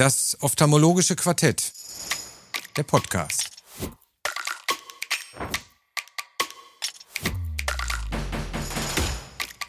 Das 0.00 0.38
ophthalmologische 0.40 1.14
Quartett. 1.14 1.74
Der 2.74 2.84
Podcast. 2.84 3.50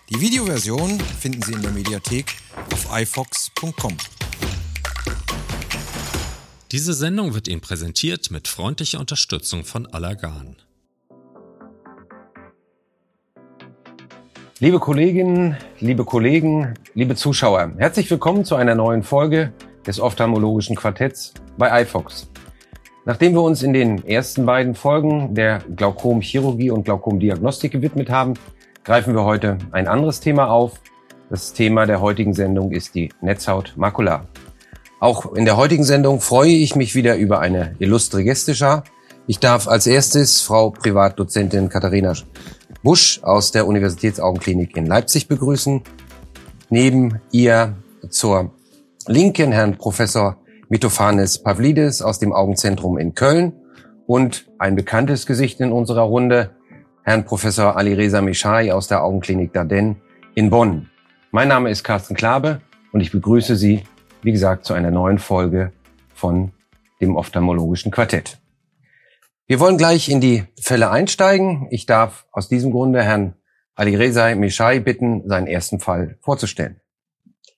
Die 0.10 0.22
Videoversion 0.22 0.98
finden 1.02 1.42
Sie 1.42 1.52
in 1.52 1.62
der 1.62 1.72
Mediathek 1.72 2.38
auf 2.72 2.98
ifox.com. 2.98 3.98
Diese 6.72 6.94
Sendung 6.94 7.34
wird 7.34 7.50
Ihnen 7.50 7.60
präsentiert 7.60 8.32
mit 8.32 8.48
freundlicher 8.48 9.02
Unterstützung 9.02 9.66
von 9.66 9.86
Allergan. 9.88 10.56
Liebe 14.60 14.80
Kolleginnen, 14.80 15.58
liebe 15.82 16.06
Kollegen, 16.06 16.76
liebe 16.94 17.18
Zuschauer, 17.18 17.74
herzlich 17.78 18.10
willkommen 18.10 18.46
zu 18.46 18.56
einer 18.56 18.76
neuen 18.76 19.04
Folge 19.04 19.52
des 19.86 20.00
ophthalmologischen 20.00 20.76
Quartetts 20.76 21.34
bei 21.58 21.82
iFox. 21.82 22.30
Nachdem 23.06 23.34
wir 23.34 23.42
uns 23.42 23.64
in 23.64 23.74
den 23.74 24.06
ersten 24.06 24.46
beiden 24.46 24.76
Folgen 24.76 25.34
der 25.34 25.60
Glaukomchirurgie 25.76 26.70
und 26.70 26.86
Glaukomdiagnostik 26.86 27.72
gewidmet 27.72 28.10
haben, 28.10 28.36
greifen 28.84 29.16
wir 29.16 29.24
heute 29.24 29.58
ein 29.72 29.88
anderes 29.88 30.20
Thema 30.20 30.50
auf. 30.50 30.80
Das 31.30 31.54
Thema 31.54 31.86
der 31.86 32.02
heutigen 32.02 32.34
Sendung 32.34 32.72
ist 32.72 32.94
die 32.94 33.10
Netzhaut 33.22 33.74
makular. 33.76 34.28
Auch 35.00 35.34
in 35.34 35.46
der 35.46 35.58
heutigen 35.58 35.84
Sendung 35.84 36.22
freue 36.22 36.52
ich 36.52 36.76
mich 36.76 36.94
wieder 36.94 37.16
über 37.16 37.40
eine 37.40 37.76
illustre 37.80 38.24
Gästeschar. 38.24 38.84
Ich 39.26 39.40
darf 39.40 39.68
als 39.68 39.88
erstes 39.88 40.42
Frau 40.42 40.70
Privatdozentin 40.70 41.70
Katharina 41.70 42.14
Busch 42.84 43.20
aus 43.24 43.52
der 43.52 43.66
Universitätsaugenklinik 43.66 44.78
in 44.78 44.86
Leipzig 44.86 45.28
begrüßen. 45.28 45.82
Neben 46.70 47.20
ihr 47.32 47.76
zur 48.10 48.52
Linken 49.12 49.52
Herrn 49.52 49.78
Professor 49.78 50.38
Mitophanes 50.70 51.44
Pavlidis 51.44 52.02
aus 52.02 52.18
dem 52.20 52.32
Augenzentrum 52.32 52.98
in 52.98 53.14
Köln 53.14 53.52
und 54.08 54.50
ein 54.58 54.78
bekanntes 54.78 55.26
Gesicht 55.26 55.60
in 55.60 55.74
unserer 55.74 56.04
Runde, 56.04 56.52
Herrn 57.04 57.26
Professor 57.26 57.76
Alireza 57.76 58.22
Mishai 58.22 58.72
aus 58.74 58.88
der 58.88 59.04
Augenklinik 59.04 59.52
Darden 59.52 59.98
in 60.34 60.50
Bonn. 60.50 60.90
Mein 61.32 61.50
Name 61.50 61.70
ist 61.70 61.84
Carsten 61.84 62.16
Klabe 62.16 62.62
und 62.94 63.02
ich 63.02 63.12
begrüße 63.12 63.58
Sie, 63.58 63.84
wie 64.22 64.32
gesagt, 64.32 64.64
zu 64.64 64.74
einer 64.74 64.92
neuen 64.92 65.20
Folge 65.20 65.74
von 66.14 66.54
dem 67.02 67.18
ophthalmologischen 67.18 67.92
Quartett. 67.92 68.40
Wir 69.46 69.60
wollen 69.60 69.76
gleich 69.76 70.08
in 70.08 70.22
die 70.22 70.46
Fälle 70.58 70.90
einsteigen. 70.90 71.68
Ich 71.70 71.86
darf 71.86 72.28
aus 72.32 72.48
diesem 72.48 72.72
Grunde 72.72 73.04
Herrn 73.04 73.36
Ali 73.76 73.94
Rezai 73.94 74.36
Mishai 74.36 74.80
bitten, 74.80 75.28
seinen 75.28 75.48
ersten 75.48 75.82
Fall 75.82 76.18
vorzustellen. 76.22 76.80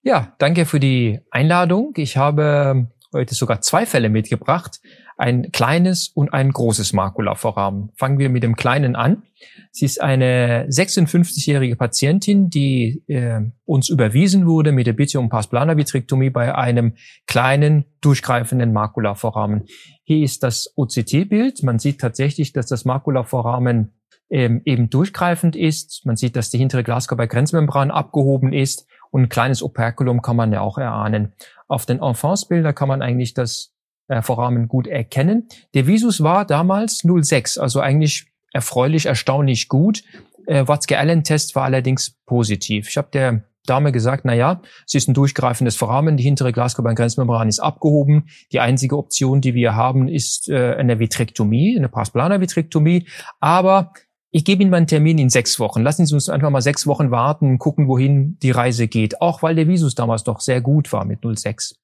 Ja, 0.06 0.36
danke 0.38 0.66
für 0.66 0.82
die 0.82 1.22
Einladung. 1.32 1.94
Ich 1.96 2.18
habe 2.18 2.88
heute 3.14 3.36
sogar 3.36 3.62
zwei 3.62 3.86
Fälle 3.86 4.09
mitgebracht. 4.09 4.82
Ein 5.16 5.54
kleines 5.54 6.09
und 6.09 6.34
ein 6.34 6.52
großes 6.52 6.92
Makulavorrahmen. 6.92 7.92
Fangen 7.96 8.20
wir 8.20 8.30
mit 8.30 8.44
dem 8.44 8.58
kleinen 8.58 8.98
an. 8.98 9.24
Sie 9.72 9.86
ist 9.86 10.02
eine 10.02 10.68
56-jährige 10.68 11.78
Patientin, 11.78 12.50
die 12.50 13.02
äh, 13.08 13.40
uns 13.64 13.88
überwiesen 13.88 14.46
wurde 14.46 14.74
mit 14.74 14.88
der 14.88 14.94
Bitte 14.94 15.22
um 15.22 15.30
Pasplana-Vitrektomie 15.30 16.31
bei 16.31 16.54
einem 16.54 16.96
kleinen, 17.26 17.86
durchgreifenden 18.02 18.74
Makulavorrahmen. 18.74 19.68
Hier 20.04 20.22
ist 20.22 20.44
das 20.44 20.74
OCT-Bild. 20.76 21.64
Man 21.64 21.80
sieht 21.80 22.02
tatsächlich, 22.02 22.52
dass 22.52 22.66
das 22.66 22.84
Makulavorrahmen 22.84 23.94
ähm, 24.30 24.62
eben 24.66 24.90
durchgreifend 24.90 25.56
ist. 25.56 26.06
Man 26.06 26.18
sieht, 26.18 26.36
dass 26.36 26.50
die 26.50 26.58
hintere 26.58 26.84
Glaskörpergrenzmembran 26.84 27.90
abgehoben 27.90 28.52
ist 28.52 28.86
und 29.14 29.22
ein 29.22 29.30
kleines 29.30 29.61
Operculum 29.61 30.23
kann 30.23 30.36
man 30.36 30.52
ja 30.52 30.61
auch 30.61 30.80
erahnen. 30.80 31.33
Auf 31.67 31.86
den 31.86 32.02
Enfance-Bilder 32.02 32.73
kann 32.73 32.88
man 32.88 33.03
eigentlich 33.03 33.36
das 33.36 33.72
äh, 34.08 34.23
Vorrahmen 34.23 34.67
gut 34.67 34.88
erkennen. 34.88 35.47
Der 35.75 35.86
Visus 35.86 36.23
war 36.23 36.45
damals 36.45 37.03
06, 37.06 37.59
also 37.59 37.80
eigentlich 37.80 38.25
erfreulich, 38.53 39.06
erstaunlich 39.06 39.69
gut. 39.69 40.03
Äh, 40.47 40.68
Watzke-Allen-Test 40.68 41.53
war 41.53 41.66
allerdings 41.66 42.18
positiv. 42.25 42.90
Ich 42.90 42.97
habe 42.97 43.09
der 43.13 43.44
Dame 43.68 43.91
gesagt, 43.91 44.25
na 44.25 44.34
ja, 44.34 44.62
sie 44.88 44.97
ist 44.97 45.07
ein 45.07 45.13
durchgreifendes 45.13 45.75
Vorrahmen, 45.75 46.18
die 46.18 46.24
hintere 46.24 46.51
Glaskörpergrenzmembran 46.51 47.47
ist 47.47 47.59
abgehoben. 47.59 48.30
Die 48.51 48.62
einzige 48.62 48.97
Option, 48.97 49.41
die 49.41 49.53
wir 49.53 49.75
haben, 49.75 50.07
ist 50.07 50.50
äh, 50.50 50.74
eine 50.74 50.97
Vitrektomie, 50.97 51.78
eine 51.78 51.88
Pasplana-Vitrektomie. 51.88 53.07
Aber 53.40 53.94
ich 54.35 54.44
gebe 54.44 54.63
Ihnen 54.63 54.71
mal 54.71 54.77
einen 54.77 54.88
Termin 54.88 55.19
in 55.19 55.29
sechs 55.29 55.59
Wochen. 55.59 55.83
Lassen 55.83 56.07
Sie 56.07 56.13
uns 56.16 56.27
einfach 56.27 56.49
mal 56.49 56.61
sechs 56.61 56.88
Wochen 56.88 57.11
warten 57.11 57.51
und 57.51 57.59
gucken, 57.59 57.88
wohin 57.88 58.35
die 58.41 58.49
Reise 58.49 58.88
geht. 58.88 59.21
Auch 59.21 59.44
weil 59.44 59.53
der 59.53 59.67
Visus 59.67 59.94
damals 59.94 60.23
doch 60.23 60.39
sehr 60.39 60.59
gut 60.59 60.91
war 60.91 61.05
mit 61.05 61.19
06. 61.23 61.79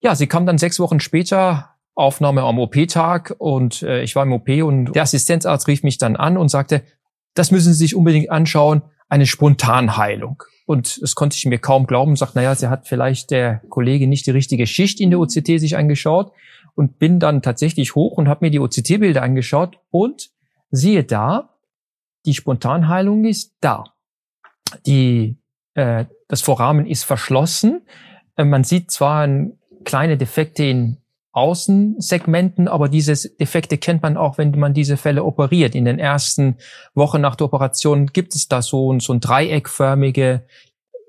Ja, 0.00 0.14
sie 0.14 0.26
kam 0.26 0.46
dann 0.46 0.56
sechs 0.56 0.80
Wochen 0.80 0.98
später, 0.98 1.74
Aufnahme 1.94 2.42
am 2.42 2.58
OP-Tag 2.58 3.36
und 3.38 3.82
äh, 3.82 4.02
ich 4.02 4.16
war 4.16 4.22
im 4.22 4.32
OP 4.32 4.48
und 4.48 4.94
der 4.94 5.02
Assistenzarzt 5.02 5.68
rief 5.68 5.82
mich 5.82 5.98
dann 5.98 6.16
an 6.16 6.38
und 6.38 6.48
sagte, 6.48 6.82
das 7.34 7.50
müssen 7.50 7.74
Sie 7.74 7.78
sich 7.78 7.94
unbedingt 7.94 8.30
anschauen, 8.30 8.80
eine 9.10 9.26
Spontanheilung. 9.26 10.42
Und 10.64 11.02
das 11.02 11.14
konnte 11.14 11.36
ich 11.36 11.44
mir 11.44 11.58
kaum 11.58 11.86
glauben. 11.86 12.16
Sagt, 12.16 12.34
naja, 12.34 12.54
sie 12.54 12.68
hat 12.68 12.88
vielleicht 12.88 13.30
der 13.30 13.60
Kollege 13.68 14.06
nicht 14.06 14.26
die 14.26 14.30
richtige 14.30 14.66
Schicht 14.66 15.00
in 15.00 15.10
der 15.10 15.20
OCT 15.20 15.60
sich 15.60 15.76
angeschaut 15.76 16.32
und 16.74 16.98
bin 16.98 17.20
dann 17.20 17.42
tatsächlich 17.42 17.94
hoch 17.94 18.16
und 18.16 18.26
habe 18.26 18.46
mir 18.46 18.50
die 18.50 18.60
OCT-Bilder 18.60 19.20
angeschaut 19.22 19.78
und 19.90 20.30
siehe 20.70 21.04
da, 21.04 21.53
die 22.24 22.34
Spontanheilung 22.34 23.24
ist 23.24 23.54
da. 23.60 23.84
Die, 24.86 25.36
äh, 25.74 26.06
das 26.28 26.40
Vorrahmen 26.42 26.86
ist 26.86 27.04
verschlossen. 27.04 27.82
Äh, 28.36 28.44
man 28.44 28.64
sieht 28.64 28.90
zwar 28.90 29.26
ein, 29.26 29.58
kleine 29.84 30.16
Defekte 30.16 30.64
in 30.64 30.98
Außensegmenten, 31.32 32.68
aber 32.68 32.88
diese 32.88 33.28
Defekte 33.36 33.76
kennt 33.76 34.02
man 34.02 34.16
auch, 34.16 34.38
wenn 34.38 34.58
man 34.58 34.72
diese 34.72 34.96
Fälle 34.96 35.24
operiert. 35.24 35.74
In 35.74 35.84
den 35.84 35.98
ersten 35.98 36.56
Wochen 36.94 37.20
nach 37.20 37.34
der 37.34 37.46
Operation 37.46 38.06
gibt 38.06 38.34
es 38.34 38.48
da 38.48 38.62
so, 38.62 38.98
so 39.00 39.12
ein 39.12 39.20
dreieckförmige, 39.20 40.46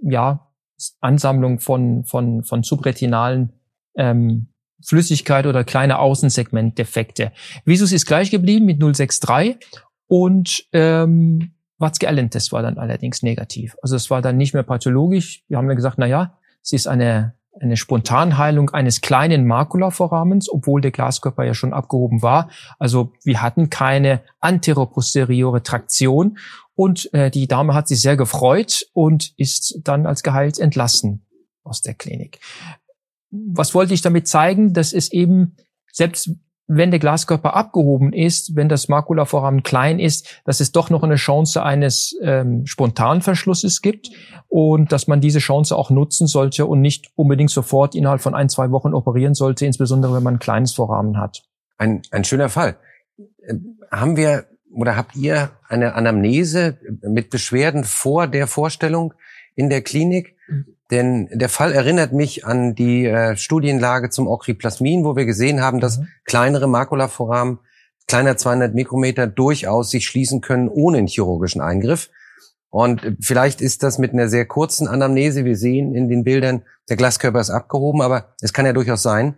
ja, 0.02 0.52
Ansammlung 1.00 1.60
von, 1.60 2.04
von, 2.06 2.44
von 2.44 2.64
subretinalen 2.64 3.54
ähm, 3.96 4.48
Flüssigkeit 4.84 5.46
oder 5.46 5.64
kleine 5.64 6.00
Außensegmentdefekte. 6.00 7.32
Visus 7.64 7.92
ist 7.92 8.06
gleich 8.06 8.30
geblieben 8.30 8.66
mit 8.66 8.82
063 8.82 9.58
und 10.08 10.66
ähm, 10.72 11.54
Watzke-Allen-Test 11.78 12.52
war 12.52 12.62
dann 12.62 12.78
allerdings 12.78 13.22
negativ. 13.22 13.76
Also 13.82 13.96
es 13.96 14.10
war 14.10 14.22
dann 14.22 14.38
nicht 14.38 14.54
mehr 14.54 14.64
pathologisch. 14.64 15.44
Wir 15.48 15.58
haben 15.58 15.68
ja 15.68 15.76
gesagt, 15.76 15.98
na 15.98 16.06
ja, 16.06 16.38
sie 16.62 16.76
ist 16.76 16.88
eine 16.88 17.36
eine 17.60 17.78
Spontanheilung 17.78 18.70
eines 18.72 19.02
kleinen 19.02 19.46
Makulavorrahmens, 19.46 20.50
obwohl 20.50 20.82
der 20.82 20.92
Glaskörper 20.92 21.44
ja 21.44 21.54
schon 21.54 21.74
abgehoben 21.74 22.22
war. 22.22 22.50
Also 22.80 23.14
wir 23.24 23.42
hatten 23.42 23.70
keine 23.70 24.22
anteroposteriore 24.40 25.64
Traktion 25.64 26.38
und 26.76 27.14
äh, 27.14 27.32
die 27.32 27.48
Dame 27.48 27.74
hat 27.74 27.88
sich 27.88 28.02
sehr 28.02 28.18
gefreut 28.18 28.88
und 28.94 29.34
ist 29.38 29.80
dann 29.84 30.06
als 30.06 30.24
geheilt 30.24 30.60
entlassen 30.60 31.26
aus 31.64 31.82
der 31.82 31.94
Klinik. 31.94 32.40
Was 33.32 33.74
wollte 33.74 33.94
ich 33.94 34.02
damit 34.02 34.28
zeigen? 34.28 34.74
Das 34.74 34.94
ist 34.94 35.14
eben, 35.14 35.56
selbst 35.92 36.32
wenn 36.68 36.92
der 36.92 37.00
Glaskörper 37.00 37.56
abgehoben 37.56 38.12
ist, 38.12 38.56
wenn 38.56 38.70
das 38.70 38.88
Makulavorrahmen 38.88 39.64
klein 39.64 40.00
ist, 40.00 40.42
dass 40.46 40.60
es 40.60 40.72
doch 40.72 40.90
noch 40.90 41.04
eine 41.04 41.16
Chance 41.16 41.64
eines 41.64 42.18
ähm, 42.22 42.66
Spontanverschlusses 42.66 43.82
gibt 43.82 44.10
und 44.48 44.92
dass 44.92 45.08
man 45.08 45.22
diese 45.22 45.40
Chance 45.40 45.76
auch 45.76 45.90
nutzen 45.92 46.28
sollte 46.28 46.66
und 46.66 46.82
nicht 46.82 47.12
unbedingt 47.16 47.52
sofort 47.52 47.94
innerhalb 47.94 48.22
von 48.22 48.34
ein, 48.34 48.50
zwei 48.50 48.72
Wochen 48.72 48.94
operieren 48.94 49.36
sollte, 49.36 49.66
insbesondere 49.66 50.16
wenn 50.16 50.24
man 50.24 50.36
ein 50.36 50.40
kleines 50.40 50.74
Vorrahmen 50.74 51.20
hat. 51.20 51.44
Ein, 51.78 52.02
ein 52.12 52.24
schöner 52.24 52.50
Fall. 52.50 52.78
Äh, 53.18 53.56
haben 53.92 54.18
wir 54.18 54.46
oder 54.72 54.98
habt 54.98 55.16
ihr 55.16 55.52
eine 55.68 55.94
Anamnese 55.94 56.78
mit 57.02 57.30
Beschwerden 57.30 57.84
vor 57.86 58.28
der 58.28 58.48
Vorstellung 58.48 59.14
in 59.56 59.70
der 59.70 59.82
Klinik? 59.82 60.36
Denn 60.92 61.28
der 61.32 61.50
Fall 61.50 61.72
erinnert 61.72 62.14
mich 62.14 62.46
an 62.46 62.76
die 62.76 63.06
äh, 63.06 63.36
Studienlage 63.36 64.10
zum 64.12 64.28
Okriplasmin, 64.28 65.04
wo 65.04 65.16
wir 65.16 65.26
gesehen 65.26 65.62
haben, 65.62 65.80
dass 65.80 65.98
mhm. 65.98 66.08
kleinere 66.26 66.68
Makulaforamen, 66.68 67.60
kleiner 68.08 68.38
200 68.38 68.76
Mikrometer, 68.76 69.26
durchaus 69.26 69.90
sich 69.90 70.06
schließen 70.06 70.42
können 70.42 70.70
ohne 70.70 71.00
einen 71.00 71.08
chirurgischen 71.08 71.62
Eingriff. 71.62 72.10
Und 72.70 73.16
vielleicht 73.20 73.62
ist 73.62 73.84
das 73.84 73.98
mit 73.98 74.14
einer 74.14 74.28
sehr 74.28 74.46
kurzen 74.46 74.88
Anamnese. 74.88 75.46
Wir 75.46 75.56
sehen 75.56 75.96
in 75.96 76.10
den 76.10 76.24
Bildern, 76.24 76.64
der 76.90 76.98
Glaskörper 76.98 77.40
ist 77.40 77.50
abgehoben, 77.50 78.02
aber 78.02 78.36
es 78.42 78.54
kann 78.54 78.66
ja 78.66 78.74
durchaus 78.74 79.02
sein, 79.02 79.36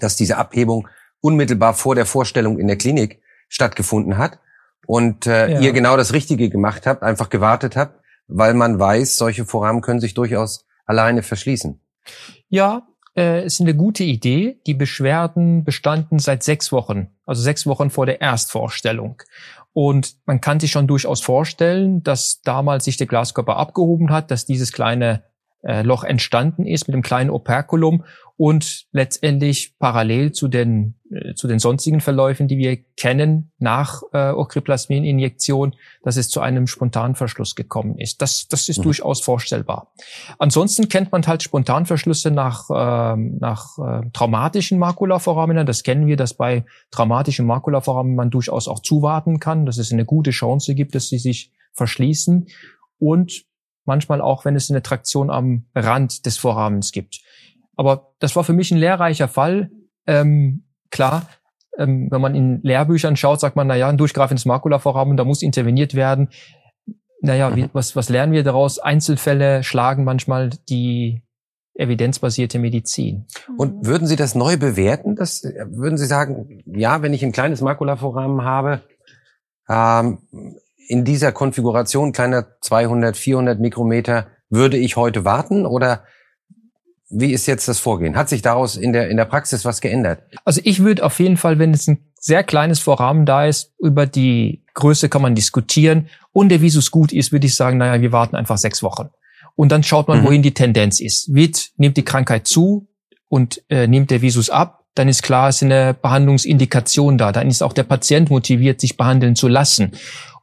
dass 0.00 0.16
diese 0.16 0.38
Abhebung 0.38 0.88
unmittelbar 1.20 1.74
vor 1.74 1.94
der 1.94 2.06
Vorstellung 2.06 2.58
in 2.58 2.66
der 2.66 2.76
Klinik 2.76 3.20
stattgefunden 3.48 4.18
hat 4.18 4.40
und 4.86 5.26
äh, 5.26 5.52
ja. 5.52 5.60
ihr 5.60 5.72
genau 5.72 5.96
das 5.96 6.12
Richtige 6.12 6.50
gemacht 6.50 6.86
habt, 6.86 7.02
einfach 7.02 7.30
gewartet 7.30 7.76
habt, 7.76 8.00
weil 8.28 8.54
man 8.54 8.78
weiß, 8.78 9.16
solche 9.16 9.44
Vorrahmen 9.44 9.80
können 9.80 10.00
sich 10.00 10.14
durchaus 10.14 10.64
alleine 10.86 11.22
verschließen. 11.22 11.80
Ja, 12.48 12.86
äh, 13.16 13.44
ist 13.44 13.60
eine 13.60 13.74
gute 13.74 14.04
Idee. 14.04 14.60
Die 14.66 14.74
Beschwerden 14.74 15.64
bestanden 15.64 16.18
seit 16.18 16.42
sechs 16.42 16.72
Wochen, 16.72 17.08
also 17.26 17.42
sechs 17.42 17.66
Wochen 17.66 17.90
vor 17.90 18.06
der 18.06 18.20
Erstvorstellung. 18.20 19.22
Und 19.72 20.16
man 20.26 20.40
kann 20.40 20.60
sich 20.60 20.70
schon 20.70 20.86
durchaus 20.86 21.20
vorstellen, 21.20 22.02
dass 22.02 22.42
damals 22.42 22.84
sich 22.84 22.96
der 22.96 23.06
Glaskörper 23.06 23.56
abgehoben 23.56 24.10
hat, 24.10 24.30
dass 24.30 24.46
dieses 24.46 24.72
kleine 24.72 25.24
äh, 25.62 25.82
Loch 25.82 26.04
entstanden 26.04 26.66
ist 26.66 26.86
mit 26.86 26.94
dem 26.94 27.02
kleinen 27.02 27.30
Operculum 27.30 28.04
und 28.36 28.86
letztendlich 28.90 29.78
parallel 29.78 30.32
zu 30.32 30.48
den, 30.48 30.96
äh, 31.10 31.34
zu 31.34 31.46
den 31.46 31.60
sonstigen 31.60 32.00
Verläufen, 32.00 32.48
die 32.48 32.58
wir 32.58 32.76
kennen 32.96 33.52
nach 33.58 34.02
äh, 34.12 34.30
Okriplasmin-Injektion, 34.30 35.76
dass 36.02 36.16
es 36.16 36.28
zu 36.28 36.40
einem 36.40 36.66
Spontanverschluss 36.66 37.54
gekommen 37.54 37.96
ist. 37.98 38.22
Das, 38.22 38.48
das 38.48 38.68
ist 38.68 38.78
mhm. 38.78 38.84
durchaus 38.84 39.20
vorstellbar. 39.20 39.92
Ansonsten 40.38 40.88
kennt 40.88 41.12
man 41.12 41.24
halt 41.26 41.44
Spontanverschlüsse 41.44 42.32
nach, 42.32 42.68
äh, 42.70 43.16
nach 43.16 43.78
äh, 43.78 44.10
traumatischen 44.12 44.80
Makulaforamina. 44.80 45.62
Das 45.62 45.84
kennen 45.84 46.08
wir, 46.08 46.16
dass 46.16 46.34
bei 46.34 46.64
traumatischen 46.90 47.46
Makulaforamen 47.46 48.16
man 48.16 48.30
durchaus 48.30 48.66
auch 48.66 48.80
zuwarten 48.80 49.38
kann, 49.38 49.64
dass 49.64 49.78
es 49.78 49.92
eine 49.92 50.04
gute 50.04 50.32
Chance 50.32 50.74
gibt, 50.74 50.96
dass 50.96 51.08
sie 51.08 51.18
sich 51.18 51.52
verschließen. 51.74 52.48
Und 52.98 53.44
manchmal 53.84 54.20
auch, 54.20 54.44
wenn 54.44 54.56
es 54.56 54.70
eine 54.70 54.82
Traktion 54.82 55.30
am 55.30 55.66
Rand 55.74 56.26
des 56.26 56.36
Vorrahmens 56.36 56.90
gibt. 56.90 57.20
Aber 57.76 58.14
das 58.18 58.36
war 58.36 58.44
für 58.44 58.52
mich 58.52 58.70
ein 58.70 58.78
lehrreicher 58.78 59.28
Fall. 59.28 59.70
Ähm, 60.06 60.64
klar, 60.90 61.28
ähm, 61.78 62.08
wenn 62.10 62.20
man 62.20 62.34
in 62.34 62.60
Lehrbüchern 62.62 63.16
schaut, 63.16 63.40
sagt 63.40 63.56
man, 63.56 63.66
na 63.66 63.76
ja, 63.76 63.88
ein 63.88 63.98
durchgreifendes 63.98 64.44
Makulavorhaben, 64.44 65.16
da 65.16 65.24
muss 65.24 65.42
interveniert 65.42 65.94
werden. 65.94 66.28
Naja, 67.20 67.56
wie, 67.56 67.68
was, 67.72 67.96
was 67.96 68.08
lernen 68.08 68.32
wir 68.32 68.44
daraus? 68.44 68.78
Einzelfälle 68.78 69.62
schlagen 69.62 70.04
manchmal 70.04 70.50
die 70.68 71.22
evidenzbasierte 71.74 72.58
Medizin. 72.58 73.26
Und 73.56 73.86
würden 73.86 74.06
Sie 74.06 74.16
das 74.16 74.34
neu 74.34 74.56
bewerten? 74.56 75.16
Das, 75.16 75.42
würden 75.42 75.98
Sie 75.98 76.06
sagen, 76.06 76.62
ja, 76.66 77.02
wenn 77.02 77.12
ich 77.12 77.24
ein 77.24 77.32
kleines 77.32 77.62
Makulavorrahmen 77.62 78.44
habe, 78.44 78.82
ähm, 79.68 80.18
in 80.86 81.04
dieser 81.04 81.32
Konfiguration 81.32 82.12
kleiner 82.12 82.46
200, 82.60 83.16
400 83.16 83.58
Mikrometer 83.58 84.26
würde 84.50 84.76
ich 84.76 84.96
heute 84.96 85.24
warten 85.24 85.66
oder 85.66 86.04
wie 87.10 87.32
ist 87.32 87.46
jetzt 87.46 87.68
das 87.68 87.78
Vorgehen? 87.78 88.16
Hat 88.16 88.28
sich 88.28 88.42
daraus 88.42 88.76
in 88.76 88.92
der, 88.92 89.08
in 89.08 89.16
der 89.16 89.24
Praxis 89.24 89.64
was 89.64 89.80
geändert? 89.80 90.22
Also 90.44 90.60
ich 90.64 90.82
würde 90.82 91.04
auf 91.04 91.18
jeden 91.20 91.36
Fall, 91.36 91.58
wenn 91.58 91.72
es 91.72 91.86
ein 91.86 91.98
sehr 92.18 92.42
kleines 92.42 92.80
Vorrahmen 92.80 93.26
da 93.26 93.44
ist, 93.46 93.72
über 93.78 94.06
die 94.06 94.64
Größe 94.74 95.08
kann 95.08 95.22
man 95.22 95.34
diskutieren. 95.34 96.08
Und 96.32 96.48
der 96.48 96.62
Visus 96.62 96.90
gut 96.90 97.12
ist, 97.12 97.32
würde 97.32 97.46
ich 97.46 97.54
sagen, 97.54 97.78
naja, 97.78 98.00
wir 98.00 98.12
warten 98.12 98.36
einfach 98.36 98.58
sechs 98.58 98.82
Wochen. 98.82 99.10
Und 99.54 99.70
dann 99.70 99.82
schaut 99.82 100.08
man, 100.08 100.20
mhm. 100.20 100.24
wohin 100.24 100.42
die 100.42 100.54
Tendenz 100.54 101.00
ist. 101.00 101.32
Wird, 101.32 101.70
nimmt 101.76 101.96
die 101.96 102.04
Krankheit 102.04 102.48
zu 102.48 102.88
und 103.28 103.62
äh, 103.68 103.86
nimmt 103.86 104.10
der 104.10 104.22
Visus 104.22 104.50
ab, 104.50 104.84
dann 104.94 105.08
ist 105.08 105.22
klar, 105.22 105.48
es 105.48 105.56
ist 105.56 105.64
eine 105.64 105.94
Behandlungsindikation 105.94 107.18
da. 107.18 107.32
Dann 107.32 107.48
ist 107.48 107.62
auch 107.62 107.72
der 107.72 107.82
Patient 107.82 108.30
motiviert, 108.30 108.80
sich 108.80 108.96
behandeln 108.96 109.34
zu 109.34 109.48
lassen. 109.48 109.92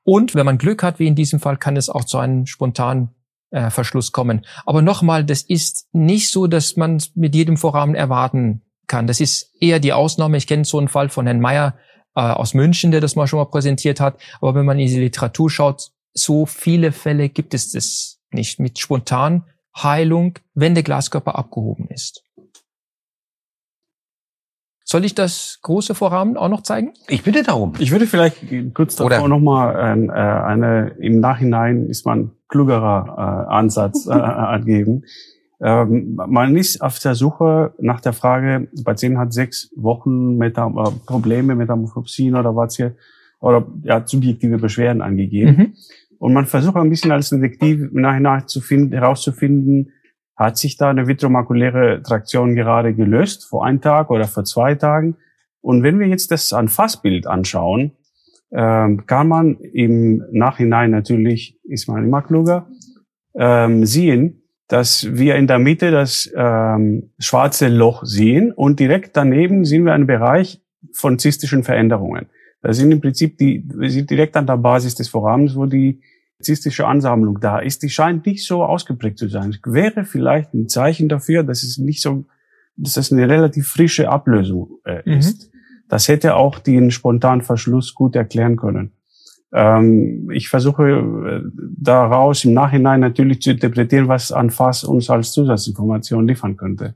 Und 0.03 0.35
wenn 0.35 0.45
man 0.45 0.57
Glück 0.57 0.83
hat, 0.83 0.99
wie 0.99 1.07
in 1.07 1.15
diesem 1.15 1.39
Fall, 1.39 1.57
kann 1.57 1.77
es 1.77 1.89
auch 1.89 2.03
zu 2.03 2.17
einem 2.17 2.45
spontanen 2.45 3.09
äh, 3.51 3.69
Verschluss 3.69 4.11
kommen. 4.11 4.45
Aber 4.65 4.81
nochmal, 4.81 5.23
das 5.23 5.43
ist 5.43 5.87
nicht 5.91 6.29
so, 6.31 6.47
dass 6.47 6.75
man 6.77 7.01
mit 7.15 7.35
jedem 7.35 7.57
Vorrahmen 7.57 7.95
erwarten 7.95 8.61
kann. 8.87 9.07
Das 9.07 9.19
ist 9.19 9.53
eher 9.59 9.79
die 9.79 9.93
Ausnahme. 9.93 10.37
Ich 10.37 10.47
kenne 10.47 10.65
so 10.65 10.77
einen 10.77 10.87
Fall 10.87 11.09
von 11.09 11.25
Herrn 11.25 11.39
Meyer 11.39 11.75
äh, 12.15 12.21
aus 12.21 12.53
München, 12.53 12.91
der 12.91 13.01
das 13.01 13.15
mal 13.15 13.27
schon 13.27 13.39
mal 13.39 13.45
präsentiert 13.45 13.99
hat. 13.99 14.19
Aber 14.41 14.55
wenn 14.55 14.65
man 14.65 14.79
in 14.79 14.87
die 14.87 14.99
Literatur 14.99 15.49
schaut, 15.49 15.91
so 16.13 16.45
viele 16.45 16.91
Fälle 16.91 17.29
gibt 17.29 17.53
es 17.53 17.71
das 17.71 18.19
nicht 18.31 18.59
mit 18.59 18.79
Spontanheilung, 18.79 20.39
wenn 20.53 20.73
der 20.73 20.83
Glaskörper 20.83 21.35
abgehoben 21.35 21.87
ist. 21.87 22.23
Soll 24.83 25.05
ich 25.05 25.15
das 25.15 25.59
große 25.61 25.95
Vorrahmen 25.95 26.35
auch 26.35 26.49
noch 26.49 26.63
zeigen? 26.63 26.93
Ich 27.07 27.23
bitte 27.23 27.43
darum. 27.43 27.73
Ich 27.79 27.91
würde 27.91 28.07
vielleicht 28.07 28.43
kurz 28.73 28.97
davor 28.97 29.29
nochmal 29.29 29.73
äh, 29.75 30.11
eine, 30.11 30.95
im 30.99 31.21
Nachhinein 31.21 31.87
ist 31.87 32.05
man 32.05 32.31
klugerer 32.51 33.47
äh, 33.49 33.51
Ansatz 33.51 34.05
äh, 34.05 34.11
angeben. 34.11 35.03
Ähm, 35.59 36.15
man 36.15 36.55
ist 36.55 36.81
auf 36.81 36.99
der 36.99 37.15
Suche 37.15 37.73
nach 37.79 38.01
der 38.01 38.13
Frage, 38.13 38.67
Patient 38.83 39.17
hat 39.17 39.33
sechs 39.33 39.71
Wochen 39.75 40.37
Metam 40.37 40.77
äh, 40.77 40.91
Probleme, 41.05 41.55
Metamorphosien 41.55 42.35
oder 42.35 42.55
was 42.55 42.75
hier, 42.75 42.95
oder 43.39 43.65
ja, 43.83 44.05
subjektive 44.05 44.57
Beschwerden 44.57 45.01
angegeben. 45.01 45.57
Mhm. 45.57 45.73
Und 46.19 46.33
man 46.33 46.45
versucht 46.45 46.75
ein 46.75 46.89
bisschen 46.89 47.11
als 47.11 47.29
Detektiv 47.29 47.89
im 47.91 48.01
Nachhinein 48.01 48.47
zu 48.47 48.61
finden, 48.61 48.93
herauszufinden, 48.93 49.91
hat 50.35 50.57
sich 50.57 50.77
da 50.77 50.89
eine 50.89 51.07
vitromakuläre 51.07 52.01
Traktion 52.03 52.55
gerade 52.55 52.93
gelöst, 52.93 53.45
vor 53.45 53.65
einem 53.65 53.81
Tag 53.81 54.09
oder 54.09 54.25
vor 54.25 54.43
zwei 54.43 54.75
Tagen? 54.75 55.17
Und 55.61 55.83
wenn 55.83 55.99
wir 55.99 56.07
jetzt 56.07 56.31
das 56.31 56.53
an 56.53 56.67
Fassbild 56.67 57.27
anschauen, 57.27 57.91
ähm, 58.51 59.05
kann 59.05 59.27
man 59.27 59.55
im 59.57 60.23
Nachhinein 60.31 60.91
natürlich, 60.91 61.59
ist 61.63 61.87
man 61.87 62.03
immer 62.03 62.21
kluger, 62.21 62.67
ähm, 63.35 63.85
sehen, 63.85 64.43
dass 64.67 65.07
wir 65.11 65.35
in 65.35 65.47
der 65.47 65.59
Mitte 65.59 65.91
das 65.91 66.31
ähm, 66.35 67.11
schwarze 67.19 67.67
Loch 67.67 68.05
sehen 68.05 68.51
und 68.51 68.79
direkt 68.79 69.17
daneben 69.17 69.65
sehen 69.65 69.85
wir 69.85 69.93
einen 69.93 70.07
Bereich 70.07 70.61
von 70.93 71.19
zystischen 71.19 71.63
Veränderungen. 71.63 72.27
Das 72.61 72.77
sind 72.77 72.91
im 72.91 73.01
Prinzip 73.01 73.37
die, 73.37 73.63
wir 73.75 73.89
sind 73.89 74.09
direkt 74.09 74.37
an 74.37 74.47
der 74.47 74.57
Basis 74.57 74.95
des 74.95 75.09
Vorrahmens, 75.09 75.55
wo 75.55 75.65
die 75.65 76.01
zystische 76.39 76.87
Ansammlung 76.87 77.39
da 77.39 77.59
ist, 77.59 77.83
die 77.83 77.89
scheint 77.89 78.25
nicht 78.25 78.45
so 78.45 78.63
ausgeprägt 78.63 79.17
zu 79.17 79.27
sein. 79.27 79.49
Es 79.49 79.59
wäre 79.65 80.05
vielleicht 80.05 80.53
ein 80.53 80.67
Zeichen 80.69 81.09
dafür, 81.09 81.43
dass 81.43 81.63
es 81.63 81.77
nicht 81.77 82.01
so, 82.01 82.25
dass 82.77 82.97
es 82.97 83.11
eine 83.11 83.29
relativ 83.29 83.67
frische 83.67 84.09
Ablösung 84.09 84.79
äh, 84.85 85.01
mhm. 85.05 85.21
Das 85.91 86.07
hätte 86.07 86.35
auch 86.35 86.57
den 86.57 86.89
spontanen 86.89 87.41
Verschluss 87.41 87.93
gut 87.93 88.15
erklären 88.15 88.55
können. 88.55 88.93
Ähm, 89.51 90.31
ich 90.31 90.47
versuche 90.47 90.89
äh, 90.89 91.41
daraus 91.77 92.45
im 92.45 92.53
Nachhinein 92.53 93.01
natürlich 93.01 93.41
zu 93.41 93.51
interpretieren, 93.51 94.07
was 94.07 94.31
an 94.31 94.51
Fass 94.51 94.85
uns 94.85 95.09
als 95.09 95.33
Zusatzinformation 95.33 96.25
liefern 96.25 96.55
könnte 96.55 96.95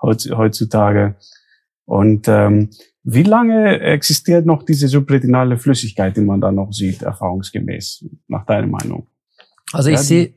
heutzutage. 0.00 1.16
Und 1.84 2.28
ähm, 2.28 2.70
wie 3.02 3.24
lange 3.24 3.80
existiert 3.80 4.46
noch 4.46 4.62
diese 4.62 4.86
subretinale 4.86 5.58
Flüssigkeit, 5.58 6.16
die 6.16 6.20
man 6.20 6.40
da 6.40 6.52
noch 6.52 6.72
sieht, 6.72 7.02
erfahrungsgemäß, 7.02 8.04
nach 8.28 8.46
deiner 8.46 8.68
Meinung? 8.68 9.08
Also 9.72 9.88
ich 9.88 9.96
ja, 9.96 10.02
sehe 10.02 10.34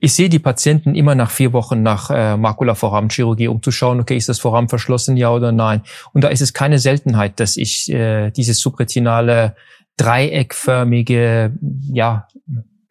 ich 0.00 0.14
sehe 0.14 0.28
die 0.28 0.38
Patienten 0.38 0.94
immer 0.94 1.14
nach 1.14 1.30
vier 1.30 1.52
Wochen 1.52 1.82
nach 1.82 2.10
äh, 2.10 2.36
Makulavorrahmenchirurgie, 2.36 3.48
um 3.48 3.62
zu 3.62 3.70
schauen, 3.70 4.00
okay, 4.00 4.16
ist 4.16 4.28
das 4.28 4.38
Vorrahmen 4.38 4.68
verschlossen, 4.68 5.16
ja 5.16 5.30
oder 5.30 5.52
nein. 5.52 5.82
Und 6.12 6.24
da 6.24 6.28
ist 6.28 6.40
es 6.40 6.52
keine 6.52 6.78
Seltenheit, 6.78 7.40
dass 7.40 7.56
ich 7.56 7.90
äh, 7.90 8.30
dieses 8.30 8.60
subretinale 8.60 9.56
dreieckförmige 9.96 11.52
ja, 11.92 12.28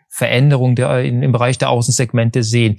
Veränderung 0.10 0.76
der, 0.76 1.04
in, 1.04 1.24
im 1.24 1.32
Bereich 1.32 1.58
der 1.58 1.70
Außensegmente 1.70 2.44
sehen. 2.44 2.78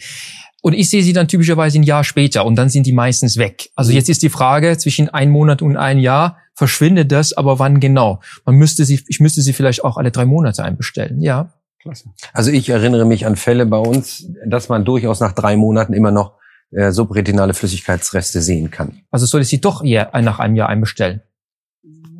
Und 0.62 0.72
ich 0.72 0.88
sehe 0.88 1.02
sie 1.02 1.12
dann 1.12 1.28
typischerweise 1.28 1.78
ein 1.78 1.82
Jahr 1.82 2.04
später 2.04 2.46
und 2.46 2.56
dann 2.56 2.70
sind 2.70 2.86
die 2.86 2.92
meistens 2.92 3.36
weg. 3.36 3.68
Also 3.76 3.90
mhm. 3.90 3.96
jetzt 3.96 4.08
ist 4.08 4.22
die 4.22 4.30
Frage 4.30 4.78
zwischen 4.78 5.10
ein 5.10 5.30
Monat 5.30 5.60
und 5.60 5.76
ein 5.76 5.98
Jahr, 5.98 6.38
verschwindet 6.54 7.12
das, 7.12 7.32
aber 7.32 7.58
wann 7.58 7.80
genau? 7.80 8.20
Man 8.46 8.54
müsste 8.54 8.84
sie, 8.84 9.02
ich 9.08 9.20
müsste 9.20 9.42
sie 9.42 9.52
vielleicht 9.52 9.84
auch 9.84 9.96
alle 9.96 10.10
drei 10.10 10.24
Monate 10.24 10.64
einbestellen, 10.64 11.20
ja. 11.20 11.52
Klasse. 11.84 12.08
Also 12.32 12.50
ich 12.50 12.70
erinnere 12.70 13.04
mich 13.04 13.26
an 13.26 13.36
Fälle 13.36 13.66
bei 13.66 13.76
uns, 13.76 14.26
dass 14.46 14.70
man 14.70 14.86
durchaus 14.86 15.20
nach 15.20 15.32
drei 15.32 15.56
Monaten 15.56 15.92
immer 15.92 16.10
noch 16.10 16.32
äh, 16.70 16.90
subretinale 16.90 17.52
Flüssigkeitsreste 17.52 18.40
sehen 18.40 18.70
kann. 18.70 19.02
Also 19.10 19.26
soll 19.26 19.42
ich 19.42 19.48
sie 19.48 19.60
doch 19.60 19.84
eher 19.84 20.10
nach 20.22 20.38
einem 20.38 20.56
Jahr 20.56 20.70
einbestellen? 20.70 21.20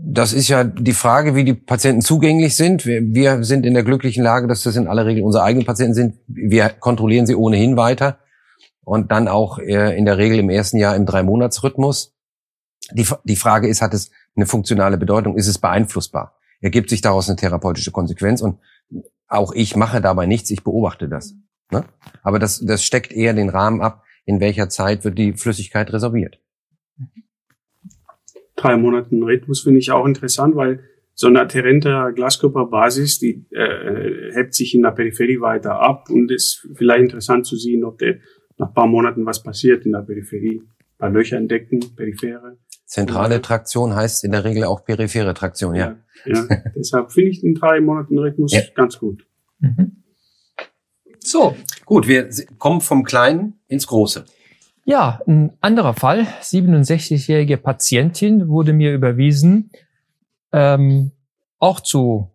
Das 0.06 0.34
ist 0.34 0.48
ja 0.48 0.64
die 0.64 0.92
Frage, 0.92 1.34
wie 1.34 1.44
die 1.44 1.54
Patienten 1.54 2.02
zugänglich 2.02 2.56
sind. 2.56 2.84
Wir, 2.84 3.00
wir 3.02 3.42
sind 3.42 3.64
in 3.64 3.72
der 3.72 3.84
glücklichen 3.84 4.22
Lage, 4.22 4.46
dass 4.46 4.62
das 4.62 4.76
in 4.76 4.86
aller 4.86 5.06
Regel 5.06 5.22
unsere 5.22 5.44
eigenen 5.44 5.64
Patienten 5.64 5.94
sind. 5.94 6.18
Wir 6.26 6.68
kontrollieren 6.68 7.26
sie 7.26 7.34
ohnehin 7.34 7.78
weiter 7.78 8.18
und 8.84 9.10
dann 9.12 9.28
auch 9.28 9.58
äh, 9.58 9.96
in 9.96 10.04
der 10.04 10.18
Regel 10.18 10.38
im 10.38 10.50
ersten 10.50 10.76
Jahr 10.76 10.94
im 10.94 11.06
Drei-Monats-Rhythmus. 11.06 12.14
Die, 12.92 13.06
die 13.24 13.36
Frage 13.36 13.66
ist, 13.66 13.80
hat 13.80 13.94
es 13.94 14.10
eine 14.36 14.44
funktionale 14.44 14.98
Bedeutung? 14.98 15.36
Ist 15.38 15.48
es 15.48 15.58
beeinflussbar? 15.58 16.36
Ergibt 16.60 16.90
sich 16.90 17.00
daraus 17.00 17.30
eine 17.30 17.36
therapeutische 17.36 17.90
Konsequenz? 17.90 18.42
Und 18.42 18.58
auch 19.34 19.52
ich 19.54 19.76
mache 19.76 20.00
dabei 20.00 20.26
nichts, 20.26 20.50
ich 20.50 20.64
beobachte 20.64 21.08
das. 21.08 21.34
Ne? 21.70 21.84
Aber 22.22 22.38
das, 22.38 22.60
das 22.60 22.84
steckt 22.84 23.12
eher 23.12 23.34
den 23.34 23.48
Rahmen 23.48 23.80
ab, 23.80 24.02
in 24.24 24.40
welcher 24.40 24.68
Zeit 24.68 25.04
wird 25.04 25.18
die 25.18 25.32
Flüssigkeit 25.34 25.92
resorbiert. 25.92 26.40
Drei 28.56 28.76
Monaten 28.76 29.22
Rhythmus 29.22 29.62
finde 29.62 29.80
ich 29.80 29.90
auch 29.90 30.06
interessant, 30.06 30.56
weil 30.56 30.84
so 31.14 31.28
eine 31.28 31.42
adherente 31.42 32.12
Glaskörperbasis, 32.14 33.18
die 33.18 33.46
äh, 33.50 34.32
hebt 34.32 34.54
sich 34.54 34.74
in 34.74 34.82
der 34.82 34.90
Peripherie 34.90 35.40
weiter 35.40 35.80
ab 35.80 36.08
und 36.10 36.30
ist 36.30 36.66
vielleicht 36.74 37.02
interessant 37.02 37.46
zu 37.46 37.56
sehen, 37.56 37.84
ob 37.84 37.98
der 37.98 38.18
nach 38.58 38.72
paar 38.72 38.86
Monaten 38.86 39.26
was 39.26 39.42
passiert 39.42 39.84
in 39.84 39.92
der 39.92 40.00
Peripherie. 40.00 40.60
Ein 40.60 40.98
paar 40.98 41.10
Löcher 41.10 41.36
entdecken, 41.36 41.80
periphere. 41.96 42.58
Zentrale 42.86 43.42
Traktion 43.42 43.94
heißt 43.94 44.24
in 44.24 44.32
der 44.32 44.44
Regel 44.44 44.64
auch 44.64 44.84
periphere 44.84 45.34
Traktion, 45.34 45.74
ja. 45.74 45.96
Ja, 46.26 46.46
ja. 46.48 46.56
deshalb 46.76 47.12
finde 47.12 47.30
ich 47.30 47.40
den 47.40 47.54
drei 47.54 47.80
Monaten 47.80 48.18
Rhythmus 48.18 48.52
ja. 48.52 48.60
ganz 48.74 48.98
gut. 48.98 49.26
Mhm. 49.58 50.02
So, 51.18 51.56
gut, 51.86 52.06
wir 52.06 52.28
kommen 52.58 52.80
vom 52.80 53.02
Kleinen 53.04 53.54
ins 53.66 53.86
Große. 53.86 54.26
Ja, 54.84 55.20
ein 55.26 55.52
anderer 55.62 55.94
Fall, 55.94 56.26
67-jährige 56.42 57.56
Patientin 57.56 58.48
wurde 58.48 58.74
mir 58.74 58.92
überwiesen, 58.92 59.70
ähm, 60.52 61.12
auch 61.58 61.80
zu 61.80 62.30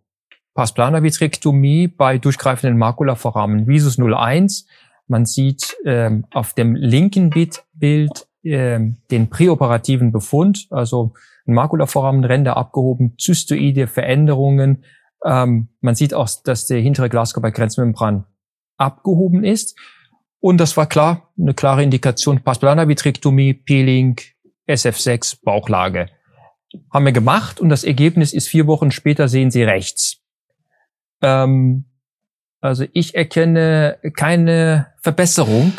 Pasplana 0.56 1.04
Vitrektomie 1.04 1.88
bei 1.88 2.18
durchgreifenden 2.18 2.78
Makulavorrahmen 2.78 3.68
Visus 3.68 4.00
01 4.00 4.66
Man 5.08 5.26
sieht 5.26 5.78
ähm, 5.86 6.26
auf 6.34 6.54
dem 6.54 6.76
linken 6.76 7.30
Bild 7.30 8.28
ähm, 8.44 8.98
den 9.12 9.30
präoperativen 9.30 10.12
Befund, 10.12 10.68
also 10.70 11.14
ein 11.48 11.54
Makulavorrahmen, 11.54 12.24
Ränder 12.24 12.58
abgehoben, 12.58 13.16
zystoide 13.18 13.88
Veränderungen. 13.88 14.84
Ähm, 15.26 15.70
man 15.82 15.96
sieht 15.96 16.14
auch, 16.14 16.30
dass 16.44 16.68
der 16.68 16.80
hintere 16.80 17.10
Glaskörpergrenzmembran 17.10 18.26
abgehoben 18.78 19.44
ist. 19.44 19.78
Und 20.40 20.58
das 20.58 20.78
war 20.78 20.88
klar, 20.88 21.34
eine 21.38 21.54
klare 21.54 21.84
Indikation, 21.84 22.42
Pasplana-Vitrektomie, 22.42 23.54
Peeling, 23.54 24.20
SF6, 24.68 25.40
Bauchlage. 25.44 26.08
Haben 26.94 27.06
wir 27.06 27.12
gemacht 27.12 27.60
und 27.60 27.70
das 27.70 27.84
Ergebnis 27.84 28.32
ist 28.32 28.48
vier 28.48 28.68
Wochen 28.68 28.92
später, 28.92 29.28
sehen 29.28 29.52
Sie 29.52 29.64
rechts. 29.64 30.22
Ähm, 31.22 31.86
also 32.62 32.86
ich 32.94 33.16
erkenne 33.16 33.98
keine 34.16 34.88
Verbesserung 35.02 35.74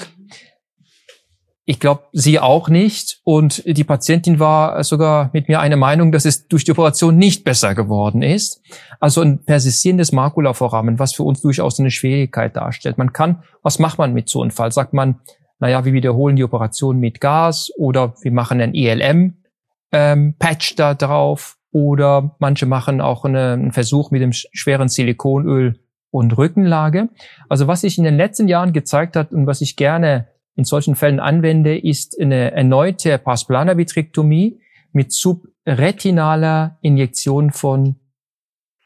ich 1.70 1.78
glaube, 1.78 2.02
sie 2.12 2.40
auch 2.40 2.68
nicht. 2.68 3.20
Und 3.22 3.62
die 3.64 3.84
Patientin 3.84 4.40
war 4.40 4.82
sogar 4.82 5.30
mit 5.32 5.46
mir 5.46 5.60
einer 5.60 5.76
Meinung, 5.76 6.10
dass 6.10 6.24
es 6.24 6.48
durch 6.48 6.64
die 6.64 6.72
Operation 6.72 7.16
nicht 7.16 7.44
besser 7.44 7.76
geworden 7.76 8.22
ist. 8.22 8.60
Also 8.98 9.20
ein 9.20 9.44
persistierendes 9.44 10.10
Makulavorrahmen, 10.10 10.98
was 10.98 11.14
für 11.14 11.22
uns 11.22 11.40
durchaus 11.40 11.78
eine 11.78 11.92
Schwierigkeit 11.92 12.56
darstellt. 12.56 12.98
Man 12.98 13.12
kann, 13.12 13.44
was 13.62 13.78
macht 13.78 13.98
man 13.98 14.12
mit 14.12 14.28
so 14.28 14.42
einem 14.42 14.50
Fall? 14.50 14.72
Sagt 14.72 14.94
man, 14.94 15.20
naja, 15.60 15.84
wir 15.84 15.92
wiederholen 15.92 16.34
die 16.34 16.42
Operation 16.42 16.98
mit 16.98 17.20
Gas 17.20 17.70
oder 17.78 18.14
wir 18.20 18.32
machen 18.32 18.60
ein 18.60 18.74
ELM-Patch 18.74 20.70
ähm, 20.72 20.76
da 20.76 20.94
drauf 20.94 21.56
oder 21.70 22.34
manche 22.40 22.66
machen 22.66 23.00
auch 23.00 23.24
eine, 23.24 23.52
einen 23.52 23.72
Versuch 23.72 24.10
mit 24.10 24.22
dem 24.22 24.32
schweren 24.32 24.88
Silikonöl 24.88 25.78
und 26.10 26.36
Rückenlage. 26.36 27.10
Also 27.48 27.68
was 27.68 27.82
sich 27.82 27.96
in 27.96 28.02
den 28.02 28.16
letzten 28.16 28.48
Jahren 28.48 28.72
gezeigt 28.72 29.14
hat 29.14 29.30
und 29.32 29.46
was 29.46 29.60
ich 29.60 29.76
gerne 29.76 30.26
in 30.60 30.64
solchen 30.64 30.94
Fällen 30.94 31.20
anwende, 31.20 31.78
ist 31.78 32.20
eine 32.20 32.52
erneute 32.52 33.16
Pasplana-Vitrektomie 33.16 34.60
mit 34.92 35.10
subretinaler 35.10 36.76
Injektion 36.82 37.50
von 37.50 37.96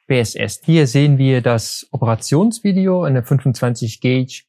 BSS. 0.07 0.61
Hier 0.65 0.87
sehen 0.87 1.19
wir 1.19 1.43
das 1.43 1.89
Operationsvideo, 1.91 3.03
eine 3.03 3.25
25 3.25 4.01
Gauge 4.01 4.43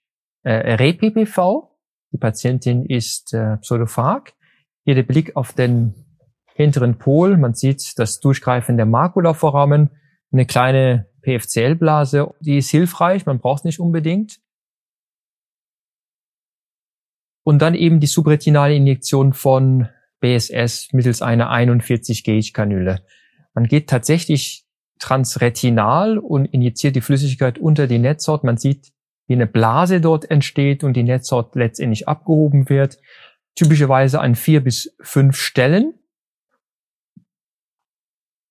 äh, 0.44 0.76
RePPV. 0.76 1.72
Die 2.12 2.20
Patientin 2.20 2.86
ist 2.86 3.34
äh, 3.34 3.58
pseudophag. 3.58 4.34
Hier 4.84 4.94
der 4.94 5.02
Blick 5.02 5.36
auf 5.36 5.54
den 5.54 5.96
hinteren 6.54 7.00
Pol. 7.00 7.38
Man 7.38 7.56
sieht 7.56 7.98
das 7.98 8.20
Durchgreifen 8.20 8.78
der 8.78 8.86
Makulavorrahmen, 8.86 9.90
eine 10.32 10.46
kleine 10.46 11.08
PFCL-Blase. 11.24 12.36
Die 12.42 12.58
ist 12.58 12.70
hilfreich, 12.70 13.26
man 13.26 13.40
braucht 13.40 13.62
es 13.62 13.66
nicht 13.66 13.80
unbedingt 13.80 14.45
und 17.46 17.60
dann 17.60 17.76
eben 17.76 18.00
die 18.00 18.08
subretinale 18.08 18.76
Injektion 18.76 19.32
von 19.32 19.88
BSS 20.20 20.90
mittels 20.94 21.22
einer 21.22 21.52
41 21.52 22.24
Gauge 22.24 22.52
Kanüle. 22.52 23.06
Man 23.54 23.66
geht 23.66 23.88
tatsächlich 23.88 24.66
transretinal 24.98 26.18
und 26.18 26.46
injiziert 26.46 26.96
die 26.96 27.02
Flüssigkeit 27.02 27.60
unter 27.60 27.86
die 27.86 28.00
Netzhaut. 28.00 28.44
Man 28.44 28.58
sieht, 28.58 28.92
wie 29.28 29.34
eine 29.34 29.46
Blase 29.46 30.02
dort 30.02 30.30
entsteht 30.32 30.84
und 30.84 30.94
die 30.94 31.04
Netzhaut 31.04 31.56
letztendlich 31.56 32.08
abgehoben 32.08 32.68
wird. 32.68 32.98
Typischerweise 33.54 34.20
an 34.20 34.34
vier 34.34 34.64
bis 34.64 34.96
fünf 35.00 35.38
Stellen. 35.38 35.94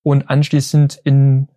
Und 0.03 0.29
anschließend 0.29 1.01
in 1.03 1.49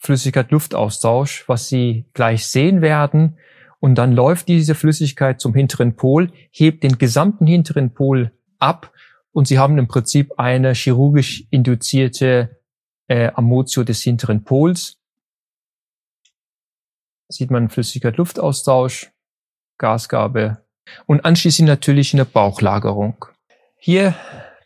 Flüssigkeit-Luftaustausch, 0.00 1.48
was 1.48 1.70
Sie 1.70 2.04
gleich 2.12 2.46
sehen 2.46 2.82
werden, 2.82 3.38
und 3.84 3.96
dann 3.96 4.12
läuft 4.12 4.48
diese 4.48 4.74
Flüssigkeit 4.74 5.42
zum 5.42 5.52
hinteren 5.52 5.94
Pol, 5.94 6.32
hebt 6.50 6.84
den 6.84 6.96
gesamten 6.96 7.46
hinteren 7.46 7.92
Pol 7.92 8.32
ab 8.58 8.94
und 9.30 9.46
Sie 9.46 9.58
haben 9.58 9.76
im 9.76 9.88
Prinzip 9.88 10.38
eine 10.38 10.72
chirurgisch 10.72 11.44
induzierte 11.50 12.62
äh, 13.08 13.30
Amotio 13.34 13.84
des 13.84 14.00
hinteren 14.00 14.42
Pols. 14.42 14.96
Sieht 17.28 17.50
man 17.50 17.68
Flüssigkeit-Luftaustausch, 17.68 19.12
Gasgabe 19.76 20.64
und 21.04 21.26
anschließend 21.26 21.68
natürlich 21.68 22.14
eine 22.14 22.24
Bauchlagerung. 22.24 23.26
Hier 23.76 24.14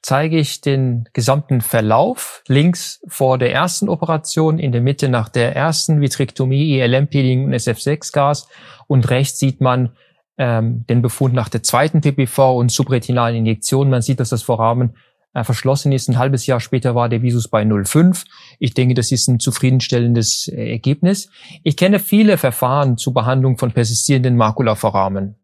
zeige 0.02 0.38
ich 0.38 0.60
den 0.60 1.08
gesamten 1.12 1.60
Verlauf. 1.60 2.42
Links 2.48 3.00
vor 3.08 3.38
der 3.38 3.52
ersten 3.52 3.88
Operation, 3.88 4.58
in 4.58 4.72
der 4.72 4.80
Mitte 4.80 5.08
nach 5.08 5.28
der 5.28 5.54
ersten 5.56 6.00
Vitrektomie, 6.00 6.78
ELM-Peeling 6.78 7.44
und 7.44 7.54
SF6-Gas 7.54 8.48
und 8.86 9.10
rechts 9.10 9.38
sieht 9.38 9.60
man 9.60 9.90
ähm, 10.38 10.84
den 10.88 11.02
Befund 11.02 11.34
nach 11.34 11.48
der 11.48 11.62
zweiten 11.62 12.00
PPV 12.00 12.56
und 12.56 12.70
subretinalen 12.70 13.36
Injektion. 13.36 13.90
Man 13.90 14.02
sieht, 14.02 14.20
dass 14.20 14.28
das 14.30 14.42
Vorrahmen 14.42 14.94
äh, 15.34 15.44
verschlossen 15.44 15.92
ist. 15.92 16.08
Ein 16.08 16.18
halbes 16.18 16.46
Jahr 16.46 16.60
später 16.60 16.94
war 16.94 17.08
der 17.08 17.22
Visus 17.22 17.48
bei 17.48 17.62
0,5. 17.62 18.24
Ich 18.58 18.74
denke, 18.74 18.94
das 18.94 19.12
ist 19.12 19.28
ein 19.28 19.40
zufriedenstellendes 19.40 20.48
äh, 20.48 20.70
Ergebnis. 20.70 21.28
Ich 21.64 21.76
kenne 21.76 21.98
viele 21.98 22.38
Verfahren 22.38 22.96
zur 22.96 23.14
Behandlung 23.14 23.58
von 23.58 23.72
persistierenden 23.72 24.36
Makulavorrahmen. 24.36 25.34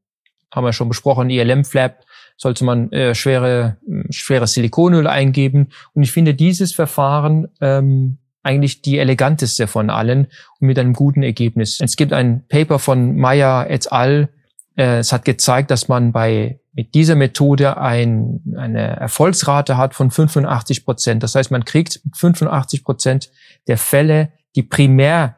Haben 0.53 0.65
wir 0.65 0.73
schon 0.73 0.89
besprochen, 0.89 1.31
ELM-Flap, 1.31 2.05
sollte 2.37 2.65
man 2.65 2.91
äh, 2.93 3.15
schwere, 3.15 3.77
schwere 4.11 4.47
Silikonöl 4.47 5.07
eingeben. 5.07 5.69
Und 5.93 6.03
ich 6.03 6.13
finde 6.13 6.35
dieses 6.35 6.75
Verfahren 6.75 7.49
ähm, 7.61 8.19
eigentlich 8.43 8.83
die 8.83 8.99
eleganteste 8.99 9.67
von 9.67 9.91
allen 9.91 10.27
und 10.61 10.67
mit 10.67 10.79
einem 10.79 10.93
guten 10.93 11.23
Ergebnis. 11.23 11.81
Es 11.81 11.97
gibt 11.97 12.13
ein 12.13 12.47
Paper 12.49 12.79
von 12.79 13.17
Meyer 13.17 13.71
et 13.71 13.91
al. 13.91 14.29
Äh, 14.77 14.99
es 14.99 15.13
hat 15.13 15.25
gezeigt, 15.25 15.71
dass 15.71 15.89
man 15.89 16.13
bei 16.13 16.61
mit 16.77 16.95
dieser 16.95 17.15
Methode 17.15 17.77
ein, 17.77 18.41
eine 18.57 18.97
Erfolgsrate 18.97 19.77
hat 19.77 19.95
von 19.95 20.11
85 20.11 20.85
Prozent. 20.85 21.23
Das 21.23 21.37
heißt, 21.37 21.53
man 21.53 21.65
kriegt 21.65 22.01
85 22.17 22.83
Prozent 22.83 23.31
der 23.69 23.79
Fälle, 23.79 24.33
die 24.57 24.65
primär 24.65 25.37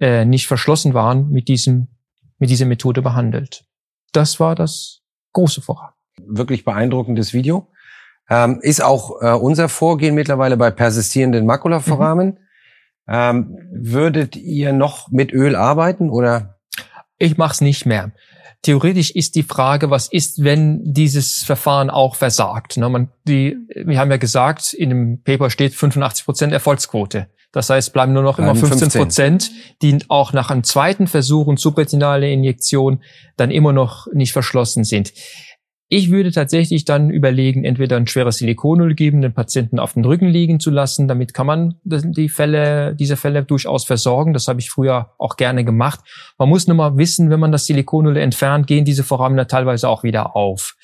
äh, 0.00 0.24
nicht 0.24 0.46
verschlossen 0.46 0.94
waren, 0.94 1.28
mit 1.28 1.48
diesem 1.48 1.88
mit 2.42 2.50
dieser 2.50 2.66
Methode 2.66 3.02
behandelt. 3.02 3.64
Das 4.10 4.40
war 4.40 4.56
das 4.56 5.02
große 5.32 5.62
Vorhaben. 5.62 5.91
Wirklich 6.18 6.64
beeindruckendes 6.64 7.32
Video. 7.32 7.68
Ähm, 8.28 8.60
ist 8.62 8.82
auch 8.82 9.20
äh, 9.20 9.32
unser 9.32 9.68
Vorgehen 9.68 10.14
mittlerweile 10.14 10.56
bei 10.56 10.70
persistierenden 10.70 11.44
Makulaforamen. 11.46 12.26
Mhm. 12.28 12.38
Ähm, 13.08 13.58
würdet 13.72 14.36
ihr 14.36 14.72
noch 14.72 15.10
mit 15.10 15.32
Öl 15.32 15.56
arbeiten 15.56 16.08
oder? 16.08 16.58
Ich 17.18 17.36
mache 17.36 17.52
es 17.52 17.60
nicht 17.60 17.84
mehr. 17.84 18.12
Theoretisch 18.62 19.10
ist 19.10 19.34
die 19.34 19.42
Frage, 19.42 19.90
was 19.90 20.06
ist, 20.06 20.44
wenn 20.44 20.80
dieses 20.84 21.42
Verfahren 21.42 21.90
auch 21.90 22.14
versagt? 22.14 22.76
Ne, 22.76 22.88
man, 22.88 23.08
die, 23.26 23.56
wir 23.74 23.98
haben 23.98 24.10
ja 24.10 24.18
gesagt, 24.18 24.72
in 24.72 24.90
dem 24.90 25.22
Paper 25.22 25.50
steht 25.50 25.74
85 25.74 26.24
Prozent 26.24 26.52
Erfolgsquote. 26.52 27.28
Das 27.50 27.68
heißt, 27.68 27.92
bleiben 27.92 28.12
nur 28.12 28.22
noch 28.22 28.38
immer 28.38 28.54
15 28.54 28.88
Prozent, 28.88 29.50
die 29.82 29.98
auch 30.08 30.32
nach 30.32 30.50
einem 30.50 30.64
zweiten 30.64 31.06
Versuch 31.06 31.46
und 31.48 31.60
subretinale 31.60 32.30
Injektion 32.30 33.02
dann 33.36 33.50
immer 33.50 33.74
noch 33.74 34.06
nicht 34.12 34.32
verschlossen 34.32 34.84
sind. 34.84 35.12
Ich 35.94 36.10
würde 36.10 36.32
tatsächlich 36.32 36.86
dann 36.86 37.10
überlegen, 37.10 37.64
entweder 37.64 37.98
ein 37.98 38.06
schweres 38.06 38.38
Silikonöl 38.38 38.94
geben, 38.94 39.20
den 39.20 39.34
Patienten 39.34 39.78
auf 39.78 39.92
den 39.92 40.06
Rücken 40.06 40.26
liegen 40.26 40.58
zu 40.58 40.70
lassen. 40.70 41.06
Damit 41.06 41.34
kann 41.34 41.46
man 41.46 41.74
die 41.84 42.30
Fälle, 42.30 42.96
diese 42.96 43.18
Fälle 43.18 43.42
durchaus 43.42 43.84
versorgen. 43.84 44.32
Das 44.32 44.48
habe 44.48 44.58
ich 44.58 44.70
früher 44.70 45.10
auch 45.18 45.36
gerne 45.36 45.66
gemacht. 45.66 46.00
Man 46.38 46.48
muss 46.48 46.66
nur 46.66 46.78
mal 46.78 46.96
wissen, 46.96 47.28
wenn 47.28 47.40
man 47.40 47.52
das 47.52 47.66
Silikonöl 47.66 48.16
entfernt, 48.16 48.66
gehen 48.66 48.86
diese 48.86 49.04
Foramina 49.04 49.44
teilweise 49.44 49.86
auch 49.86 50.02
wieder 50.02 50.34
auf. 50.34 50.76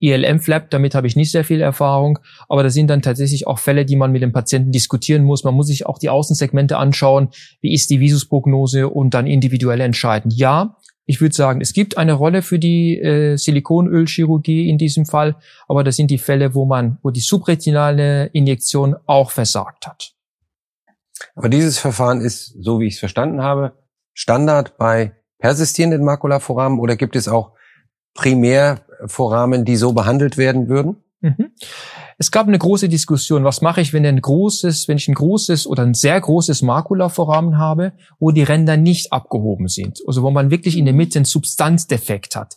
ILM-Flap, 0.00 0.68
damit 0.68 0.94
habe 0.94 1.06
ich 1.06 1.16
nicht 1.16 1.32
sehr 1.32 1.44
viel 1.44 1.62
Erfahrung, 1.62 2.18
aber 2.50 2.62
das 2.62 2.74
sind 2.74 2.88
dann 2.88 3.00
tatsächlich 3.00 3.46
auch 3.46 3.58
Fälle, 3.58 3.86
die 3.86 3.96
man 3.96 4.12
mit 4.12 4.20
dem 4.20 4.32
Patienten 4.32 4.72
diskutieren 4.72 5.24
muss. 5.24 5.42
Man 5.42 5.54
muss 5.54 5.68
sich 5.68 5.86
auch 5.86 5.98
die 5.98 6.10
Außensegmente 6.10 6.76
anschauen, 6.76 7.30
wie 7.62 7.72
ist 7.72 7.88
die 7.88 7.98
Visusprognose 7.98 8.90
und 8.90 9.14
dann 9.14 9.26
individuell 9.26 9.80
entscheiden. 9.80 10.30
Ja, 10.30 10.76
ich 11.08 11.22
würde 11.22 11.34
sagen, 11.34 11.62
es 11.62 11.72
gibt 11.72 11.96
eine 11.96 12.12
Rolle 12.12 12.42
für 12.42 12.58
die 12.58 12.98
äh, 12.98 13.36
Silikonölchirurgie 13.36 14.68
in 14.68 14.76
diesem 14.76 15.06
Fall, 15.06 15.36
aber 15.66 15.82
das 15.82 15.96
sind 15.96 16.10
die 16.10 16.18
Fälle, 16.18 16.54
wo 16.54 16.66
man, 16.66 16.98
wo 17.02 17.10
die 17.10 17.20
subretinale 17.20 18.26
Injektion 18.26 18.94
auch 19.06 19.30
versagt 19.30 19.86
hat. 19.86 20.12
Aber 21.34 21.48
dieses 21.48 21.78
Verfahren 21.78 22.20
ist, 22.20 22.54
so 22.60 22.78
wie 22.78 22.88
ich 22.88 22.94
es 22.94 23.00
verstanden 23.00 23.40
habe, 23.40 23.72
Standard 24.12 24.76
bei 24.76 25.14
persistierenden 25.38 26.04
Makulaforamen 26.04 26.78
oder 26.78 26.94
gibt 26.94 27.16
es 27.16 27.26
auch 27.26 27.52
Primärforamen, 28.12 29.64
die 29.64 29.76
so 29.76 29.94
behandelt 29.94 30.36
werden 30.36 30.68
würden? 30.68 31.02
Mhm. 31.22 31.52
Es 32.20 32.32
gab 32.32 32.48
eine 32.48 32.58
große 32.58 32.88
Diskussion, 32.88 33.44
was 33.44 33.62
mache 33.62 33.80
ich, 33.80 33.92
wenn 33.92 34.04
ein 34.04 34.20
großes, 34.20 34.88
wenn 34.88 34.96
ich 34.96 35.06
ein 35.06 35.14
großes 35.14 35.68
oder 35.68 35.84
ein 35.84 35.94
sehr 35.94 36.20
großes 36.20 36.62
Makulaforamen 36.62 37.58
habe, 37.58 37.92
wo 38.18 38.32
die 38.32 38.42
Ränder 38.42 38.76
nicht 38.76 39.12
abgehoben 39.12 39.68
sind, 39.68 40.00
also 40.04 40.24
wo 40.24 40.30
man 40.32 40.50
wirklich 40.50 40.76
in 40.76 40.84
der 40.84 40.94
Mitte 40.94 41.20
einen 41.20 41.26
Substanzdefekt 41.26 42.34
hat. 42.34 42.56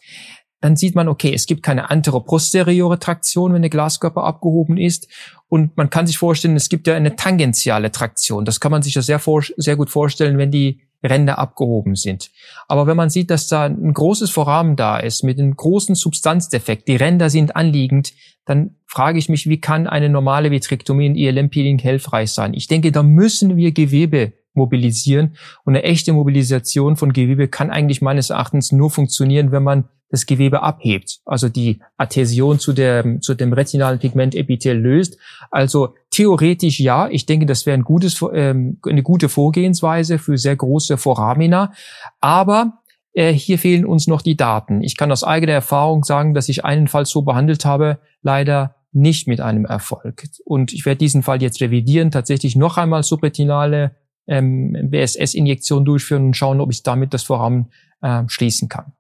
dann 0.61 0.75
sieht 0.75 0.95
man, 0.95 1.07
okay, 1.07 1.33
es 1.33 1.47
gibt 1.47 1.63
keine 1.63 1.89
anteroposteriore 1.89 2.99
Traktion, 2.99 3.53
wenn 3.53 3.63
der 3.63 3.69
Glaskörper 3.71 4.23
abgehoben 4.23 4.77
ist. 4.77 5.07
Und 5.47 5.75
man 5.75 5.89
kann 5.89 6.05
sich 6.05 6.19
vorstellen, 6.19 6.55
es 6.55 6.69
gibt 6.69 6.85
ja 6.85 6.93
eine 6.93 7.15
tangentiale 7.15 7.91
Traktion. 7.91 8.45
Das 8.45 8.59
kann 8.59 8.71
man 8.71 8.83
sich 8.83 8.93
ja 8.93 9.01
sehr, 9.01 9.19
sehr 9.57 9.75
gut 9.75 9.89
vorstellen, 9.89 10.37
wenn 10.37 10.51
die 10.51 10.81
Ränder 11.03 11.39
abgehoben 11.39 11.95
sind. 11.95 12.29
Aber 12.67 12.85
wenn 12.85 12.97
man 12.97 13.09
sieht, 13.09 13.31
dass 13.31 13.47
da 13.47 13.65
ein 13.65 13.93
großes 13.93 14.29
Vorrahmen 14.29 14.75
da 14.75 14.97
ist 14.97 15.23
mit 15.23 15.39
einem 15.39 15.55
großen 15.55 15.95
Substanzdefekt, 15.95 16.87
die 16.87 16.95
Ränder 16.95 17.29
sind 17.29 17.55
anliegend, 17.55 18.13
dann 18.45 18.75
frage 18.86 19.19
ich 19.19 19.29
mich, 19.29 19.48
wie 19.48 19.62
kann 19.62 19.88
eine 19.88 20.10
normale 20.10 20.51
Vitrektomie 20.51 21.05
in 21.05 21.15
ILM-Peeling 21.15 21.79
hilfreich 21.79 22.31
sein? 22.31 22.53
Ich 22.53 22.67
denke, 22.67 22.91
da 22.91 23.03
müssen 23.03 23.55
wir 23.55 23.71
Gewebe 23.71 24.33
mobilisieren. 24.53 25.36
Und 25.63 25.75
eine 25.75 25.83
echte 25.83 26.13
Mobilisation 26.13 26.98
von 26.98 27.13
Gewebe 27.13 27.48
kann 27.48 27.71
eigentlich 27.71 28.01
meines 28.01 28.29
Erachtens 28.29 28.71
nur 28.71 28.89
funktionieren, 28.89 29.51
wenn 29.51 29.63
man 29.63 29.86
das 30.12 30.25
Gewebe 30.25 30.62
abhebt, 30.62 31.21
also 31.24 31.48
die 31.48 31.79
Adhäsion 31.95 32.60
zu, 32.60 32.74
der, 32.74 33.21
zu 33.21 33.33
dem 33.33 33.53
retinalen 33.53 33.98
Pigment 33.98 34.36
Epithel 34.36 34.77
löst. 34.77 35.17
Also 35.50 35.95
theoretisch 36.10 36.81
ja, 36.81 37.07
ich 37.07 37.25
denke, 37.25 37.45
das 37.45 37.65
wäre 37.65 37.77
ein 37.77 37.86
gutes, 37.86 38.21
ähm, 38.33 38.77
eine 38.86 39.03
gute 39.03 39.29
Vorgehensweise 39.29 40.19
für 40.19 40.38
sehr 40.38 40.57
große 40.57 40.98
Foramina. 40.98 41.71
Aber 42.19 42.80
äh, 43.13 43.33
hier 43.33 43.57
fehlen 43.57 43.85
uns 43.85 44.07
noch 44.07 44.21
die 44.21 44.37
Daten. 44.37 44.81
Ich 44.83 44.97
kann 44.97 45.11
aus 45.11 45.23
eigener 45.23 45.53
Erfahrung 45.53 46.03
sagen, 46.03 46.33
dass 46.33 46.49
ich 46.49 46.65
einen 46.65 46.87
Fall 46.87 47.05
so 47.05 47.21
behandelt 47.21 47.65
habe, 47.65 47.99
leider 48.21 48.75
nicht 48.93 49.27
mit 49.27 49.41
einem 49.41 49.65
Erfolg. 49.65 50.23
Und 50.45 50.73
ich 50.73 50.85
werde 50.85 50.99
diesen 50.99 51.23
Fall 51.23 51.41
jetzt 51.41 51.61
revidieren, 51.61 52.11
tatsächlich 52.11 52.55
noch 52.55 52.77
einmal 52.77 53.03
subretinale 53.03 53.95
ähm, 54.27 54.89
BSS-Injektion 54.89 55.85
durchführen 55.85 56.27
und 56.27 56.37
schauen, 56.37 56.61
ob 56.61 56.71
ich 56.71 56.83
damit 56.83 57.13
das 57.13 57.23
Vorhaben 57.23 57.69
äh, 58.01 58.23
schließen 58.27 58.69
kann. 58.69 58.93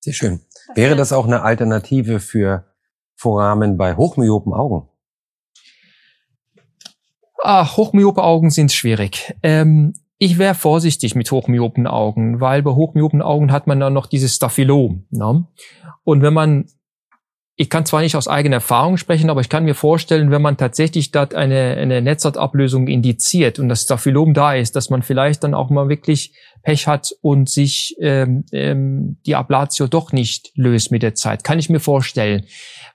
Sehr 0.00 0.12
schön. 0.12 0.40
Wäre 0.74 0.96
das 0.96 1.12
auch 1.12 1.26
eine 1.26 1.42
Alternative 1.42 2.20
für 2.20 2.66
Foramen 3.16 3.76
bei 3.76 3.96
hochmyopen 3.96 4.52
Augen? 4.52 4.88
Ah, 7.42 7.76
hochmyope 7.76 8.22
Augen 8.22 8.50
sind 8.50 8.72
schwierig. 8.72 9.34
Ähm, 9.42 9.94
ich 10.18 10.38
wäre 10.38 10.54
vorsichtig 10.54 11.14
mit 11.14 11.30
hochmyopen 11.30 11.86
Augen, 11.86 12.40
weil 12.40 12.62
bei 12.62 12.70
hochmyopen 12.70 13.22
Augen 13.22 13.52
hat 13.52 13.66
man 13.66 13.80
dann 13.80 13.92
noch 13.92 14.06
dieses 14.06 14.36
Staphylom. 14.36 15.06
Ne? 15.10 15.46
Und 16.04 16.22
wenn 16.22 16.34
man 16.34 16.66
ich 17.56 17.70
kann 17.70 17.86
zwar 17.86 18.00
nicht 18.00 18.16
aus 18.16 18.26
eigener 18.26 18.56
Erfahrung 18.56 18.96
sprechen, 18.96 19.30
aber 19.30 19.40
ich 19.40 19.48
kann 19.48 19.64
mir 19.64 19.76
vorstellen, 19.76 20.32
wenn 20.32 20.42
man 20.42 20.56
tatsächlich 20.56 21.12
dort 21.12 21.34
eine, 21.34 21.76
eine 21.76 22.02
Netzhautablösung 22.02 22.88
indiziert 22.88 23.60
und 23.60 23.68
das 23.68 23.82
Staphylom 23.82 24.34
da 24.34 24.54
ist, 24.54 24.74
dass 24.74 24.90
man 24.90 25.02
vielleicht 25.02 25.44
dann 25.44 25.54
auch 25.54 25.70
mal 25.70 25.88
wirklich 25.88 26.34
Pech 26.64 26.88
hat 26.88 27.14
und 27.20 27.48
sich 27.48 27.94
ähm, 28.00 28.44
ähm, 28.50 29.18
die 29.24 29.36
Ablatio 29.36 29.86
doch 29.86 30.10
nicht 30.10 30.50
löst 30.56 30.90
mit 30.90 31.04
der 31.04 31.14
Zeit. 31.14 31.44
Kann 31.44 31.60
ich 31.60 31.70
mir 31.70 31.78
vorstellen. 31.78 32.44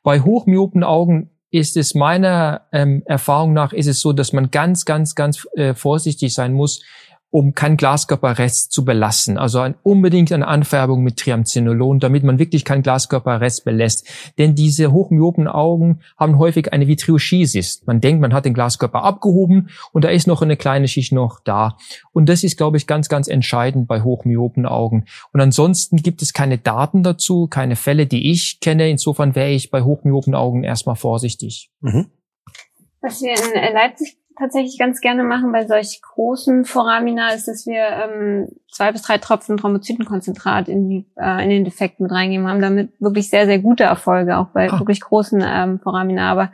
Bei 0.03 0.19
hochmyopen 0.19 0.83
Augen 0.83 1.29
ist 1.51 1.77
es 1.77 1.95
meiner 1.95 2.67
ähm, 2.73 3.01
Erfahrung 3.05 3.53
nach 3.53 3.71
ist 3.71 3.87
es 3.87 4.01
so, 4.01 4.11
dass 4.11 4.33
man 4.33 4.51
ganz, 4.51 4.83
ganz, 4.83 5.15
ganz 5.15 5.47
äh, 5.55 5.73
vorsichtig 5.73 6.33
sein 6.33 6.53
muss, 6.53 6.83
um 7.31 7.53
keinen 7.53 7.77
Glaskörperrest 7.77 8.71
zu 8.71 8.83
belassen. 8.83 9.37
Also 9.37 9.59
ein, 9.59 9.75
unbedingt 9.83 10.31
eine 10.31 10.47
Anfärbung 10.47 11.03
mit 11.03 11.17
Triamcinolon, 11.17 11.99
damit 11.99 12.23
man 12.23 12.39
wirklich 12.39 12.65
keinen 12.65 12.81
Glaskörperrest 12.81 13.65
belässt. 13.65 14.07
Denn 14.37 14.55
diese 14.55 14.91
hochmyopen 14.91 15.47
Augen 15.47 15.99
haben 16.17 16.39
häufig 16.39 16.73
eine 16.73 16.87
Vitrioschisis. 16.87 17.83
Man 17.85 18.01
denkt, 18.01 18.21
man 18.21 18.33
hat 18.33 18.45
den 18.45 18.55
Glaskörper 18.55 19.03
abgehoben 19.03 19.69
und 19.91 20.05
da 20.05 20.09
ist 20.09 20.25
noch 20.25 20.41
eine 20.41 20.57
kleine 20.57 20.87
Schicht 20.87 21.11
noch 21.11 21.39
da. 21.43 21.77
Und 22.13 22.29
das 22.29 22.43
ist, 22.43 22.57
glaube 22.57 22.77
ich, 22.77 22.87
ganz, 22.87 23.09
ganz 23.09 23.27
entscheidend 23.27 23.87
bei 23.87 24.01
hochmyopen 24.01 24.65
Augen. 24.65 25.05
Und 25.31 25.41
ansonsten 25.41 25.97
gibt 25.97 26.23
es 26.23 26.33
keine 26.33 26.57
Daten 26.57 27.03
dazu, 27.03 27.47
keine 27.47 27.75
Fälle, 27.75 28.07
die 28.07 28.31
ich 28.31 28.59
kenne. 28.59 28.89
Insofern 28.89 29.35
wäre 29.35 29.51
ich 29.51 29.69
bei 29.69 29.83
hochmyopen 29.83 30.33
Augen 30.33 30.63
erstmal 30.63 30.95
vorsichtig. 30.95 31.69
Mhm. 31.81 32.07
Was 33.01 33.21
wir 33.21 33.31
in 33.31 33.73
Leipzig 33.73 34.17
tatsächlich 34.39 34.79
ganz 34.79 35.01
gerne 35.01 35.23
machen 35.23 35.51
bei 35.51 35.67
solch 35.67 36.01
großen 36.01 36.65
Foramina, 36.65 37.33
ist, 37.33 37.47
dass 37.47 37.67
wir 37.67 37.83
ähm, 37.83 38.47
zwei 38.71 38.91
bis 38.91 39.01
drei 39.01 39.17
Tropfen 39.17 39.57
Thrombozytenkonzentrat 39.57 40.69
in, 40.69 40.89
die, 40.89 41.05
äh, 41.17 41.43
in 41.43 41.49
den 41.49 41.65
Defekt 41.65 41.99
mit 41.99 42.11
reingeben. 42.11 42.47
Haben 42.47 42.61
damit 42.61 42.91
wirklich 42.99 43.29
sehr, 43.29 43.45
sehr 43.45 43.59
gute 43.59 43.83
Erfolge, 43.83 44.37
auch 44.37 44.47
bei 44.47 44.71
ah. 44.71 44.79
wirklich 44.79 45.01
großen 45.01 45.43
ähm, 45.45 45.79
Foramina. 45.79 46.31
Aber 46.31 46.51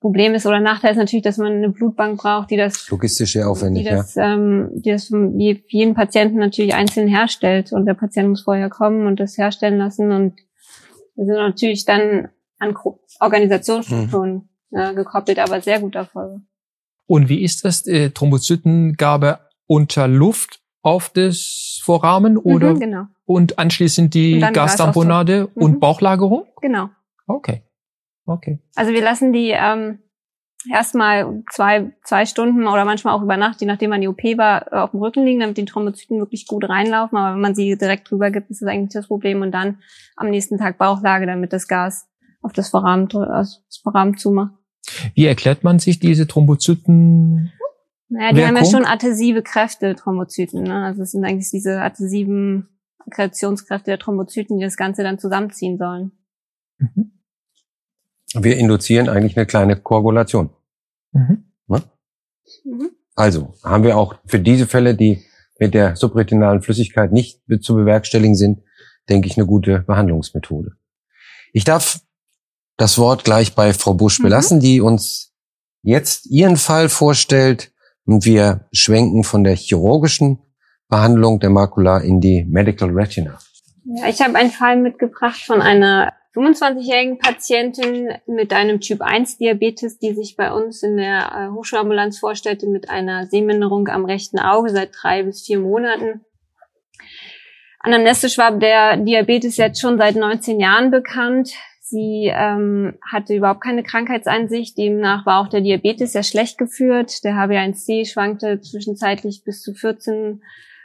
Problem 0.00 0.34
ist 0.34 0.46
oder 0.46 0.60
Nachteil 0.60 0.92
ist 0.92 0.96
natürlich, 0.96 1.22
dass 1.22 1.36
man 1.36 1.52
eine 1.52 1.68
Blutbank 1.68 2.18
braucht, 2.18 2.50
die 2.50 2.56
das 2.56 2.88
logistisch 2.88 3.34
sehr 3.34 3.48
aufwendig, 3.48 3.84
die 3.84 3.90
das, 3.90 4.14
ja. 4.14 4.32
ähm, 4.32 4.70
die 4.72 4.90
das 4.90 5.08
die 5.08 5.62
jeden 5.68 5.94
Patienten 5.94 6.38
natürlich 6.38 6.74
einzeln 6.74 7.06
herstellt 7.06 7.70
und 7.72 7.84
der 7.84 7.94
Patient 7.94 8.30
muss 8.30 8.42
vorher 8.42 8.70
kommen 8.70 9.06
und 9.06 9.20
das 9.20 9.36
herstellen 9.36 9.76
lassen 9.76 10.10
und 10.10 10.40
wir 11.16 11.26
sind 11.26 11.34
natürlich 11.34 11.84
dann 11.84 12.30
an 12.58 12.74
Organisationsstrukturen 13.20 14.48
mhm. 14.70 14.78
äh, 14.78 14.94
gekoppelt, 14.94 15.38
aber 15.38 15.60
sehr 15.60 15.80
gute 15.80 15.98
Erfolge. 15.98 16.40
Und 17.10 17.28
wie 17.28 17.42
ist 17.42 17.64
das, 17.64 17.88
äh, 17.88 18.10
Thrombozytengabe 18.10 19.40
unter 19.66 20.06
Luft 20.06 20.60
auf 20.82 21.10
das 21.12 21.80
Vorrahmen 21.82 22.34
mhm, 22.34 22.40
oder? 22.44 22.74
Mhm, 22.74 22.78
genau. 22.78 23.06
Und 23.24 23.58
anschließend 23.58 24.14
die 24.14 24.34
und 24.34 24.52
Gastamponade 24.52 25.48
mhm. 25.52 25.62
und 25.62 25.80
Bauchlagerung? 25.80 26.46
Genau. 26.62 26.90
Okay. 27.26 27.64
Okay. 28.26 28.60
Also 28.76 28.92
wir 28.92 29.02
lassen 29.02 29.32
die 29.32 29.50
ähm, 29.50 29.98
erstmal 30.72 31.42
zwei, 31.50 31.92
zwei 32.04 32.26
Stunden 32.26 32.68
oder 32.68 32.84
manchmal 32.84 33.16
auch 33.16 33.22
über 33.22 33.36
Nacht, 33.36 33.60
je 33.60 33.66
nachdem 33.66 33.90
man 33.90 34.00
die 34.00 34.08
OP 34.08 34.22
war, 34.38 34.68
auf 34.70 34.92
dem 34.92 35.00
Rücken 35.00 35.24
liegen, 35.24 35.40
damit 35.40 35.56
die 35.56 35.64
Thrombozyten 35.64 36.20
wirklich 36.20 36.46
gut 36.46 36.68
reinlaufen. 36.68 37.18
Aber 37.18 37.34
wenn 37.34 37.42
man 37.42 37.56
sie 37.56 37.76
direkt 37.76 38.08
drüber 38.08 38.30
gibt, 38.30 38.50
ist 38.50 38.62
das 38.62 38.68
eigentlich 38.68 38.92
das 38.92 39.08
Problem. 39.08 39.42
Und 39.42 39.50
dann 39.50 39.80
am 40.14 40.30
nächsten 40.30 40.58
Tag 40.58 40.78
Bauchlage, 40.78 41.26
damit 41.26 41.52
das 41.52 41.66
Gas 41.66 42.08
auf 42.40 42.52
das 42.52 42.68
Vorrahmen, 42.68 43.08
das 43.08 43.64
Vorrahmen 43.82 44.16
zumacht. 44.16 44.59
Wie 45.14 45.26
erklärt 45.26 45.64
man 45.64 45.78
sich 45.78 45.98
diese 45.98 46.26
Thrombozyten? 46.26 47.52
Naja, 48.08 48.30
die 48.30 48.36
Wirkung? 48.38 48.48
haben 48.48 48.64
ja 48.64 48.70
schon 48.70 48.84
adhäsive 48.84 49.42
Kräfte, 49.42 49.94
Thrombozyten. 49.94 50.64
Ne? 50.64 50.84
Also 50.84 51.02
es 51.02 51.12
sind 51.12 51.24
eigentlich 51.24 51.50
diese 51.50 51.80
adhäsiven 51.80 52.68
Akkretitionskräfte 53.06 53.90
der 53.92 53.98
Thrombozyten, 53.98 54.58
die 54.58 54.64
das 54.64 54.76
Ganze 54.76 55.02
dann 55.02 55.18
zusammenziehen 55.18 55.78
sollen. 55.78 56.12
Mhm. 56.78 57.12
Wir 58.34 58.56
induzieren 58.56 59.08
eigentlich 59.08 59.36
eine 59.36 59.46
kleine 59.46 59.76
Koagulation. 59.76 60.50
Mhm. 61.12 61.44
Ne? 61.66 61.82
Mhm. 62.64 62.90
Also 63.14 63.54
haben 63.62 63.84
wir 63.84 63.96
auch 63.96 64.16
für 64.26 64.40
diese 64.40 64.66
Fälle, 64.66 64.94
die 64.94 65.22
mit 65.58 65.74
der 65.74 65.94
subretinalen 65.94 66.62
Flüssigkeit 66.62 67.12
nicht 67.12 67.40
zu 67.60 67.74
bewerkstelligen 67.74 68.34
sind, 68.34 68.62
denke 69.08 69.28
ich, 69.28 69.36
eine 69.36 69.46
gute 69.46 69.80
Behandlungsmethode. 69.80 70.72
Ich 71.52 71.64
darf 71.64 72.00
das 72.80 72.98
Wort 72.98 73.24
gleich 73.24 73.54
bei 73.54 73.72
Frau 73.74 73.94
Busch 73.94 74.18
mhm. 74.18 74.24
belassen, 74.24 74.60
die 74.60 74.80
uns 74.80 75.34
jetzt 75.82 76.26
ihren 76.26 76.56
Fall 76.56 76.88
vorstellt. 76.88 77.72
Und 78.06 78.24
wir 78.24 78.68
schwenken 78.72 79.22
von 79.22 79.44
der 79.44 79.54
chirurgischen 79.54 80.38
Behandlung 80.88 81.38
der 81.38 81.50
Makula 81.50 81.98
in 81.98 82.20
die 82.20 82.44
Medical 82.48 82.90
Retina. 82.90 83.38
Ja, 83.84 84.08
ich 84.08 84.20
habe 84.20 84.36
einen 84.36 84.50
Fall 84.50 84.76
mitgebracht 84.76 85.40
von 85.44 85.62
einer 85.62 86.12
25-jährigen 86.34 87.18
Patientin 87.18 88.14
mit 88.26 88.52
einem 88.52 88.80
Typ 88.80 89.02
1 89.02 89.38
Diabetes, 89.38 89.98
die 89.98 90.14
sich 90.14 90.36
bei 90.36 90.52
uns 90.52 90.82
in 90.82 90.96
der 90.96 91.32
äh, 91.32 91.52
Hochschulambulanz 91.52 92.18
vorstellte 92.18 92.66
mit 92.66 92.88
einer 92.88 93.26
Sehminderung 93.26 93.88
am 93.88 94.04
rechten 94.04 94.38
Auge 94.38 94.70
seit 94.70 94.90
drei 95.00 95.24
bis 95.24 95.42
vier 95.42 95.58
Monaten. 95.58 96.24
Anamnestisch 97.80 98.38
war 98.38 98.56
der 98.58 98.96
Diabetes 98.96 99.56
jetzt 99.56 99.80
schon 99.80 99.98
seit 99.98 100.14
19 100.14 100.60
Jahren 100.60 100.90
bekannt. 100.90 101.50
Sie 101.90 102.30
ähm, 102.32 102.94
hatte 103.02 103.34
überhaupt 103.34 103.60
keine 103.60 103.82
Krankheitseinsicht, 103.82 104.78
demnach 104.78 105.26
war 105.26 105.40
auch 105.40 105.48
der 105.48 105.60
Diabetes 105.60 106.12
sehr 106.12 106.22
schlecht 106.22 106.56
geführt. 106.56 107.24
Der 107.24 107.34
HbA1c 107.34 108.10
schwankte 108.10 108.60
zwischenzeitlich 108.60 109.42
bis 109.44 109.60
zu 109.60 109.74
14 109.74 110.40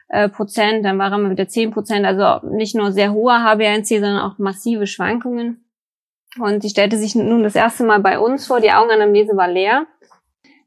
äh, 0.07 0.29
Prozent, 0.29 0.83
dann 0.83 0.97
war 0.97 1.11
er 1.11 1.19
mal 1.19 1.29
wieder 1.29 1.47
10 1.47 1.69
Prozent, 1.69 2.07
also 2.07 2.47
nicht 2.47 2.75
nur 2.75 2.91
sehr 2.91 3.13
hoher 3.13 3.35
HbA1c, 3.35 3.99
sondern 3.99 4.19
auch 4.19 4.39
massive 4.39 4.87
Schwankungen. 4.87 5.63
Und 6.39 6.63
sie 6.63 6.69
stellte 6.69 6.97
sich 6.97 7.13
nun 7.13 7.43
das 7.43 7.55
erste 7.55 7.83
Mal 7.83 7.99
bei 7.99 8.17
uns 8.17 8.47
vor, 8.47 8.59
die 8.59 8.71
Augenanamnese 8.71 9.37
war 9.37 9.47
leer. 9.47 9.85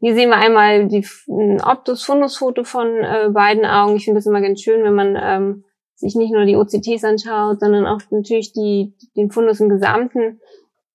Hier 0.00 0.14
sehen 0.14 0.30
wir 0.30 0.36
einmal 0.36 0.86
die, 0.86 1.04
ein 1.28 1.60
Optus-Fundus-Foto 1.60 2.62
von 2.62 2.86
äh, 2.86 3.28
beiden 3.30 3.66
Augen. 3.66 3.96
Ich 3.96 4.04
finde 4.04 4.18
das 4.18 4.26
immer 4.26 4.40
ganz 4.40 4.62
schön, 4.62 4.84
wenn 4.84 4.94
man 4.94 5.18
ähm, 5.20 5.64
sich 5.98 6.14
nicht 6.14 6.32
nur 6.32 6.44
die 6.44 6.56
OCTs 6.56 7.04
anschaut, 7.04 7.60
sondern 7.60 7.86
auch 7.86 8.00
natürlich 8.10 8.52
die, 8.52 8.94
den 9.16 9.30
Fundus 9.30 9.60
im 9.60 9.68
Gesamten. 9.68 10.40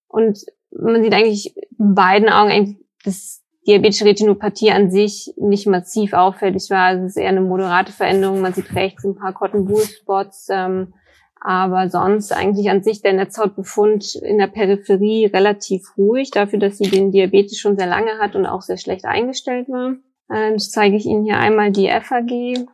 Und 0.08 0.40
man 0.72 1.04
sieht 1.04 1.14
eigentlich 1.14 1.56
in 1.78 1.94
beiden 1.94 2.30
Augen 2.30 2.52
eigentlich, 2.52 2.78
dass 3.04 3.44
diabetische 3.68 4.06
Retinopathie 4.06 4.72
an 4.72 4.92
sich 4.92 5.34
nicht 5.38 5.68
massiv 5.68 6.14
auffällig 6.14 6.70
war. 6.70 6.86
Also 6.86 7.06
es 7.06 7.12
ist 7.12 7.22
eher 7.22 7.30
eine 7.30 7.42
moderate 7.42 7.92
Veränderung. 7.92 8.42
Man 8.42 8.54
sieht 8.54 8.74
rechts 8.76 9.04
ein 9.04 9.16
paar 9.16 9.34
Cotton 9.34 9.70
Wool 9.70 9.82
Spots, 9.82 10.48
ähm, 10.50 10.94
aber 11.40 11.90
sonst 11.90 12.32
eigentlich 12.32 12.70
an 12.70 12.84
sich 12.84 13.02
der 13.02 13.14
Netzhautbefund 13.14 14.16
in 14.16 14.38
der 14.38 14.48
Peripherie 14.48 15.26
relativ 15.26 15.98
ruhig, 15.98 16.32
dafür, 16.32 16.60
dass 16.60 16.78
sie 16.78 16.90
den 16.90 17.12
Diabetes 17.12 17.60
schon 17.60 17.78
sehr 17.78 17.88
lange 17.88 18.20
hat 18.20 18.36
und 18.36 18.46
auch 18.46 18.62
sehr 18.62 18.78
schlecht 18.78 19.04
eingestellt 19.04 19.68
war. 19.68 19.96
Ähm, 20.32 20.54
das 20.54 20.72
zeige 20.72 20.96
ich 20.96 21.06
Ihnen 21.06 21.26
hier 21.26 21.38
einmal 21.38 21.72
die 21.72 21.90
FAG. 21.90 22.68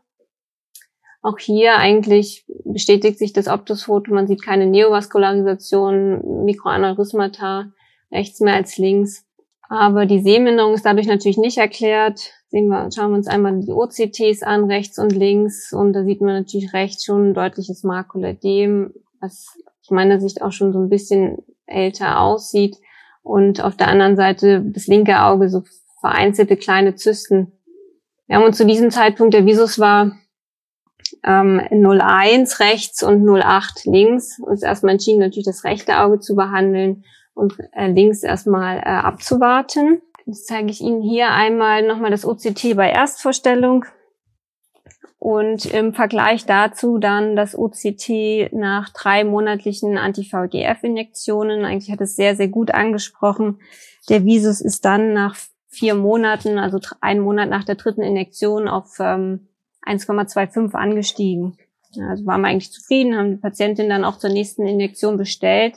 Auch 1.21 1.37
hier 1.37 1.75
eigentlich 1.75 2.45
bestätigt 2.63 3.17
sich 3.17 3.33
das 3.33 3.47
Optusfoto. 3.47 4.13
Man 4.13 4.27
sieht 4.27 4.43
keine 4.43 4.65
Neovaskularisation, 4.67 6.45
Mikroaneurysmata, 6.45 7.71
rechts 8.11 8.39
mehr 8.39 8.55
als 8.55 8.77
links. 8.77 9.25
Aber 9.67 10.05
die 10.05 10.21
Sehminderung 10.21 10.73
ist 10.73 10.85
dadurch 10.85 11.07
natürlich 11.07 11.37
nicht 11.37 11.57
erklärt. 11.57 12.31
Wir, 12.51 12.89
schauen 12.93 13.11
wir 13.11 13.17
uns 13.17 13.27
einmal 13.27 13.59
die 13.59 13.71
OCTs 13.71 14.43
an, 14.43 14.65
rechts 14.65 14.97
und 14.97 15.11
links. 15.11 15.73
Und 15.73 15.93
da 15.93 16.03
sieht 16.03 16.21
man 16.21 16.33
natürlich 16.33 16.73
rechts 16.73 17.03
schon 17.03 17.29
ein 17.29 17.33
deutliches 17.33 17.83
Makuladem, 17.83 18.93
was 19.19 19.47
aus 19.81 19.91
meiner 19.91 20.19
Sicht 20.19 20.41
auch 20.41 20.51
schon 20.51 20.71
so 20.73 20.79
ein 20.79 20.89
bisschen 20.89 21.37
älter 21.65 22.21
aussieht. 22.21 22.77
Und 23.21 23.61
auf 23.63 23.75
der 23.75 23.89
anderen 23.89 24.15
Seite 24.15 24.63
das 24.65 24.87
linke 24.87 25.21
Auge 25.21 25.49
so 25.49 25.63
vereinzelte 25.99 26.55
kleine 26.55 26.95
Zysten. 26.95 27.51
Wir 28.25 28.37
haben 28.37 28.45
uns 28.45 28.57
zu 28.57 28.65
diesem 28.65 28.89
Zeitpunkt, 28.89 29.33
der 29.33 29.45
Visus 29.45 29.79
war 29.79 30.13
ähm, 31.23 31.61
01 31.71 32.59
rechts 32.59 33.03
und 33.03 33.27
08 33.27 33.85
links, 33.85 34.39
uns 34.39 34.63
erstmal 34.63 34.93
entschieden, 34.93 35.19
natürlich 35.19 35.45
das 35.45 35.63
rechte 35.63 35.99
Auge 35.99 36.19
zu 36.19 36.35
behandeln 36.35 37.03
und 37.33 37.55
äh, 37.73 37.87
links 37.87 38.23
erstmal 38.23 38.77
äh, 38.77 38.81
abzuwarten. 38.81 40.01
Jetzt 40.25 40.47
zeige 40.47 40.69
ich 40.69 40.81
Ihnen 40.81 41.01
hier 41.01 41.31
einmal 41.31 41.85
nochmal 41.85 42.11
das 42.11 42.25
OCT 42.25 42.75
bei 42.75 42.89
Erstvorstellung 42.89 43.85
und 45.19 45.65
im 45.65 45.93
Vergleich 45.93 46.45
dazu 46.45 46.97
dann 46.97 47.35
das 47.35 47.57
OCT 47.57 48.53
nach 48.53 48.89
drei 48.89 49.25
monatlichen 49.25 49.97
Anti-VEGF-Injektionen. 49.97 51.65
Eigentlich 51.65 51.91
hat 51.91 51.99
es 51.99 52.15
sehr, 52.15 52.37
sehr 52.37 52.47
gut 52.47 52.71
angesprochen. 52.71 53.59
Der 54.07 54.23
Visus 54.23 54.61
ist 54.61 54.85
dann 54.85 55.13
nach 55.13 55.35
vier 55.67 55.93
Monaten, 55.93 56.57
also 56.57 56.79
einen 57.01 57.19
Monat 57.19 57.49
nach 57.49 57.65
der 57.65 57.75
dritten 57.75 58.01
Injektion, 58.01 58.69
auf 58.69 58.97
ähm, 58.99 59.48
1,25 59.85 60.73
angestiegen. 60.73 61.57
Also 62.09 62.25
waren 62.25 62.41
wir 62.41 62.47
eigentlich 62.49 62.71
zufrieden, 62.71 63.17
haben 63.17 63.31
die 63.31 63.41
Patientin 63.41 63.89
dann 63.89 64.05
auch 64.05 64.17
zur 64.17 64.29
nächsten 64.29 64.67
Injektion 64.67 65.17
bestellt. 65.17 65.75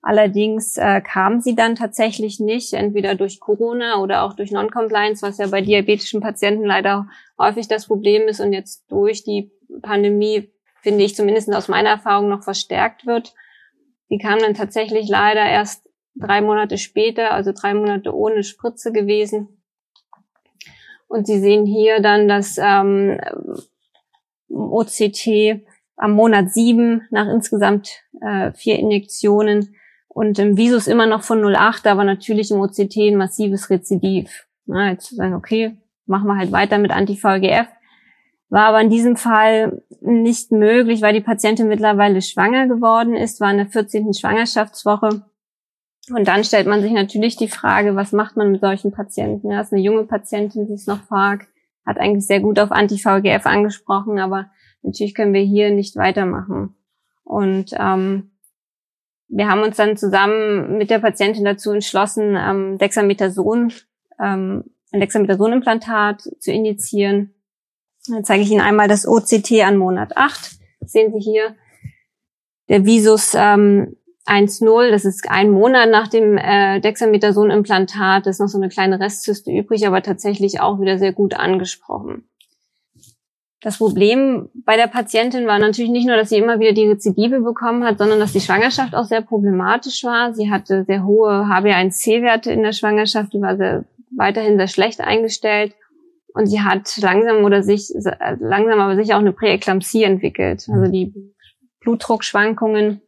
Allerdings 0.00 0.76
äh, 0.76 1.00
kam 1.00 1.40
sie 1.40 1.56
dann 1.56 1.74
tatsächlich 1.74 2.38
nicht, 2.38 2.72
entweder 2.72 3.16
durch 3.16 3.40
Corona 3.40 4.00
oder 4.00 4.22
auch 4.22 4.34
durch 4.34 4.52
Non-Compliance, 4.52 5.26
was 5.26 5.38
ja 5.38 5.48
bei 5.48 5.60
diabetischen 5.60 6.20
Patienten 6.20 6.64
leider 6.64 7.08
häufig 7.38 7.66
das 7.66 7.86
Problem 7.86 8.28
ist 8.28 8.40
und 8.40 8.52
jetzt 8.52 8.84
durch 8.90 9.24
die 9.24 9.50
Pandemie, 9.82 10.52
finde 10.82 11.04
ich 11.04 11.16
zumindest 11.16 11.52
aus 11.52 11.68
meiner 11.68 11.90
Erfahrung, 11.90 12.28
noch 12.28 12.44
verstärkt 12.44 13.06
wird. 13.06 13.34
Sie 14.08 14.18
kam 14.18 14.38
dann 14.38 14.54
tatsächlich 14.54 15.08
leider 15.08 15.44
erst 15.44 15.86
drei 16.14 16.40
Monate 16.40 16.78
später, 16.78 17.32
also 17.32 17.52
drei 17.52 17.74
Monate 17.74 18.14
ohne 18.14 18.44
Spritze 18.44 18.92
gewesen. 18.92 19.57
Und 21.08 21.26
Sie 21.26 21.40
sehen 21.40 21.66
hier 21.66 22.00
dann 22.00 22.28
das 22.28 22.58
ähm, 22.62 23.18
OCT 24.48 25.64
am 25.96 26.12
Monat 26.12 26.52
sieben 26.52 27.02
nach 27.10 27.26
insgesamt 27.26 27.90
äh, 28.20 28.52
vier 28.52 28.78
Injektionen 28.78 29.74
und 30.08 30.38
im 30.38 30.56
Visus 30.56 30.86
immer 30.86 31.06
noch 31.06 31.22
von 31.22 31.40
0,8, 31.42 31.88
aber 31.88 32.04
natürlich 32.04 32.50
im 32.50 32.60
OCT 32.60 32.96
ein 32.98 33.16
massives 33.16 33.70
Rezidiv. 33.70 34.46
Na, 34.66 34.90
jetzt 34.90 35.14
sagen, 35.14 35.34
okay, 35.34 35.76
machen 36.06 36.26
wir 36.26 36.36
halt 36.36 36.52
weiter 36.52 36.78
mit 36.78 36.90
Anti-VEGF. 36.90 37.68
War 38.50 38.66
aber 38.66 38.80
in 38.80 38.90
diesem 38.90 39.16
Fall 39.16 39.82
nicht 40.00 40.52
möglich, 40.52 41.02
weil 41.02 41.12
die 41.12 41.20
Patientin 41.20 41.68
mittlerweile 41.68 42.22
schwanger 42.22 42.66
geworden 42.66 43.14
ist, 43.14 43.40
war 43.40 43.50
in 43.50 43.58
der 43.58 43.66
14. 43.66 44.14
Schwangerschaftswoche 44.14 45.22
und 46.10 46.26
dann 46.26 46.44
stellt 46.44 46.66
man 46.66 46.80
sich 46.80 46.92
natürlich 46.92 47.36
die 47.36 47.48
Frage, 47.48 47.96
was 47.96 48.12
macht 48.12 48.36
man 48.36 48.52
mit 48.52 48.60
solchen 48.60 48.92
Patienten? 48.92 49.50
Ja, 49.50 49.60
ist 49.60 49.72
eine 49.72 49.82
junge 49.82 50.04
Patientin, 50.04 50.66
die 50.66 50.74
ist 50.74 50.88
noch 50.88 51.10
vag, 51.10 51.46
hat 51.84 51.98
eigentlich 51.98 52.26
sehr 52.26 52.40
gut 52.40 52.58
auf 52.58 52.72
Anti-VGF 52.72 53.46
angesprochen, 53.46 54.18
aber 54.18 54.50
natürlich 54.82 55.14
können 55.14 55.34
wir 55.34 55.42
hier 55.42 55.70
nicht 55.70 55.96
weitermachen. 55.96 56.74
Und 57.24 57.74
ähm, 57.78 58.30
wir 59.28 59.48
haben 59.48 59.62
uns 59.62 59.76
dann 59.76 59.96
zusammen 59.96 60.78
mit 60.78 60.90
der 60.90 60.98
Patientin 60.98 61.44
dazu 61.44 61.72
entschlossen, 61.72 62.36
ähm, 62.36 62.78
Dexamethason, 62.78 63.72
ähm, 64.18 64.64
ein 64.92 65.00
Dexamethason-Implantat 65.00 66.22
zu 66.38 66.50
initiieren. 66.50 67.34
Dann 68.08 68.24
zeige 68.24 68.42
ich 68.42 68.50
Ihnen 68.50 68.62
einmal 68.62 68.88
das 68.88 69.06
OCT 69.06 69.62
an 69.62 69.76
Monat 69.76 70.16
8. 70.16 70.58
Das 70.80 70.92
sehen 70.92 71.12
Sie 71.12 71.20
hier. 71.20 71.56
Der 72.70 72.86
Visus 72.86 73.34
ähm, 73.34 73.97
1,0, 74.28 74.90
das 74.90 75.04
ist 75.04 75.30
ein 75.30 75.50
Monat 75.50 75.90
nach 75.90 76.08
dem 76.08 76.36
äh, 76.36 76.80
Dexamethason-Implantat, 76.80 78.26
ist 78.26 78.40
noch 78.40 78.48
so 78.48 78.58
eine 78.58 78.68
kleine 78.68 79.00
Restzyste 79.00 79.50
übrig, 79.50 79.86
aber 79.86 80.02
tatsächlich 80.02 80.60
auch 80.60 80.80
wieder 80.80 80.98
sehr 80.98 81.12
gut 81.12 81.34
angesprochen. 81.34 82.28
Das 83.60 83.78
Problem 83.78 84.48
bei 84.54 84.76
der 84.76 84.86
Patientin 84.86 85.46
war 85.46 85.58
natürlich 85.58 85.90
nicht 85.90 86.06
nur, 86.06 86.16
dass 86.16 86.28
sie 86.28 86.38
immer 86.38 86.60
wieder 86.60 86.72
die 86.72 86.86
Rezidive 86.86 87.40
bekommen 87.40 87.82
hat, 87.84 87.98
sondern 87.98 88.20
dass 88.20 88.32
die 88.32 88.40
Schwangerschaft 88.40 88.94
auch 88.94 89.04
sehr 89.04 89.20
problematisch 89.20 90.04
war. 90.04 90.32
Sie 90.32 90.50
hatte 90.50 90.84
sehr 90.84 91.04
hohe 91.04 91.46
HbA1c-Werte 91.46 92.52
in 92.52 92.62
der 92.62 92.72
Schwangerschaft, 92.72 93.32
die 93.32 93.40
war 93.40 93.56
sehr, 93.56 93.84
weiterhin 94.16 94.58
sehr 94.58 94.68
schlecht 94.68 95.00
eingestellt. 95.00 95.74
Und 96.34 96.46
sie 96.46 96.60
hat 96.60 96.96
langsam 96.98 97.44
oder 97.44 97.64
sich, 97.64 97.92
langsam 98.38 98.78
aber 98.78 98.94
sicher 98.94 99.16
auch 99.16 99.20
eine 99.20 99.32
Präeklampsie 99.32 100.04
entwickelt. 100.04 100.68
Also 100.72 100.92
die 100.92 101.12
Blutdruckschwankungen 101.80 103.00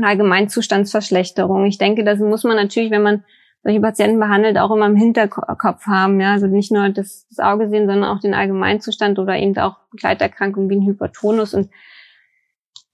Allgemeinzustandsverschlechterung. 0.00 1.66
Ich 1.66 1.78
denke, 1.78 2.04
das 2.04 2.18
muss 2.18 2.44
man 2.44 2.56
natürlich, 2.56 2.90
wenn 2.90 3.02
man 3.02 3.24
solche 3.62 3.80
Patienten 3.80 4.20
behandelt, 4.20 4.58
auch 4.58 4.70
immer 4.70 4.86
im 4.86 4.96
Hinterkopf 4.96 5.86
haben. 5.86 6.20
Ja, 6.20 6.32
also 6.32 6.46
nicht 6.46 6.70
nur 6.70 6.88
das, 6.90 7.26
das 7.28 7.38
Auge 7.38 7.68
sehen, 7.68 7.86
sondern 7.86 8.10
auch 8.10 8.20
den 8.20 8.34
Allgemeinzustand 8.34 9.18
oder 9.18 9.36
eben 9.36 9.56
auch 9.58 9.76
Begleiterkrankungen 9.90 10.70
wie 10.70 10.76
ein 10.76 10.86
Hypertonus. 10.86 11.54
Und 11.54 11.70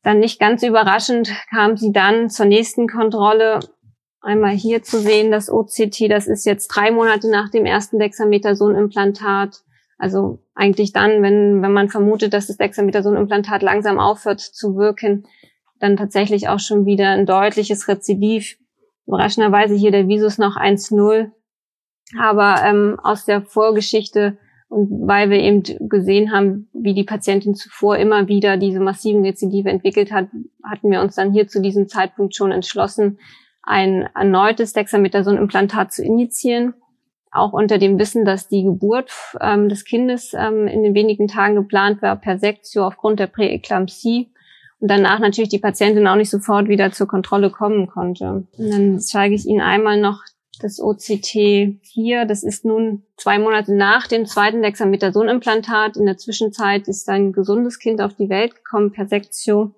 dann 0.03 0.21
nicht 0.21 0.41
ganz 0.41 0.63
überraschend 0.63 1.33
kam 1.51 1.77
sie 1.77 1.93
dann 1.93 2.31
zur 2.31 2.47
nächsten 2.47 2.89
Kontrolle. 2.89 3.61
Einmal 4.21 4.53
hier 4.53 4.83
zu 4.83 5.01
sehen, 5.01 5.31
das 5.31 5.51
OCT, 5.51 6.11
das 6.11 6.27
ist 6.27 6.47
jetzt 6.47 6.69
drei 6.69 6.91
Monate 6.91 7.31
nach 7.31 7.51
dem 7.51 7.67
ersten 7.67 7.99
Dexamethason-Implantat. 7.99 9.63
Also 9.99 10.39
eigentlich 10.55 10.93
dann, 10.93 11.23
wenn, 11.23 11.63
wenn 11.63 11.73
man 11.73 11.91
vermutet, 11.91 12.33
dass 12.33 12.47
das 12.47 12.57
Dexamethason-Implantat 12.57 13.63
langsam 13.63 13.99
aufhört 13.99 14.41
zu 14.41 14.77
wirken, 14.77 15.27
dann 15.81 15.97
tatsächlich 15.97 16.49
auch 16.49 16.61
schon 16.61 16.87
wieder 16.87 17.11
ein 17.11 17.27
deutliches 17.27 17.89
Rezidiv. 17.89 18.57
Überraschenderweise 19.07 19.75
hier 19.75 19.91
der 19.91 20.09
Visus 20.09 20.39
noch 20.39 20.57
1-0. 20.57 21.31
Aber 22.19 22.57
ähm, 22.65 22.99
aus 23.03 23.25
der 23.25 23.43
Vorgeschichte 23.43 24.39
und 24.75 25.07
weil 25.07 25.31
wir 25.31 25.39
eben 25.39 25.63
gesehen 25.89 26.33
haben, 26.33 26.69
wie 26.73 26.95
die 26.95 27.05
Patientin 27.05 27.55
zuvor 27.55 27.97
immer 27.97 28.27
wieder 28.27 28.57
diese 28.57 28.81
massiven 28.81 29.25
Rezidive 29.25 29.69
entwickelt 29.69 30.11
hat, 30.11 30.29
hatten 30.65 30.91
wir 30.91 31.01
uns 31.01 31.15
dann 31.15 31.33
hier 31.33 31.47
zu 31.47 31.61
diesem 31.63 31.87
Zeitpunkt 31.89 32.35
schon 32.35 32.51
entschlossen, 32.51 33.19
ein 33.63 34.09
erneutes 34.17 34.73
Dexamethason-Implantat 34.73 35.93
zu 35.93 36.03
initiieren. 36.03 36.75
Auch 37.31 37.53
unter 37.53 37.79
dem 37.79 38.01
Wissen, 38.01 38.25
dass 38.25 38.49
die 38.49 38.65
Geburt 38.65 39.13
ähm, 39.41 39.69
des 39.69 39.85
Kindes 39.85 40.35
ähm, 40.35 40.67
in 40.67 40.83
den 40.83 40.95
wenigen 40.95 41.29
Tagen 41.29 41.55
geplant 41.55 42.03
war 42.03 42.17
per 42.17 42.39
Sektio 42.39 42.85
aufgrund 42.85 43.21
der 43.21 43.29
Präeklampsie 43.29 44.33
und 44.85 44.89
danach 44.89 45.19
natürlich 45.19 45.49
die 45.49 45.59
Patientin 45.59 46.07
auch 46.07 46.15
nicht 46.15 46.29
sofort 46.29 46.69
wieder 46.69 46.93
zur 46.93 47.09
Kontrolle 47.09 47.49
kommen 47.49 47.87
konnte. 47.87 48.45
Und 48.59 48.71
dann 48.71 49.01
zeige 49.01 49.35
ich 49.35 49.47
Ihnen 49.47 49.63
einmal 49.63 49.99
noch 49.99 50.21
das 50.61 50.79
OCT 50.79 51.79
hier. 51.81 52.27
Das 52.27 52.43
ist 52.43 52.67
nun 52.67 53.03
zwei 53.17 53.39
Monate 53.39 53.75
nach 53.75 54.07
dem 54.09 54.27
zweiten 54.27 54.61
Dexamethason-Implantat. 54.61 55.97
In 55.97 56.05
der 56.05 56.19
Zwischenzeit 56.19 56.87
ist 56.87 57.09
ein 57.09 57.33
gesundes 57.33 57.79
Kind 57.79 58.03
auf 58.03 58.13
die 58.13 58.29
Welt 58.29 58.57
gekommen 58.57 58.93
per 58.93 59.07
Sektio. 59.07 59.75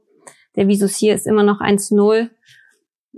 Der 0.56 0.66
Visus 0.66 0.96
hier 0.96 1.14
ist 1.14 1.28
immer 1.28 1.44
noch 1.44 1.60
1,0. 1.60 2.28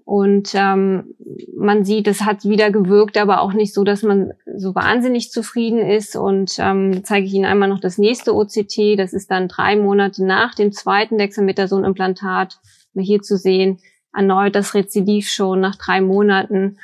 Und 0.04 0.50
ähm, 0.54 1.14
man 1.56 1.86
sieht, 1.86 2.06
es 2.06 2.20
hat 2.20 2.44
wieder 2.44 2.70
gewirkt, 2.70 3.16
aber 3.16 3.40
auch 3.40 3.54
nicht 3.54 3.72
so, 3.72 3.82
dass 3.82 4.02
man 4.02 4.34
so 4.58 4.74
wahnsinnig 4.74 5.30
zufrieden 5.30 5.80
ist. 5.80 6.16
Und 6.16 6.56
ähm, 6.58 7.02
zeige 7.04 7.26
ich 7.26 7.32
Ihnen 7.32 7.44
einmal 7.44 7.68
noch 7.68 7.80
das 7.80 7.98
nächste 7.98 8.34
OCT. 8.34 8.98
Das 8.98 9.12
ist 9.12 9.30
dann 9.30 9.48
drei 9.48 9.76
Monate 9.76 10.24
nach 10.24 10.54
dem 10.54 10.72
zweiten 10.72 11.18
Dexamethason-Implantat. 11.18 12.58
Hier 12.94 13.22
zu 13.22 13.36
sehen, 13.36 13.78
erneut 14.12 14.56
das 14.56 14.74
Rezidiv 14.74 15.28
schon 15.28 15.60
nach 15.60 15.76
drei 15.76 16.00
Monaten. 16.00 16.78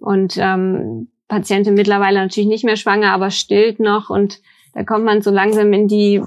Und 0.00 0.36
ähm, 0.38 1.08
Patientin 1.28 1.74
mittlerweile 1.74 2.20
natürlich 2.20 2.48
nicht 2.48 2.64
mehr 2.64 2.76
schwanger, 2.76 3.12
aber 3.12 3.30
stillt 3.30 3.78
noch. 3.80 4.10
Und 4.10 4.40
da 4.74 4.84
kommt 4.84 5.04
man 5.04 5.22
so 5.22 5.30
langsam 5.30 5.72
in 5.72 5.88
die, 5.88 6.22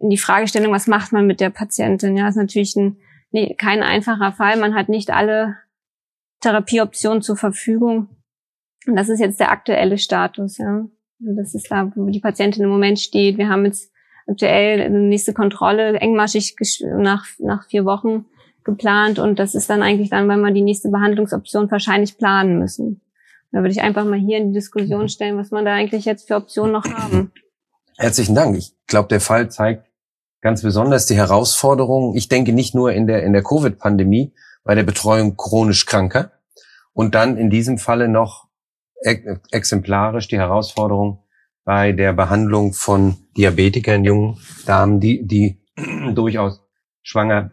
in 0.00 0.10
die 0.10 0.18
Fragestellung, 0.18 0.72
was 0.72 0.86
macht 0.86 1.12
man 1.12 1.26
mit 1.26 1.40
der 1.40 1.50
Patientin? 1.50 2.16
Ja, 2.16 2.28
ist 2.28 2.36
natürlich 2.36 2.74
ein, 2.76 2.96
nee, 3.30 3.54
kein 3.54 3.82
einfacher 3.82 4.32
Fall. 4.32 4.56
Man 4.56 4.74
hat 4.74 4.88
nicht 4.88 5.10
alle 5.10 5.56
Therapieoptionen 6.40 7.22
zur 7.22 7.36
Verfügung. 7.36 8.08
Und 8.86 8.96
das 8.96 9.08
ist 9.08 9.20
jetzt 9.20 9.40
der 9.40 9.50
aktuelle 9.50 9.98
Status, 9.98 10.58
ja. 10.58 10.86
Also 11.20 11.34
das 11.36 11.54
ist 11.54 11.70
da, 11.70 11.90
wo 11.94 12.06
die 12.06 12.20
Patientin 12.20 12.62
im 12.62 12.70
Moment 12.70 13.00
steht. 13.00 13.38
Wir 13.38 13.48
haben 13.48 13.64
jetzt 13.64 13.90
aktuell 14.28 14.80
eine 14.80 15.00
nächste 15.00 15.32
Kontrolle 15.32 15.94
engmaschig 15.94 16.54
nach, 16.96 17.24
nach 17.38 17.66
vier 17.68 17.84
Wochen 17.84 18.26
geplant 18.64 19.18
und 19.18 19.38
das 19.38 19.54
ist 19.54 19.70
dann 19.70 19.82
eigentlich 19.82 20.10
dann, 20.10 20.28
wenn 20.28 20.40
wir 20.40 20.52
die 20.52 20.62
nächste 20.62 20.90
Behandlungsoption 20.90 21.70
wahrscheinlich 21.70 22.18
planen 22.18 22.58
müssen. 22.58 23.00
Da 23.50 23.60
würde 23.60 23.70
ich 23.70 23.80
einfach 23.80 24.04
mal 24.04 24.18
hier 24.18 24.36
in 24.36 24.48
die 24.48 24.58
Diskussion 24.58 25.08
stellen, 25.08 25.38
was 25.38 25.50
man 25.50 25.64
da 25.64 25.72
eigentlich 25.72 26.04
jetzt 26.04 26.28
für 26.28 26.36
Optionen 26.36 26.72
noch 26.72 26.84
haben. 26.84 27.32
Herzlichen 27.96 28.34
Dank. 28.34 28.56
Ich 28.56 28.74
glaube, 28.86 29.08
der 29.08 29.20
Fall 29.20 29.50
zeigt 29.50 29.86
ganz 30.40 30.62
besonders 30.62 31.06
die 31.06 31.16
Herausforderung, 31.16 32.14
ich 32.14 32.28
denke 32.28 32.52
nicht 32.52 32.74
nur 32.74 32.92
in 32.92 33.06
der, 33.06 33.22
in 33.24 33.32
der 33.32 33.42
Covid-Pandemie, 33.42 34.32
bei 34.64 34.74
der 34.74 34.82
Betreuung 34.82 35.36
chronisch 35.36 35.86
Kranker 35.86 36.32
und 36.92 37.14
dann 37.14 37.38
in 37.38 37.48
diesem 37.48 37.78
Falle 37.78 38.06
noch 38.08 38.47
exemplarisch 39.02 40.28
die 40.28 40.38
Herausforderung 40.38 41.24
bei 41.64 41.92
der 41.92 42.12
Behandlung 42.12 42.72
von 42.72 43.16
Diabetikern, 43.36 44.04
jungen 44.04 44.38
Damen, 44.66 45.00
die, 45.00 45.26
die 45.26 45.60
durchaus 46.14 46.62
schwanger 47.02 47.52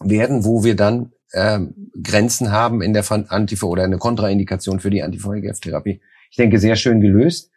werden, 0.00 0.44
wo 0.44 0.64
wir 0.64 0.76
dann 0.76 1.12
äh, 1.32 1.60
Grenzen 2.02 2.52
haben 2.52 2.82
in 2.82 2.92
der 2.92 3.04
Antifa 3.10 3.66
oder 3.66 3.84
eine 3.84 3.98
Kontraindikation 3.98 4.80
für 4.80 4.90
die 4.90 5.02
Anti-VEGF-Therapie. 5.02 6.00
Ich 6.30 6.36
denke, 6.36 6.58
sehr 6.58 6.76
schön 6.76 7.00
gelöst. 7.00 7.52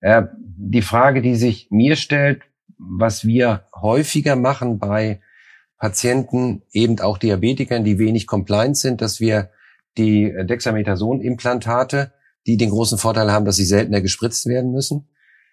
Äh, 0.00 0.22
die 0.36 0.82
Frage, 0.82 1.20
die 1.20 1.34
sich 1.34 1.68
mir 1.70 1.96
stellt, 1.96 2.42
was 2.78 3.24
wir 3.24 3.64
häufiger 3.74 4.36
machen 4.36 4.78
bei 4.78 5.20
Patienten, 5.78 6.62
eben 6.72 7.00
auch 7.00 7.18
Diabetikern, 7.18 7.84
die 7.84 7.98
wenig 7.98 8.26
compliant 8.26 8.76
sind, 8.76 9.00
dass 9.00 9.18
wir 9.18 9.50
die 9.96 10.32
Dexamethason-Implantate, 10.32 12.12
die 12.46 12.56
den 12.56 12.70
großen 12.70 12.98
Vorteil 12.98 13.32
haben, 13.32 13.44
dass 13.44 13.56
sie 13.56 13.64
seltener 13.64 14.00
gespritzt 14.00 14.46
werden 14.46 14.72
müssen, 14.72 15.08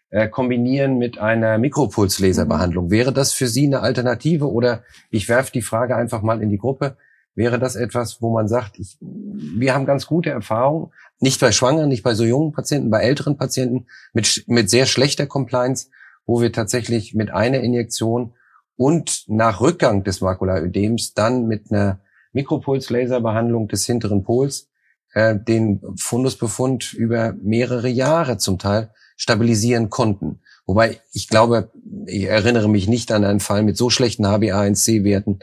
äh, 0.10 0.28
kombinieren 0.28 0.98
mit 0.98 1.18
einer 1.18 1.58
Mikropulslaserbehandlung. 1.58 2.90
Wäre 2.92 3.12
das 3.12 3.34
für 3.34 3.48
Sie 3.48 3.66
eine 3.66 3.82
Alternative 3.82 4.50
oder 4.50 4.84
ich 5.10 5.28
werfe 5.28 5.52
die 5.52 5.62
Frage 5.62 5.96
einfach 5.96 6.22
mal 6.22 6.42
in 6.42 6.50
die 6.50 6.58
Gruppe, 6.58 6.98
wäre 7.36 7.60
das 7.60 7.76
etwas, 7.76 8.22
wo 8.22 8.32
man 8.32 8.48
sagt, 8.48 8.80
ich, 8.80 8.98
wir 9.00 9.74
haben 9.74 9.86
ganz 9.86 10.08
gute 10.08 10.30
Erfahrungen, 10.30 10.92
nicht 11.20 11.40
bei 11.40 11.52
Schwangeren, 11.52 11.90
nicht 11.90 12.04
bei 12.04 12.14
so 12.14 12.24
jungen 12.24 12.52
Patienten, 12.52 12.90
bei 12.90 13.02
älteren 13.02 13.38
Patienten 13.38 13.86
mit, 14.14 14.46
mit 14.48 14.70
sehr 14.70 14.86
schlechter 14.86 15.28
Compliance, 15.28 15.90
wo 16.26 16.42
wir 16.42 16.52
tatsächlich 16.52 17.14
mit 17.14 17.32
einer 17.32 17.60
Injektion 17.60 18.34
und 18.76 19.26
nach 19.28 19.62
Rückgang 19.62 20.04
des 20.04 20.22
Makulaödems 20.22 21.14
dann 21.14 21.48
mit 21.48 21.72
einer 21.72 22.00
Mikropulslaserbehandlung 22.34 23.68
des 23.68 23.86
hinteren 23.86 24.24
Pols 24.24 24.70
äh, 25.14 25.36
den 25.36 25.82
Fundusbefund 25.98 26.94
über 26.94 27.34
mehrere 27.42 27.88
Jahre 27.88 28.38
zum 28.38 28.60
Teil 28.60 28.92
stabilisieren 29.16 29.90
konnten. 29.90 30.40
Wobei 30.66 31.00
ich 31.12 31.30
glaube, 31.30 31.72
ich 32.06 32.26
erinnere 32.26 32.70
mich 32.70 32.88
nicht 32.88 33.12
an 33.12 33.24
einen 33.24 33.40
Fall 33.40 33.64
mit 33.64 33.78
so 33.78 33.90
schlechten 33.90 34.26
HbA1c-Werten. 34.26 35.40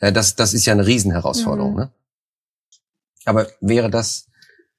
Äh, 0.00 0.12
das, 0.12 0.36
das 0.36 0.52
ist 0.52 0.66
ja 0.66 0.72
eine 0.72 0.86
Riesenherausforderung. 0.86 1.72
Mhm. 1.72 1.78
Ne? 1.78 1.90
Aber 3.24 3.46
wäre 3.60 3.90
das 3.90 4.28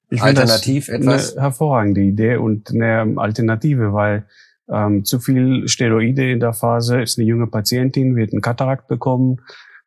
ich 0.09 0.21
alternativ 0.21 0.87
das 0.87 0.95
etwas? 0.95 1.33
Eine 1.33 1.41
hervorragende 1.41 2.01
Idee 2.01 2.35
und 2.37 2.71
eine 2.71 3.15
Alternative, 3.17 3.93
weil 3.93 4.27
ähm, 4.71 5.03
zu 5.05 5.19
viel 5.19 5.67
Steroide 5.67 6.31
in 6.31 6.39
der 6.39 6.53
Phase 6.53 7.01
ist 7.01 7.17
eine 7.17 7.27
junge 7.27 7.47
Patientin, 7.47 8.15
wird 8.15 8.33
ein 8.33 8.41
Katarakt 8.41 8.87
bekommen. 8.87 9.41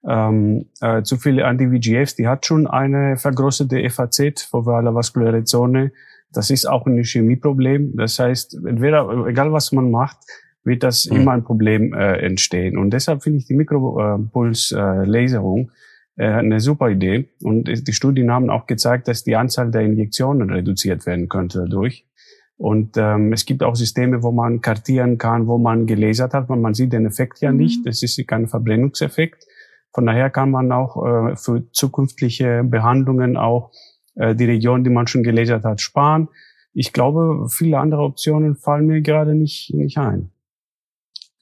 Ähm, 0.07 0.67
äh, 0.81 1.03
zu 1.03 1.17
viele 1.17 1.45
Anti-VGFs, 1.45 2.17
die 2.17 2.29
hat 2.29 2.47
schon 2.47 2.67
eine 2.67 3.17
vergrößerte 3.17 3.89
FAZ, 3.91 4.43
fovale 4.43 4.95
vaskuläre 4.95 5.45
Zone. 5.45 5.93
Das 6.33 6.51
ist 6.51 6.67
auch 6.67 6.87
ein 6.87 7.03
Chemieproblem. 7.03 7.97
Das 7.97 8.19
heißt, 8.19 8.59
entweder, 8.67 9.27
egal 9.27 9.53
was 9.53 9.73
man 9.73 9.91
macht, 9.91 10.19
wird 10.65 10.83
das 10.83 11.09
mhm. 11.11 11.17
immer 11.17 11.33
ein 11.33 11.45
Problem 11.45 11.95
äh, 11.95 12.19
entstehen. 12.19 12.79
Und 12.79 12.91
deshalb 12.91 13.23
finde 13.23 13.39
ich 13.39 13.47
die 13.47 13.55
Mikropulslaserung 13.55 15.71
äh, 16.17 16.25
äh, 16.25 16.33
eine 16.33 16.61
super 16.61 16.91
Idee. 16.91 17.29
Und 17.43 17.89
die 17.89 17.93
Studien 17.93 18.31
haben 18.31 18.51
auch 18.51 18.67
gezeigt, 18.67 19.09
dass 19.09 19.25
die 19.25 19.37
Anzahl 19.37 19.71
der 19.71 19.83
Injektionen 19.83 20.51
reduziert 20.51 21.07
werden 21.07 21.29
könnte 21.29 21.61
dadurch. 21.61 22.05
Und 22.57 22.97
ähm, 22.97 23.33
es 23.33 23.47
gibt 23.47 23.63
auch 23.63 23.77
Systeme, 23.77 24.23
wo 24.23 24.33
man 24.33 24.61
kartieren 24.61 25.17
kann, 25.17 25.47
wo 25.47 25.59
man 25.59 25.87
gelasert 25.87 26.35
hat, 26.35 26.49
weil 26.49 26.59
man 26.59 26.75
sieht 26.75 26.93
den 26.93 27.07
Effekt 27.07 27.41
ja 27.41 27.53
mhm. 27.53 27.59
nicht. 27.59 27.87
Das 27.87 28.03
ist 28.03 28.21
kein 28.27 28.49
Verbrennungseffekt. 28.49 29.47
Von 29.93 30.07
daher 30.07 30.31
kann 30.31 30.51
man 30.51 30.71
auch 30.73 31.05
äh, 31.05 31.37
für 31.37 31.71
zukünftige 31.73 32.63
Behandlungen 32.65 33.37
auch 33.37 33.73
äh, 34.15 34.35
die 34.35 34.45
Region, 34.45 34.85
die 34.85 34.91
man 34.91 35.07
schon 35.07 35.23
gelasert 35.23 35.65
hat, 35.65 35.81
sparen. 35.81 36.29
Ich 36.73 36.93
glaube, 36.93 37.49
viele 37.49 37.79
andere 37.79 38.03
Optionen 38.03 38.57
fallen 38.57 38.87
mir 38.87 39.01
gerade 39.01 39.35
nicht, 39.35 39.73
nicht 39.75 39.99
ein. 39.99 40.31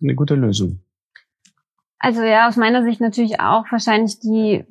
Eine 0.01 0.15
gute 0.15 0.35
Lösung. 0.35 0.81
Also 1.99 2.23
ja, 2.23 2.49
aus 2.49 2.57
meiner 2.57 2.85
Sicht 2.85 3.01
natürlich 3.01 3.41
auch 3.41 3.65
wahrscheinlich 3.71 4.21
die 4.21 4.65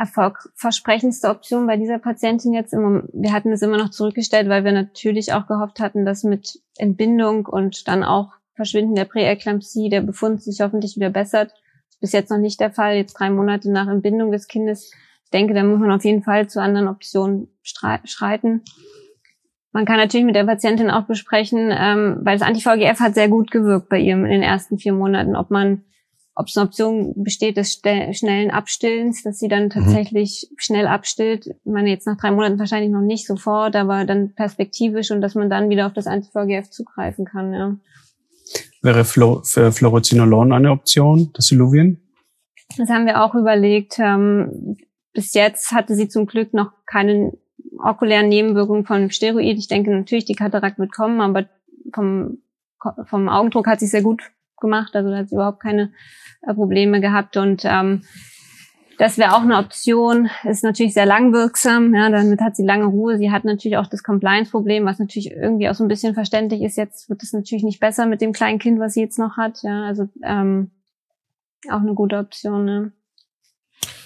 erfolgversprechendste 0.00 1.28
Option 1.28 1.66
bei 1.66 1.76
dieser 1.76 1.98
Patientin 1.98 2.54
jetzt 2.54 2.72
immer, 2.72 3.02
wir 3.12 3.32
hatten 3.32 3.52
es 3.52 3.60
immer 3.60 3.76
noch 3.76 3.90
zurückgestellt, 3.90 4.48
weil 4.48 4.64
wir 4.64 4.72
natürlich 4.72 5.34
auch 5.34 5.46
gehofft 5.46 5.78
hatten, 5.78 6.06
dass 6.06 6.24
mit 6.24 6.58
Entbindung 6.78 7.44
und 7.44 7.86
dann 7.86 8.02
auch 8.02 8.32
Verschwinden 8.54 8.94
der 8.94 9.04
Präeklampsie 9.04 9.90
der 9.90 10.00
Befund 10.00 10.42
sich 10.42 10.60
hoffentlich 10.62 10.96
wieder 10.96 11.10
bessert. 11.10 11.52
Ist 12.00 12.12
bis 12.12 12.12
jetzt 12.12 12.30
noch 12.30 12.38
nicht 12.38 12.60
der 12.60 12.70
Fall, 12.70 12.96
jetzt 12.96 13.14
drei 13.14 13.30
Monate 13.30 13.70
nach 13.70 13.88
Entbindung 13.88 14.32
des 14.32 14.48
Kindes. 14.48 14.92
Ich 15.24 15.30
denke, 15.30 15.54
da 15.54 15.62
muss 15.62 15.80
man 15.80 15.92
auf 15.92 16.04
jeden 16.04 16.22
Fall 16.22 16.48
zu 16.48 16.60
anderen 16.60 16.88
Optionen 16.88 17.48
schreiten. 17.62 18.62
Man 19.72 19.84
kann 19.84 19.98
natürlich 19.98 20.26
mit 20.26 20.34
der 20.34 20.44
Patientin 20.44 20.90
auch 20.90 21.04
besprechen, 21.04 21.70
ähm, 21.72 22.18
weil 22.22 22.38
das 22.38 22.46
Anti-VGF 22.46 22.98
hat 22.98 23.14
sehr 23.14 23.28
gut 23.28 23.50
gewirkt 23.50 23.88
bei 23.88 23.98
ihr 23.98 24.14
in 24.14 24.24
den 24.24 24.42
ersten 24.42 24.78
vier 24.78 24.92
Monaten, 24.92 25.36
ob 25.36 25.50
man 25.50 25.84
ob 26.40 26.46
es 26.46 26.56
eine 26.56 26.66
Option 26.66 27.12
besteht 27.16 27.58
des 27.58 27.74
schnellen 28.12 28.50
Abstillens, 28.50 29.22
dass 29.22 29.38
sie 29.38 29.48
dann 29.48 29.64
mhm. 29.64 29.70
tatsächlich 29.70 30.48
mhm. 30.50 30.54
schnell 30.58 30.86
abstillt. 30.86 31.46
Ich 31.48 31.54
meine, 31.64 31.90
jetzt 31.90 32.06
nach 32.06 32.16
drei 32.16 32.30
Monaten 32.30 32.58
wahrscheinlich 32.58 32.90
noch 32.90 33.02
nicht 33.02 33.26
sofort, 33.26 33.76
aber 33.76 34.06
dann 34.06 34.32
perspektivisch 34.34 35.10
und 35.10 35.20
dass 35.20 35.34
man 35.34 35.50
dann 35.50 35.68
wieder 35.68 35.86
auf 35.86 35.92
das 35.92 36.06
Anti-VGF 36.06 36.70
zugreifen 36.70 37.26
kann, 37.26 37.52
ja. 37.52 37.76
Wäre 38.82 39.04
Flo 39.04 39.42
Fluorozinolon 39.42 40.52
eine 40.52 40.70
Option, 40.70 41.30
das 41.34 41.50
Illuvien? 41.52 42.00
Das 42.78 42.88
haben 42.88 43.06
wir 43.06 43.22
auch 43.22 43.34
überlegt. 43.34 43.98
Ähm, 43.98 44.76
bis 45.12 45.34
jetzt 45.34 45.72
hatte 45.72 45.94
sie 45.94 46.08
zum 46.08 46.26
Glück 46.26 46.54
noch 46.54 46.72
keine 46.86 47.32
okulären 47.78 48.28
Nebenwirkungen 48.28 48.86
von 48.86 49.10
Steroid. 49.10 49.58
Ich 49.58 49.68
denke 49.68 49.90
natürlich, 49.90 50.24
die 50.24 50.34
Katarakt 50.34 50.78
wird 50.78 50.92
kommen, 50.92 51.20
aber 51.20 51.48
vom, 51.94 52.38
vom 53.04 53.28
Augendruck 53.28 53.66
hat 53.66 53.80
sie 53.80 53.86
sehr 53.86 54.02
gut 54.02 54.22
gemacht. 54.60 54.94
Also 54.94 55.10
da 55.10 55.18
hat 55.18 55.28
sie 55.28 55.34
überhaupt 55.34 55.60
keine 55.60 55.92
äh, 56.42 56.54
Probleme 56.54 57.00
gehabt 57.00 57.36
und 57.36 57.62
ähm, 57.64 58.02
das 59.00 59.16
wäre 59.16 59.34
auch 59.34 59.40
eine 59.40 59.56
Option. 59.56 60.28
Ist 60.44 60.62
natürlich 60.62 60.92
sehr 60.92 61.06
langwirksam. 61.06 61.94
Ja, 61.94 62.10
damit 62.10 62.42
hat 62.42 62.54
sie 62.54 62.66
lange 62.66 62.84
Ruhe. 62.84 63.16
Sie 63.16 63.30
hat 63.30 63.46
natürlich 63.46 63.78
auch 63.78 63.86
das 63.86 64.02
Compliance-Problem, 64.02 64.84
was 64.84 64.98
natürlich 64.98 65.30
irgendwie 65.30 65.70
auch 65.70 65.74
so 65.74 65.82
ein 65.82 65.88
bisschen 65.88 66.12
verständlich 66.12 66.60
ist. 66.60 66.76
Jetzt 66.76 67.08
wird 67.08 67.22
es 67.22 67.32
natürlich 67.32 67.64
nicht 67.64 67.80
besser 67.80 68.04
mit 68.04 68.20
dem 68.20 68.32
kleinen 68.32 68.58
Kind, 68.58 68.78
was 68.78 68.92
sie 68.92 69.00
jetzt 69.00 69.18
noch 69.18 69.38
hat. 69.38 69.62
Ja, 69.62 69.86
also 69.86 70.10
ähm, 70.22 70.72
auch 71.70 71.80
eine 71.80 71.94
gute 71.94 72.18
Option. 72.18 72.66
Ne? 72.66 72.92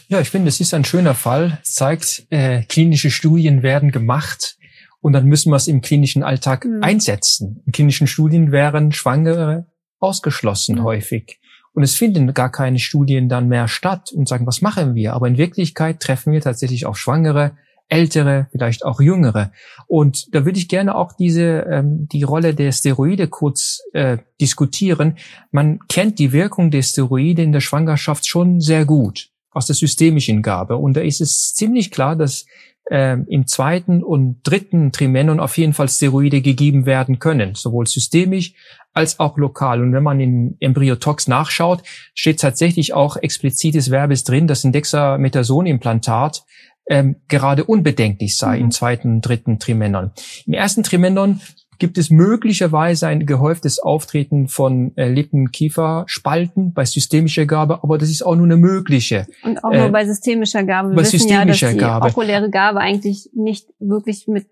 Ja, 0.07 0.21
ich 0.21 0.31
finde, 0.31 0.47
es 0.47 0.61
ist 0.61 0.73
ein 0.73 0.85
schöner 0.85 1.17
Fall. 1.17 1.59
Es 1.65 1.75
zeigt, 1.75 2.29
äh, 2.31 2.63
klinische 2.63 3.11
Studien 3.11 3.65
werden 3.65 3.91
gemacht 3.91 4.57
und 5.01 5.13
dann 5.13 5.27
müssen 5.27 5.51
wir 5.51 5.57
es 5.57 5.67
im 5.67 5.81
klinischen 5.81 6.23
Alltag 6.23 6.67
mhm. 6.67 6.85
einsetzen. 6.85 7.65
In 7.67 7.73
klinischen 7.73 8.07
Studien 8.07 8.53
wären 8.53 8.93
Schwangere 8.93 9.67
ausgeschlossen 9.99 10.77
mhm. 10.77 10.85
häufig. 10.85 11.41
Und 11.75 11.83
es 11.83 11.95
finden 11.95 12.33
gar 12.33 12.51
keine 12.51 12.79
Studien 12.79 13.29
dann 13.29 13.49
mehr 13.49 13.69
statt 13.69 14.13
und 14.13 14.29
sagen, 14.29 14.47
was 14.47 14.63
machen 14.63 14.95
wir? 14.95 15.13
Aber 15.13 15.29
in 15.29 15.37
Wirklichkeit 15.37 16.01
treffen 16.01 16.33
wir 16.33 16.41
tatsächlich 16.41 16.87
auf 16.87 16.97
Schwangere, 16.97 17.53
Ältere, 17.89 18.47
vielleicht 18.51 18.85
auch 18.85 19.01
Jüngere. 19.01 19.53
Und 19.87 20.35
da 20.35 20.47
würde 20.47 20.59
ich 20.59 20.69
gerne 20.69 20.95
auch 20.95 21.13
diese 21.13 21.67
ähm, 21.71 22.09
die 22.11 22.23
Rolle 22.23 22.55
der 22.55 22.73
Steroide 22.73 23.29
kurz 23.29 23.83
äh, 23.93 24.19
diskutieren. 24.41 25.19
Man 25.51 25.81
kennt 25.89 26.19
die 26.19 26.33
Wirkung 26.33 26.71
der 26.71 26.83
Steroide 26.83 27.43
in 27.43 27.53
der 27.53 27.61
Schwangerschaft 27.61 28.27
schon 28.27 28.61
sehr 28.61 28.87
gut 28.87 29.34
aus 29.55 29.67
der 29.67 29.77
systemischen 29.77 30.43
Gabe. 30.43 30.77
Und 30.77 30.97
da 30.97 31.01
ist 31.01 31.21
es 31.21 31.55
ziemlich 31.55 31.91
klar, 31.91 32.17
dass 32.17 32.45
äh, 32.91 33.17
im 33.29 33.47
zweiten 33.47 34.03
und 34.03 34.41
dritten 34.43 34.93
Trimenon 34.93 35.41
auf 35.41 35.57
jeden 35.57 35.73
Fall 35.73 35.89
Steroide 35.89 36.43
gegeben 36.43 36.85
werden 36.87 37.19
können, 37.19 37.55
sowohl 37.55 37.87
systemisch 37.87 38.55
als 38.93 39.19
auch 39.19 39.39
lokal. 39.39 39.81
Und 39.81 39.93
wenn 39.93 40.03
man 40.03 40.21
in 40.21 40.57
Embryotox 40.61 41.29
nachschaut, 41.29 41.83
steht 42.15 42.41
tatsächlich 42.41 42.93
auch 42.93 43.17
explizites 43.17 43.91
Verbes 43.91 44.25
drin, 44.25 44.47
dass 44.47 44.65
ein 44.65 44.73
Dexamethason-Implantat 44.73 46.45
ähm, 46.87 47.17
gerade 47.29 47.65
unbedenklich 47.65 48.37
sei 48.37 48.57
mhm. 48.57 48.65
im 48.65 48.71
zweiten, 48.71 49.21
dritten 49.21 49.59
Trimenon. 49.59 50.11
Im 50.47 50.53
ersten 50.53 50.83
Trimenon 50.83 51.41
gibt 51.79 51.99
es 51.99 52.11
möglicherweise 52.11 53.07
ein 53.07 53.27
gehäuftes 53.27 53.79
Auftreten 53.79 54.49
von 54.49 54.97
äh, 54.97 55.09
Lippen-Kieferspalten 55.09 56.73
bei 56.73 56.85
systemischer 56.85 57.47
Gabe, 57.47 57.83
aber 57.83 57.99
das 57.99 58.11
ist 58.11 58.25
auch 58.25 58.37
nur 58.37 58.47
eine 58.47 58.57
mögliche. 58.57 59.27
Und 59.43 59.63
auch 59.65 59.73
nur 59.73 59.87
äh, 59.87 59.91
bei 59.91 60.07
systemischer 60.07 60.65
Gabe. 60.65 60.91
Wir 60.91 60.97
bei 60.97 61.03
wissen 61.03 61.29
ja, 61.29 61.45
dass 61.45 61.59
die 61.59 61.77
Gabe. 61.77 62.07
okuläre 62.07 62.51
Gabe 62.51 62.81
eigentlich 62.81 63.31
nicht 63.35 63.69
wirklich 63.79 64.27
mit 64.29 64.47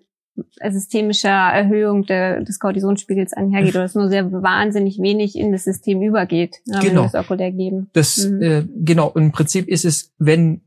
systemischer 0.70 1.28
Erhöhung 1.28 2.06
der, 2.06 2.40
des 2.40 2.58
Kortisonspiegels 2.58 3.32
einhergeht 3.32 3.74
oder 3.74 3.85
es 3.85 3.94
nur 3.94 4.08
sehr 4.08 4.32
wahnsinnig 4.32 4.98
wenig 4.98 5.37
in 5.37 5.52
das 5.52 5.64
System 5.64 6.00
übergeht, 6.02 6.61
ja, 6.64 6.80
genau. 6.80 6.85
wenn 6.85 6.94
wir 6.94 7.11
das 7.12 7.14
okulär 7.14 7.52
geben. 7.52 7.90
Das, 7.92 8.26
mhm. 8.26 8.42
äh, 8.42 8.64
genau, 8.82 9.12
im 9.14 9.32
Prinzip 9.32 9.68
ist 9.68 9.85
es, 9.85 10.12
wenn 10.18 10.62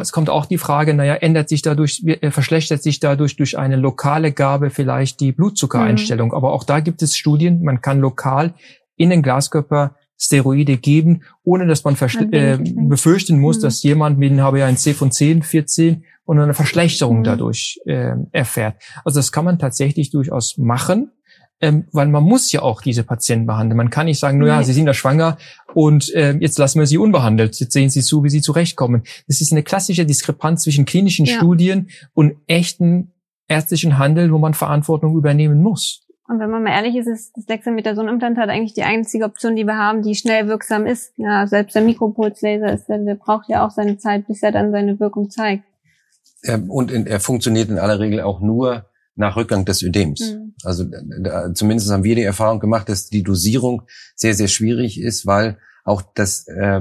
es 0.00 0.12
kommt 0.12 0.30
auch 0.30 0.46
die 0.46 0.58
Frage, 0.58 0.94
naja, 0.94 1.14
ändert 1.14 1.48
sich 1.48 1.62
dadurch, 1.62 2.02
äh, 2.06 2.30
verschlechtert 2.30 2.82
sich 2.82 3.00
dadurch 3.00 3.36
durch 3.36 3.58
eine 3.58 3.76
lokale 3.76 4.32
Gabe 4.32 4.70
vielleicht 4.70 5.20
die 5.20 5.32
Blutzuckereinstellung. 5.32 6.28
Mhm. 6.28 6.34
Aber 6.34 6.52
auch 6.52 6.64
da 6.64 6.80
gibt 6.80 7.02
es 7.02 7.16
Studien, 7.16 7.62
man 7.62 7.80
kann 7.80 8.00
lokal 8.00 8.54
in 8.96 9.10
den 9.10 9.22
Glaskörper 9.22 9.96
Steroide 10.18 10.76
geben, 10.76 11.22
ohne 11.42 11.66
dass 11.66 11.82
man 11.82 11.96
äh, 12.30 12.58
befürchten 12.58 13.40
muss, 13.40 13.58
mhm. 13.58 13.62
dass 13.62 13.82
jemand 13.82 14.18
mit 14.18 14.30
einem 14.30 14.40
HbA1c 14.40 14.94
von 14.94 15.10
10, 15.10 15.42
14 15.42 16.04
und 16.24 16.38
eine 16.38 16.54
Verschlechterung 16.54 17.18
mhm. 17.18 17.24
dadurch 17.24 17.80
äh, 17.86 18.14
erfährt. 18.30 18.76
Also 19.04 19.18
das 19.18 19.32
kann 19.32 19.44
man 19.44 19.58
tatsächlich 19.58 20.10
durchaus 20.10 20.56
machen, 20.58 21.10
ähm, 21.60 21.86
weil 21.92 22.08
man 22.08 22.22
muss 22.22 22.52
ja 22.52 22.62
auch 22.62 22.82
diese 22.82 23.02
Patienten 23.04 23.46
behandeln. 23.46 23.76
Man 23.76 23.90
kann 23.90 24.06
nicht 24.06 24.20
sagen, 24.20 24.38
nur 24.38 24.48
ja, 24.48 24.62
sie 24.62 24.72
sind 24.72 24.86
da 24.86 24.94
schwanger 24.94 25.38
und 25.74 26.12
äh, 26.14 26.32
jetzt 26.38 26.58
lassen 26.58 26.78
wir 26.78 26.86
sie 26.86 26.98
unbehandelt. 26.98 27.58
Jetzt 27.60 27.72
sehen 27.72 27.90
sie 27.90 28.02
zu, 28.02 28.24
wie 28.24 28.30
sie 28.30 28.40
zurechtkommen. 28.40 29.02
Das 29.26 29.40
ist 29.40 29.52
eine 29.52 29.62
klassische 29.62 30.06
Diskrepanz 30.06 30.62
zwischen 30.62 30.84
klinischen 30.84 31.26
ja. 31.26 31.36
Studien 31.36 31.90
und 32.14 32.36
echten 32.46 33.12
ärztlichen 33.48 33.98
Handeln, 33.98 34.32
wo 34.32 34.38
man 34.38 34.54
Verantwortung 34.54 35.16
übernehmen 35.16 35.62
muss. 35.62 36.06
Und 36.28 36.38
wenn 36.38 36.50
man 36.50 36.62
mal 36.62 36.70
ehrlich 36.70 36.96
ist, 36.96 37.08
ist 37.08 37.36
das 37.36 37.44
Dexamethason-Implantat 37.46 38.48
eigentlich 38.48 38.74
die 38.74 38.84
einzige 38.84 39.24
Option, 39.24 39.56
die 39.56 39.64
wir 39.64 39.76
haben, 39.76 40.02
die 40.02 40.14
schnell 40.14 40.48
wirksam 40.48 40.86
ist. 40.86 41.12
Ja, 41.16 41.46
selbst 41.46 41.74
der 41.74 41.82
Mikropulslaser 41.82 42.72
ist, 42.72 42.86
der, 42.86 42.98
der 42.98 43.16
braucht 43.16 43.48
ja 43.48 43.66
auch 43.66 43.70
seine 43.70 43.98
Zeit, 43.98 44.26
bis 44.26 44.42
er 44.42 44.52
dann 44.52 44.70
seine 44.70 44.98
Wirkung 44.98 45.28
zeigt. 45.28 45.64
Und 46.68 46.90
in, 46.90 47.06
er 47.06 47.20
funktioniert 47.20 47.68
in 47.68 47.78
aller 47.78 48.00
Regel 48.00 48.22
auch 48.22 48.40
nur 48.40 48.86
nach 49.14 49.36
Rückgang 49.36 49.64
des 49.64 49.82
Ödems. 49.82 50.20
Mhm. 50.20 50.54
Also 50.64 50.84
da, 50.84 51.52
zumindest 51.54 51.90
haben 51.90 52.04
wir 52.04 52.14
die 52.14 52.22
Erfahrung 52.22 52.60
gemacht, 52.60 52.88
dass 52.88 53.08
die 53.08 53.22
Dosierung 53.22 53.82
sehr, 54.14 54.34
sehr 54.34 54.48
schwierig 54.48 55.00
ist, 55.00 55.26
weil 55.26 55.58
auch 55.84 56.02
das 56.14 56.46
äh, 56.48 56.80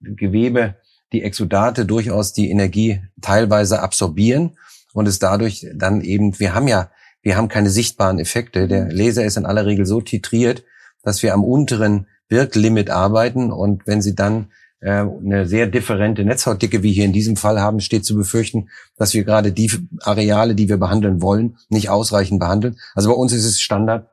Gewebe, 0.00 0.76
die 1.12 1.22
Exudate 1.22 1.84
durchaus 1.84 2.32
die 2.32 2.50
Energie 2.50 3.02
teilweise 3.20 3.80
absorbieren 3.80 4.56
und 4.94 5.06
es 5.06 5.18
dadurch 5.18 5.66
dann 5.74 6.00
eben, 6.00 6.38
wir 6.38 6.54
haben 6.54 6.68
ja, 6.68 6.90
wir 7.20 7.36
haben 7.36 7.48
keine 7.48 7.70
sichtbaren 7.70 8.18
Effekte. 8.18 8.66
Der 8.66 8.90
Laser 8.90 9.24
ist 9.24 9.36
in 9.36 9.46
aller 9.46 9.66
Regel 9.66 9.86
so 9.86 10.00
titriert, 10.00 10.64
dass 11.02 11.22
wir 11.22 11.34
am 11.34 11.44
unteren 11.44 12.06
Wirklimit 12.28 12.90
arbeiten 12.90 13.52
und 13.52 13.86
wenn 13.86 14.00
Sie 14.00 14.14
dann 14.14 14.44
äh, 14.44 14.46
eine 14.90 15.46
sehr 15.46 15.66
differente 15.66 16.24
Netzhautdicke 16.24 16.82
wie 16.82 16.92
hier 16.92 17.04
in 17.04 17.12
diesem 17.12 17.36
Fall 17.36 17.60
haben, 17.60 17.80
steht 17.80 18.04
zu 18.04 18.16
befürchten, 18.16 18.68
dass 18.96 19.14
wir 19.14 19.24
gerade 19.24 19.52
die 19.52 19.70
Areale, 20.00 20.54
die 20.54 20.68
wir 20.68 20.76
behandeln 20.76 21.22
wollen, 21.22 21.56
nicht 21.68 21.88
ausreichend 21.88 22.40
behandeln. 22.40 22.76
Also 22.94 23.10
bei 23.10 23.14
uns 23.14 23.32
ist 23.32 23.44
es 23.44 23.60
Standard 23.60 24.10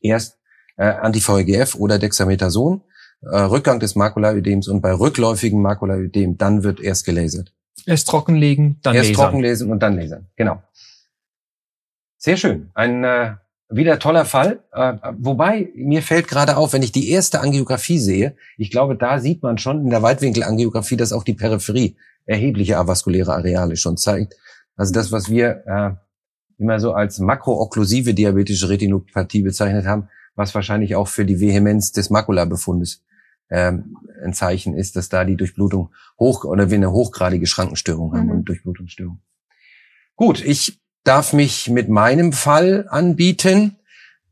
erst 0.00 0.38
äh, 0.76 0.84
Anti-VEGF 0.84 1.74
oder 1.76 1.98
Dexamethason, 1.98 2.82
äh, 3.22 3.38
Rückgang 3.38 3.80
des 3.80 3.94
Makulaödems 3.94 4.68
und 4.68 4.82
bei 4.82 4.92
rückläufigem 4.92 5.62
Makulaödem 5.62 6.36
dann 6.36 6.62
wird 6.62 6.80
erst 6.80 7.06
gelasert. 7.06 7.54
Erst 7.86 8.08
trockenlegen, 8.08 8.78
dann 8.82 8.94
erst 8.94 9.08
lasern. 9.08 9.10
Erst 9.10 9.20
trockenlesen 9.20 9.70
und 9.70 9.82
dann 9.82 9.96
lasern. 9.96 10.26
Genau. 10.36 10.62
Sehr 12.18 12.36
schön. 12.36 12.70
Ein 12.74 13.04
äh, 13.04 13.36
wieder 13.68 13.98
toller 13.98 14.24
Fall. 14.24 14.60
Äh, 14.72 14.94
wobei 15.18 15.70
mir 15.74 16.02
fällt 16.02 16.28
gerade 16.28 16.56
auf, 16.56 16.72
wenn 16.72 16.82
ich 16.82 16.92
die 16.92 17.10
erste 17.10 17.40
Angiografie 17.40 17.98
sehe, 17.98 18.36
ich 18.56 18.70
glaube, 18.70 18.96
da 18.96 19.18
sieht 19.18 19.42
man 19.42 19.58
schon 19.58 19.84
in 19.84 19.90
der 19.90 20.02
Weitwinkelangiografie, 20.02 20.96
dass 20.96 21.12
auch 21.12 21.24
die 21.24 21.34
Peripherie 21.34 21.96
erhebliche 22.24 22.76
avaskuläre 22.78 23.34
Areale 23.34 23.76
schon 23.76 23.96
zeigt. 23.96 24.34
Also 24.76 24.92
das, 24.92 25.12
was 25.12 25.30
wir 25.30 25.62
äh, 25.66 25.90
immer 26.58 26.80
so 26.80 26.92
als 26.92 27.18
makrookklusive 27.18 28.14
diabetische 28.14 28.68
Retinopathie 28.68 29.42
bezeichnet 29.42 29.86
haben, 29.86 30.08
was 30.34 30.54
wahrscheinlich 30.54 30.96
auch 30.96 31.08
für 31.08 31.24
die 31.24 31.40
Vehemenz 31.40 31.92
des 31.92 32.10
Makulabefundes 32.10 33.02
ähm, 33.50 33.96
ein 34.22 34.34
Zeichen 34.34 34.74
ist, 34.74 34.96
dass 34.96 35.08
da 35.08 35.24
die 35.24 35.36
Durchblutung 35.36 35.92
hoch 36.18 36.44
oder 36.44 36.70
wir 36.70 36.76
eine 36.76 36.92
hochgradige 36.92 37.46
Schrankenstörung 37.46 38.12
haben 38.12 38.26
mhm. 38.26 38.32
und 38.32 38.44
Durchblutungsstörung. 38.48 39.20
Gut, 40.14 40.44
ich 40.44 40.80
darf 41.06 41.32
mich 41.32 41.70
mit 41.70 41.88
meinem 41.88 42.32
Fall 42.32 42.86
anbieten. 42.88 43.76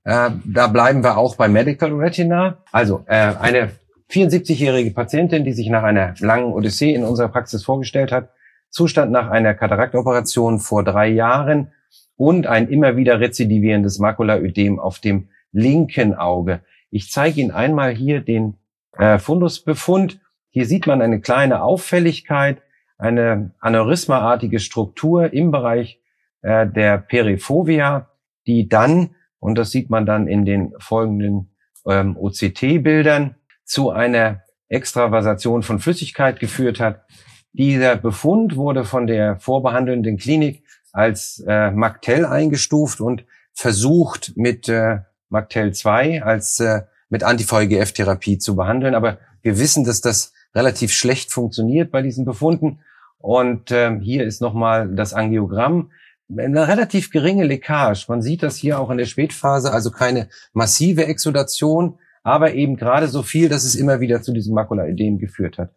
Äh, 0.05 0.31
da 0.45 0.67
bleiben 0.67 1.03
wir 1.03 1.17
auch 1.17 1.37
bei 1.37 1.49
Medical 1.49 1.93
Retina. 1.93 2.59
Also 2.73 3.05
äh, 3.07 3.33
eine 3.39 3.71
74-jährige 4.11 4.91
Patientin, 4.91 5.45
die 5.45 5.53
sich 5.53 5.69
nach 5.69 5.83
einer 5.83 6.15
langen 6.19 6.53
Odyssee 6.53 6.93
in 6.93 7.05
unserer 7.05 7.29
Praxis 7.29 7.65
vorgestellt 7.65 8.13
hat. 8.13 8.31
Zustand 8.71 9.13
nach 9.13 9.31
einer 9.31 9.55
Kataraktoperation 9.55 10.59
vor 10.59 10.83
drei 10.85 11.09
Jahren 11.09 11.73
und 12.17 12.47
ein 12.47 12.69
immer 12.69 12.97
wieder 12.97 13.21
rezidivierendes 13.21 13.99
Makulaödem 13.99 14.81
auf 14.81 14.99
dem 14.99 15.29
linken 15.53 16.15
Auge. 16.15 16.61
Ich 16.91 17.11
zeige 17.11 17.41
Ihnen 17.41 17.51
einmal 17.53 17.95
hier 17.95 18.21
den 18.21 18.59
äh, 18.99 19.19
Fundusbefund. 19.19 20.21
Hier 20.51 20.67
sieht 20.67 20.87
man 20.87 21.03
eine 21.03 21.21
kleine 21.21 21.63
Auffälligkeit, 21.63 22.63
eine 22.99 23.53
aneurysmaartige 23.61 24.59
Struktur 24.59 25.33
im 25.33 25.51
Bereich 25.51 26.01
äh, 26.45 26.67
der 26.67 26.99
Periphovia, 26.99 28.11
die 28.47 28.69
dann, 28.69 29.15
und 29.39 29.57
das 29.57 29.71
sieht 29.71 29.89
man 29.89 30.05
dann 30.05 30.29
in 30.29 30.45
den 30.45 30.75
folgenden 30.79 31.55
ähm, 31.89 32.17
OCT-Bildern, 32.19 33.37
zu 33.65 33.91
einer 33.91 34.43
Extravasation 34.69 35.63
von 35.63 35.79
Flüssigkeit 35.79 36.39
geführt 36.39 36.81
hat. 36.81 37.07
Dieser 37.55 37.97
Befund 37.97 38.57
wurde 38.57 38.85
von 38.85 39.07
der 39.07 39.39
vorbehandelnden 39.39 40.19
Klinik 40.19 40.65
als 40.93 41.43
äh, 41.49 41.71
MACTEL 41.71 42.27
eingestuft 42.27 43.01
und 43.01 43.25
versucht 43.55 44.33
mit 44.37 44.69
äh, 44.69 44.99
MACTEL 45.31 45.73
2 45.73 46.23
als 46.23 46.61
äh, 46.61 46.83
mit 47.09 47.23
Anti-VEGF-Therapie 47.23 48.37
zu 48.37 48.55
behandeln. 48.55 48.95
Aber 48.95 49.19
wir 49.41 49.59
wissen, 49.59 49.85
dass 49.85 50.03
das 50.03 50.35
relativ 50.55 50.93
schlecht 50.93 51.33
funktioniert 51.33 51.91
bei 51.91 52.03
diesen 52.03 52.27
Befunden. 52.27 52.81
Und 53.17 53.71
äh, 53.71 53.99
hier 54.01 54.25
ist 54.25 54.43
nochmal 54.43 54.95
das 54.95 55.15
Angiogramm 55.15 55.91
eine 56.31 56.69
relativ 56.69 57.11
geringe 57.11 57.45
Leckage. 57.45 58.07
Man 58.09 58.23
sieht 58.23 58.43
das 58.43 58.57
hier 58.57 58.79
auch 58.79 58.91
in 58.91 58.99
der 58.99 59.05
Spätphase, 59.05 59.73
also 59.73 59.91
keine 59.91 60.29
massive 60.53 61.07
Exudation, 61.07 61.99
aber 62.23 62.55
eben 62.55 62.77
gerade 62.77 63.09
so 63.09 63.23
viel, 63.23 63.49
dass 63.49 63.65
es 63.65 63.75
immer 63.75 64.01
wieder 64.01 64.23
zu 64.23 64.33
diesem 64.33 64.55
Makulaödem 64.55 65.19
geführt 65.19 65.59
hat. 65.59 65.75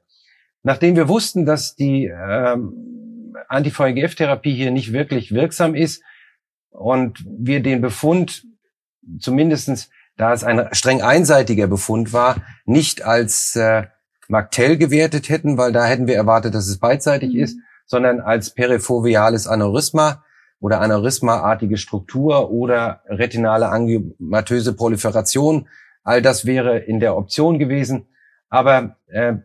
Nachdem 0.64 0.96
wir 0.96 1.08
wussten, 1.08 1.46
dass 1.46 1.76
die 1.76 2.06
ähm, 2.06 3.34
Anti-VEGF-Therapie 3.50 4.56
hier 4.56 4.72
nicht 4.72 4.94
wirklich 4.94 5.34
wirksam 5.34 5.76
ist 5.76 6.02
und 6.70 7.26
wir 7.28 7.62
den 7.62 7.82
Befund 7.82 8.44
zumindestens, 9.20 9.90
da 10.16 10.34
es 10.34 10.44
ein 10.44 10.68
streng 10.72 11.02
einseitiger 11.02 11.68
Befund 11.68 12.12
war, 12.14 12.38
nicht 12.66 13.04
als 13.04 13.56
äh, 13.56 13.88
Mactel 14.28 14.78
gewertet 14.78 15.30
hätten, 15.30 15.58
weil 15.58 15.72
da 15.72 15.86
hätten 15.86 16.08
wir 16.08 16.16
erwartet, 16.16 16.54
dass 16.54 16.68
es 16.68 16.80
beidseitig 16.80 17.34
mhm. 17.34 17.40
ist, 17.40 17.58
sondern 17.86 18.20
als 18.20 18.54
perifoviales 18.54 19.48
Aneurysma, 19.48 20.24
oder 20.60 20.82
aneurysmaartige 20.82 21.78
Struktur 21.78 22.52
oder 22.52 23.02
retinale 23.08 23.70
angiomatöse 23.70 24.76
Proliferation. 24.76 25.68
All 26.04 26.22
das 26.22 26.46
wäre 26.46 26.80
in 26.80 27.00
der 27.00 27.16
Option 27.16 27.60
gewesen. 27.60 28.08
Aber 28.50 28.98
äh, 29.08 29.36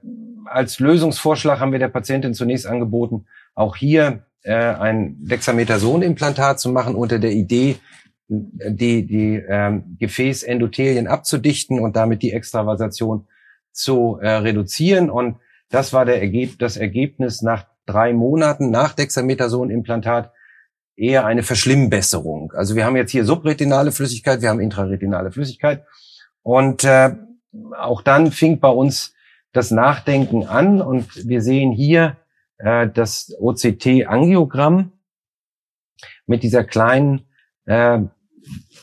als 0.47 0.79
Lösungsvorschlag 0.79 1.61
haben 1.61 1.73
wir 1.73 1.79
der 1.79 1.89
Patientin 1.89 2.35
zunächst 2.35 2.67
angeboten, 2.67 3.27
auch 3.55 3.77
hier 3.77 4.25
äh, 4.43 4.55
ein 4.55 5.17
Dexamethason-Implantat 5.21 6.61
zu 6.61 6.71
machen 6.71 6.95
unter 6.95 7.19
der 7.19 7.33
Idee, 7.33 7.77
die, 8.29 9.07
die 9.07 9.35
äh, 9.37 9.81
Gefäßendothelien 9.99 11.07
abzudichten 11.07 11.81
und 11.81 11.97
damit 11.97 12.23
die 12.23 12.33
Extravasation 12.33 13.27
zu 13.73 14.19
äh, 14.21 14.29
reduzieren. 14.29 15.11
Und 15.11 15.37
das 15.69 15.93
war 15.93 16.05
der 16.05 16.21
Ergeb 16.21 16.59
das 16.59 16.77
Ergebnis 16.77 17.43
nach 17.43 17.67
drei 17.87 18.13
Monaten 18.13 18.71
nach 18.71 18.95
Dexamethason-Implantat 18.95 20.31
eher 20.97 21.25
eine 21.25 21.43
Verschlimmbesserung. 21.43 22.53
Also 22.53 22.77
wir 22.77 22.85
haben 22.85 22.97
jetzt 22.97 23.11
hier 23.11 23.25
subretinale 23.25 23.93
Flüssigkeit, 23.93 24.43
wir 24.43 24.51
haben 24.51 24.61
intraretinale 24.61 25.33
Flüssigkeit. 25.33 25.85
Und 26.43 26.85
äh, 26.85 27.15
auch 27.79 28.03
dann 28.03 28.33
fing 28.33 28.61
bei 28.61 28.69
uns 28.69 29.15
das 29.53 29.71
Nachdenken 29.71 30.47
an 30.47 30.81
und 30.81 31.29
wir 31.29 31.43
sehen 31.43 31.73
hier 31.73 32.17
äh, 32.59 32.89
das 32.89 33.35
OCT-Angiogramm 33.39 34.93
mit 36.27 36.43
dieser 36.43 36.65
kleinen 36.65 37.27
äh, 37.67 38.01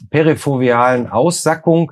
perifovialen 0.10 1.08
Aussackung 1.08 1.92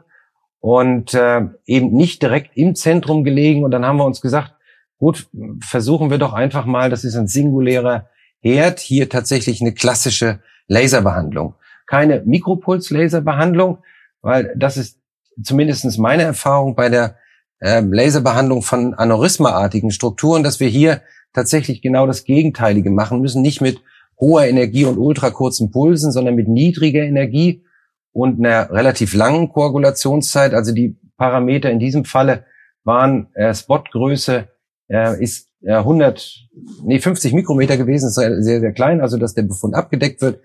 und 0.60 1.14
äh, 1.14 1.42
eben 1.66 1.94
nicht 1.94 2.22
direkt 2.22 2.56
im 2.56 2.76
Zentrum 2.76 3.24
gelegen. 3.24 3.64
Und 3.64 3.72
dann 3.72 3.86
haben 3.86 3.98
wir 3.98 4.06
uns 4.06 4.22
gesagt, 4.22 4.54
gut, 4.98 5.30
versuchen 5.62 6.10
wir 6.10 6.18
doch 6.18 6.34
einfach 6.34 6.66
mal, 6.66 6.90
das 6.90 7.04
ist 7.04 7.16
ein 7.16 7.28
singulärer 7.28 8.10
Herd 8.56 8.80
hier 8.80 9.10
tatsächlich 9.10 9.62
eine 9.62 9.74
klassische 9.74 10.40
Laserbehandlung. 10.68 11.56
Keine 11.86 12.22
Mikropuls-Laserbehandlung, 12.26 13.80
weil 14.22 14.54
das 14.58 14.78
ist 14.78 15.00
zumindestens 15.42 15.98
meine 15.98 16.24
Erfahrung 16.24 16.76
bei 16.76 16.90
der 16.90 17.18
äh, 17.60 17.82
Laserbehandlung 17.82 18.62
von 18.62 18.94
aneurysmaartigen 18.94 19.92
Strukturen, 19.92 20.44
dass 20.44 20.60
wir 20.60 20.68
hier 20.68 21.02
tatsächlich 21.34 21.82
genau 21.82 22.08
das 22.08 22.24
Gegenteilige 22.24 22.90
machen 22.90 23.22
müssen. 23.22 23.42
Nicht 23.42 23.62
mit 23.62 23.82
hoher 24.20 24.46
Energie 24.46 24.86
und 24.86 24.98
ultrakurzen 24.98 25.72
Pulsen, 25.72 26.12
sondern 26.12 26.36
mit 26.36 26.48
niedriger 26.48 27.04
Energie 27.04 27.64
und 28.12 28.40
einer 28.40 28.72
relativ 28.72 29.14
langen 29.14 29.50
Koagulationszeit. 29.50 30.54
Also 30.54 30.74
die 30.74 30.98
Parameter 31.18 31.70
in 31.70 31.80
diesem 31.80 32.06
Falle 32.06 32.46
waren 32.84 33.28
äh, 33.36 33.54
Spotgröße 33.54 34.48
äh, 34.90 35.22
ist 35.22 35.50
100, 35.66 36.48
nee, 36.84 37.00
50 37.00 37.34
Mikrometer 37.34 37.78
gewesen, 37.78 38.08
ist 38.08 38.16
sehr, 38.16 38.42
sehr 38.42 38.74
klein, 38.74 39.02
also 39.02 39.18
dass 39.18 39.34
der 39.34 39.44
Befund 39.44 39.76
abgedeckt 39.76 40.22
wird, 40.22 40.40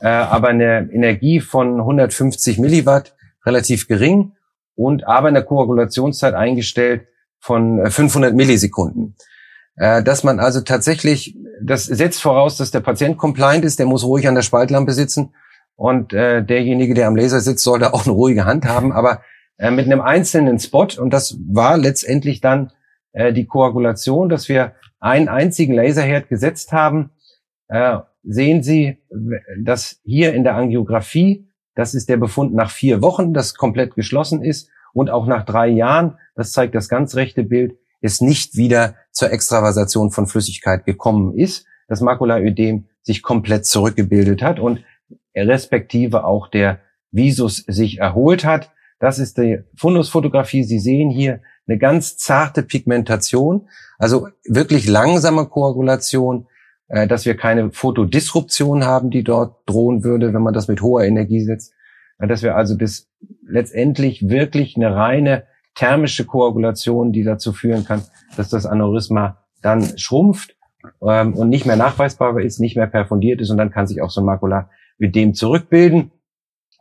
äh, 0.00 0.08
aber 0.08 0.48
eine 0.48 0.88
Energie 0.92 1.40
von 1.40 1.78
150 1.80 2.58
Milliwatt, 2.58 3.14
relativ 3.44 3.86
gering 3.86 4.32
und 4.74 5.06
aber 5.06 5.28
eine 5.28 5.44
Koagulationszeit 5.44 6.34
eingestellt 6.34 7.06
von 7.38 7.90
500 7.90 8.32
äh, 8.32 8.34
Millisekunden. 8.34 9.14
Äh, 9.76 10.02
dass 10.02 10.24
man 10.24 10.40
also 10.40 10.62
tatsächlich, 10.62 11.36
das 11.62 11.84
setzt 11.84 12.22
voraus, 12.22 12.56
dass 12.56 12.70
der 12.70 12.80
Patient 12.80 13.18
compliant 13.18 13.64
ist, 13.64 13.78
der 13.78 13.86
muss 13.86 14.04
ruhig 14.04 14.26
an 14.26 14.34
der 14.34 14.42
Spaltlampe 14.42 14.92
sitzen 14.92 15.34
und 15.76 16.12
äh, 16.12 16.42
derjenige, 16.42 16.94
der 16.94 17.08
am 17.08 17.16
Laser 17.16 17.40
sitzt, 17.40 17.62
sollte 17.62 17.92
auch 17.92 18.06
eine 18.06 18.14
ruhige 18.14 18.46
Hand 18.46 18.64
haben, 18.64 18.92
aber 18.92 19.20
äh, 19.58 19.70
mit 19.70 19.86
einem 19.86 20.00
einzelnen 20.00 20.58
Spot 20.58 20.88
und 20.98 21.10
das 21.10 21.38
war 21.46 21.76
letztendlich 21.76 22.40
dann 22.40 22.72
äh, 23.16 23.32
die 23.32 23.46
Koagulation, 23.46 24.28
dass 24.28 24.48
wir 24.48 24.74
einen 25.00 25.28
einzigen 25.28 25.74
Laserherd 25.74 26.28
gesetzt 26.28 26.72
haben. 26.72 27.10
Äh, 27.68 27.98
sehen 28.22 28.62
Sie, 28.62 28.98
dass 29.58 30.00
hier 30.04 30.34
in 30.34 30.44
der 30.44 30.54
Angiografie, 30.54 31.48
das 31.74 31.94
ist 31.94 32.10
der 32.10 32.18
Befund 32.18 32.54
nach 32.54 32.70
vier 32.70 33.00
Wochen, 33.00 33.32
das 33.32 33.54
komplett 33.54 33.94
geschlossen 33.94 34.42
ist 34.44 34.70
und 34.92 35.08
auch 35.08 35.26
nach 35.26 35.46
drei 35.46 35.68
Jahren, 35.68 36.18
das 36.34 36.52
zeigt 36.52 36.74
das 36.74 36.90
ganz 36.90 37.16
rechte 37.16 37.42
Bild, 37.42 37.78
es 38.02 38.20
nicht 38.20 38.56
wieder 38.56 38.96
zur 39.12 39.32
Extravasation 39.32 40.10
von 40.10 40.26
Flüssigkeit 40.26 40.84
gekommen 40.84 41.38
ist, 41.38 41.66
das 41.88 42.02
Makulaödem 42.02 42.86
sich 43.02 43.22
komplett 43.22 43.64
zurückgebildet 43.64 44.42
hat 44.42 44.60
und 44.60 44.84
respektive 45.34 46.24
auch 46.24 46.48
der 46.48 46.80
Visus 47.12 47.64
sich 47.66 47.98
erholt 47.98 48.44
hat. 48.44 48.72
Das 48.98 49.18
ist 49.18 49.38
die 49.38 49.60
Fundusfotografie. 49.76 50.64
Sie 50.64 50.78
sehen 50.78 51.10
hier 51.10 51.40
eine 51.68 51.78
ganz 51.78 52.16
zarte 52.16 52.62
Pigmentation, 52.62 53.68
also 53.98 54.28
wirklich 54.44 54.86
langsame 54.86 55.46
Koagulation, 55.46 56.46
äh, 56.88 57.06
dass 57.06 57.26
wir 57.26 57.36
keine 57.36 57.72
Fotodisruption 57.72 58.84
haben, 58.84 59.10
die 59.10 59.24
dort 59.24 59.68
drohen 59.68 60.04
würde, 60.04 60.32
wenn 60.32 60.42
man 60.42 60.54
das 60.54 60.68
mit 60.68 60.80
hoher 60.80 61.04
Energie 61.04 61.42
setzt, 61.42 61.74
äh, 62.18 62.26
dass 62.26 62.42
wir 62.42 62.56
also 62.56 62.76
bis 62.76 63.10
letztendlich 63.46 64.28
wirklich 64.28 64.76
eine 64.76 64.94
reine 64.94 65.44
thermische 65.74 66.24
Koagulation, 66.24 67.12
die 67.12 67.24
dazu 67.24 67.52
führen 67.52 67.84
kann, 67.84 68.02
dass 68.36 68.48
das 68.48 68.66
Aneurysma 68.66 69.44
dann 69.62 69.98
schrumpft 69.98 70.56
ähm, 71.02 71.34
und 71.34 71.48
nicht 71.48 71.66
mehr 71.66 71.76
nachweisbar 71.76 72.38
ist, 72.40 72.60
nicht 72.60 72.76
mehr 72.76 72.86
perfundiert 72.86 73.40
ist 73.40 73.50
und 73.50 73.58
dann 73.58 73.70
kann 73.70 73.86
sich 73.86 74.00
auch 74.00 74.10
so 74.10 74.20
ein 74.20 74.26
Makulaödem 74.26 75.34
zurückbilden. 75.34 76.12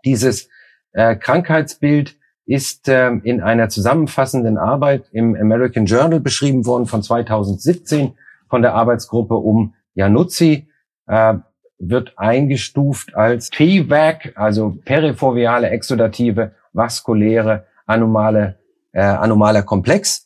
Dieses 0.05 0.49
äh, 0.95 1.15
Krankheitsbild 1.17 2.17
ist 2.45 2.87
äh, 2.87 3.09
in 3.23 3.41
einer 3.41 3.69
zusammenfassenden 3.69 4.57
Arbeit 4.57 5.09
im 5.11 5.35
American 5.35 5.85
Journal 5.85 6.21
beschrieben 6.21 6.65
worden 6.65 6.85
von 6.85 7.03
2017 7.03 8.13
von 8.49 8.61
der 8.61 8.75
Arbeitsgruppe 8.75 9.35
um 9.35 9.73
Januzzi, 9.93 10.69
äh, 11.07 11.35
wird 11.77 12.13
eingestuft 12.17 13.13
als 13.15 13.49
PVAC, 13.49 14.33
also 14.35 14.77
perifoveale 14.85 15.69
exudative 15.69 16.51
vaskuläre 16.71 17.65
anomale, 17.85 18.59
äh, 18.93 19.01
anomaler 19.01 19.63
Komplex. 19.63 20.25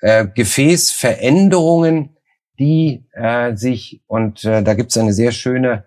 Äh, 0.00 0.28
Gefäßveränderungen, 0.32 2.16
die 2.60 3.06
äh, 3.12 3.56
sich, 3.56 4.02
und 4.06 4.44
äh, 4.44 4.62
da 4.62 4.74
gibt 4.74 4.90
es 4.90 4.98
eine 4.98 5.12
sehr 5.12 5.32
schöne 5.32 5.84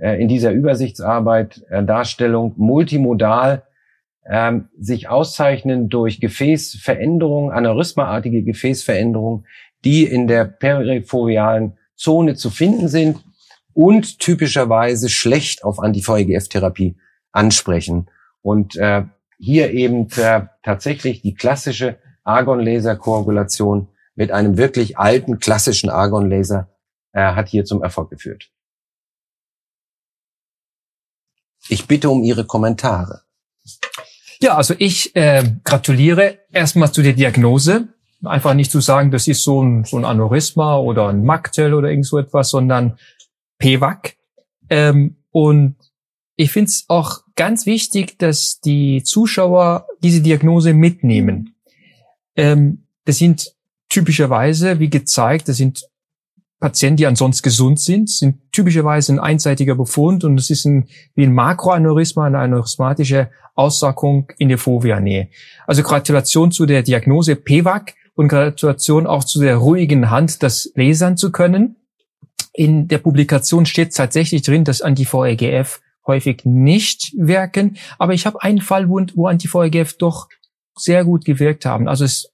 äh, 0.00 0.20
in 0.20 0.26
dieser 0.26 0.50
Übersichtsarbeit 0.50 1.64
äh, 1.68 1.84
Darstellung 1.84 2.54
multimodal 2.56 3.62
ähm, 4.28 4.68
sich 4.78 5.08
auszeichnen 5.08 5.88
durch 5.88 6.20
Gefäßveränderungen, 6.20 7.50
aneurysmaartige 7.50 8.42
Gefäßveränderungen, 8.42 9.46
die 9.84 10.04
in 10.04 10.26
der 10.26 10.44
perifovealen 10.44 11.78
Zone 11.96 12.34
zu 12.34 12.50
finden 12.50 12.88
sind 12.88 13.24
und 13.72 14.18
typischerweise 14.18 15.08
schlecht 15.08 15.64
auf 15.64 15.78
Anti-VEGF-Therapie 15.78 16.96
ansprechen. 17.32 18.10
Und 18.42 18.76
äh, 18.76 19.04
hier 19.38 19.70
eben 19.72 20.08
äh, 20.16 20.46
tatsächlich 20.62 21.22
die 21.22 21.34
klassische 21.34 21.98
Argon-Laser-Koagulation 22.24 23.88
mit 24.14 24.32
einem 24.32 24.58
wirklich 24.58 24.98
alten 24.98 25.38
klassischen 25.38 25.90
Argon-Laser 25.90 26.68
äh, 27.12 27.20
hat 27.20 27.48
hier 27.48 27.64
zum 27.64 27.82
Erfolg 27.82 28.10
geführt. 28.10 28.50
Ich 31.68 31.86
bitte 31.86 32.10
um 32.10 32.22
Ihre 32.24 32.44
Kommentare. 32.44 33.22
Ja, 34.40 34.56
also 34.56 34.74
ich 34.78 35.14
äh, 35.16 35.42
gratuliere 35.64 36.38
erstmal 36.52 36.92
zu 36.92 37.02
der 37.02 37.12
Diagnose. 37.12 37.88
Einfach 38.24 38.54
nicht 38.54 38.70
zu 38.70 38.80
sagen, 38.80 39.10
das 39.10 39.28
ist 39.28 39.42
so 39.42 39.62
ein, 39.62 39.84
so 39.84 39.96
ein 39.96 40.04
Aneurysma 40.04 40.78
oder 40.78 41.08
ein 41.08 41.24
Maktel 41.24 41.74
oder 41.74 41.90
irgend 41.90 42.06
so 42.06 42.18
etwas, 42.18 42.50
sondern 42.50 42.98
PWAC. 43.58 44.16
Ähm, 44.70 45.16
und 45.30 45.76
ich 46.36 46.52
finde 46.52 46.68
es 46.68 46.84
auch 46.88 47.22
ganz 47.36 47.66
wichtig, 47.66 48.18
dass 48.18 48.60
die 48.60 49.02
Zuschauer 49.02 49.86
diese 50.02 50.20
Diagnose 50.20 50.72
mitnehmen. 50.72 51.56
Ähm, 52.36 52.86
das 53.04 53.18
sind 53.18 53.54
typischerweise, 53.88 54.78
wie 54.78 54.90
gezeigt, 54.90 55.48
das 55.48 55.56
sind 55.56 55.88
Patienten, 56.60 56.96
die 56.96 57.06
ansonsten 57.06 57.44
gesund 57.44 57.78
sind, 57.78 58.10
sind 58.10 58.40
typischerweise 58.52 59.12
ein 59.12 59.20
einseitiger 59.20 59.76
Befund 59.76 60.24
und 60.24 60.38
es 60.38 60.50
ist 60.50 60.64
ein, 60.64 60.88
wie 61.14 61.24
ein 61.24 61.32
Makroaneurysma, 61.32 62.26
eine 62.26 62.38
aneurysmatische 62.38 63.30
Aussackung 63.54 64.32
in 64.38 64.48
der 64.48 64.58
Fovea-Nähe. 64.58 65.28
Also 65.66 65.82
Gratulation 65.82 66.50
zu 66.50 66.66
der 66.66 66.82
Diagnose 66.82 67.36
PWAC 67.36 67.94
und 68.14 68.28
Gratulation 68.28 69.06
auch 69.06 69.22
zu 69.22 69.40
der 69.40 69.56
ruhigen 69.56 70.10
Hand, 70.10 70.42
das 70.42 70.72
lesern 70.74 71.16
zu 71.16 71.30
können. 71.30 71.76
In 72.52 72.88
der 72.88 72.98
Publikation 72.98 73.64
steht 73.64 73.94
tatsächlich 73.94 74.42
drin, 74.42 74.64
dass 74.64 74.82
Anti-VEGF 74.82 75.80
häufig 76.08 76.44
nicht 76.44 77.12
wirken, 77.16 77.76
aber 77.98 78.14
ich 78.14 78.26
habe 78.26 78.42
einen 78.42 78.60
Fall, 78.60 78.88
wo, 78.88 79.00
wo 79.14 79.28
Anti-VEGF 79.28 79.96
doch 79.98 80.28
sehr 80.76 81.04
gut 81.04 81.24
gewirkt 81.24 81.64
haben. 81.64 81.86
Also 81.86 82.04
es 82.04 82.32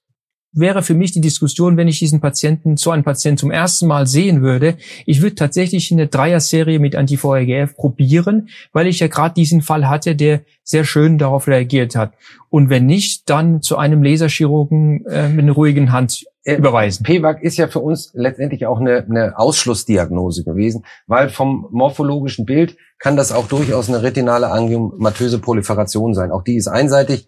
wäre 0.55 0.81
für 0.81 0.93
mich 0.93 1.11
die 1.11 1.21
Diskussion, 1.21 1.77
wenn 1.77 1.87
ich 1.87 1.99
diesen 1.99 2.21
Patienten, 2.21 2.77
so 2.77 2.91
einen 2.91 3.03
Patienten 3.03 3.37
zum 3.37 3.51
ersten 3.51 3.87
Mal 3.87 4.07
sehen 4.07 4.41
würde. 4.41 4.75
Ich 5.05 5.21
würde 5.21 5.35
tatsächlich 5.35 5.91
eine 5.91 6.07
Dreier-Serie 6.07 6.79
mit 6.79 6.95
Anti-VEGF 6.95 7.75
probieren, 7.75 8.49
weil 8.71 8.87
ich 8.87 8.99
ja 8.99 9.07
gerade 9.07 9.35
diesen 9.35 9.61
Fall 9.61 9.87
hatte, 9.87 10.15
der 10.15 10.41
sehr 10.63 10.85
schön 10.85 11.17
darauf 11.17 11.47
reagiert 11.47 11.95
hat. 11.95 12.13
Und 12.49 12.69
wenn 12.69 12.85
nicht, 12.85 13.29
dann 13.29 13.61
zu 13.61 13.77
einem 13.77 14.01
Laserchirurgen 14.01 15.05
äh, 15.05 15.29
mit 15.29 15.43
einer 15.43 15.51
ruhigen 15.51 15.91
Hand 15.91 16.25
äh, 16.45 16.55
überweisen. 16.55 17.03
PWAC 17.03 17.41
ist 17.41 17.57
ja 17.57 17.67
für 17.67 17.79
uns 17.79 18.11
letztendlich 18.13 18.65
auch 18.65 18.79
eine, 18.79 19.03
eine 19.09 19.37
Ausschlussdiagnose 19.37 20.43
gewesen, 20.43 20.85
weil 21.07 21.29
vom 21.29 21.67
morphologischen 21.71 22.45
Bild 22.45 22.77
kann 22.99 23.17
das 23.17 23.31
auch 23.31 23.47
durchaus 23.47 23.89
eine 23.89 24.01
retinale 24.03 24.51
angiomatöse 24.51 25.39
Proliferation 25.39 26.13
sein. 26.13 26.31
Auch 26.31 26.43
die 26.43 26.55
ist 26.55 26.67
einseitig, 26.67 27.27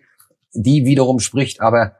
die 0.54 0.86
wiederum 0.86 1.20
spricht 1.20 1.62
aber 1.62 1.94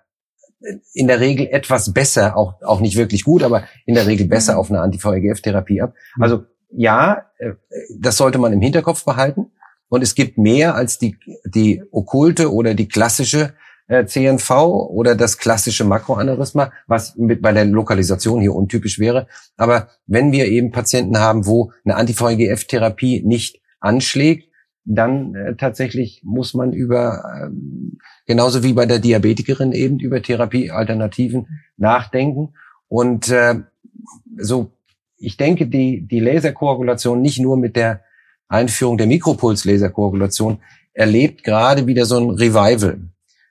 in 0.94 1.08
der 1.08 1.20
Regel 1.20 1.48
etwas 1.48 1.94
besser, 1.94 2.36
auch, 2.36 2.62
auch 2.62 2.80
nicht 2.80 2.98
wirklich 2.98 3.24
gut, 3.24 3.44
aber 3.44 3.64
in 3.86 3.96
der 3.96 4.08
Regel 4.08 4.28
besser 4.28 4.54
mhm. 4.54 4.60
auf 4.60 4.70
eine 4.70 4.82
Anti-VEGF-Therapie 4.82 5.82
ab. 5.82 5.94
Mhm. 6.16 6.24
Also 6.24 6.44
ja, 6.70 7.26
äh, 7.38 7.54
das 8.00 8.18
sollte 8.18 8.38
man 8.38 8.54
im 8.54 8.62
Hinterkopf 8.62 9.06
behalten. 9.06 9.52
Und 9.90 10.02
es 10.02 10.16
gibt 10.16 10.38
mehr 10.38 10.76
als 10.76 11.00
die, 11.00 11.18
die 11.46 11.82
okkulte 11.92 12.52
oder 12.52 12.74
die 12.74 12.90
klassische 12.90 13.54
äh, 13.88 14.06
CNV 14.06 14.50
oder 14.90 15.16
das 15.16 15.38
klassische 15.38 15.86
Makroaneurysma, 15.86 16.74
was 16.88 17.16
mit 17.16 17.42
bei 17.42 17.54
der 17.54 17.66
Lokalisation 17.66 18.42
hier 18.42 18.54
untypisch 18.54 19.00
wäre. 19.00 19.28
Aber 19.56 19.90
wenn 20.06 20.34
wir 20.34 20.48
eben 20.48 20.72
Patienten 20.72 21.20
haben, 21.20 21.46
wo 21.46 21.72
eine 21.86 21.96
Anti-VEGF-Therapie 21.96 23.24
nicht 23.26 23.62
anschlägt, 23.80 24.47
dann 24.88 25.36
äh, 25.36 25.56
tatsächlich 25.56 26.22
muss 26.24 26.54
man 26.54 26.72
über, 26.72 27.24
ähm, 27.44 27.98
genauso 28.26 28.64
wie 28.64 28.74
bei 28.74 28.86
der 28.86 29.00
Diabetikerin 29.00 29.74
eben, 29.74 30.00
über 30.00 30.22
Therapiealternativen 30.22 31.48
nachdenken. 31.76 32.54
Und 32.88 33.30
äh, 33.30 33.56
so, 34.38 34.72
ich 35.18 35.36
denke, 35.36 35.68
die, 35.68 36.08
die 36.08 36.22
Laserkoagulation 36.22 37.22
nicht 37.22 37.40
nur 37.40 37.58
mit 37.58 37.76
der 37.76 38.02
Einführung 38.48 38.98
der 38.98 39.08
Mikropuls-Laserkoagulation 39.08 40.60
erlebt 40.94 41.44
gerade 41.44 41.86
wieder 41.86 42.06
so 42.06 42.18
ein 42.18 42.30
Revival. 42.30 43.00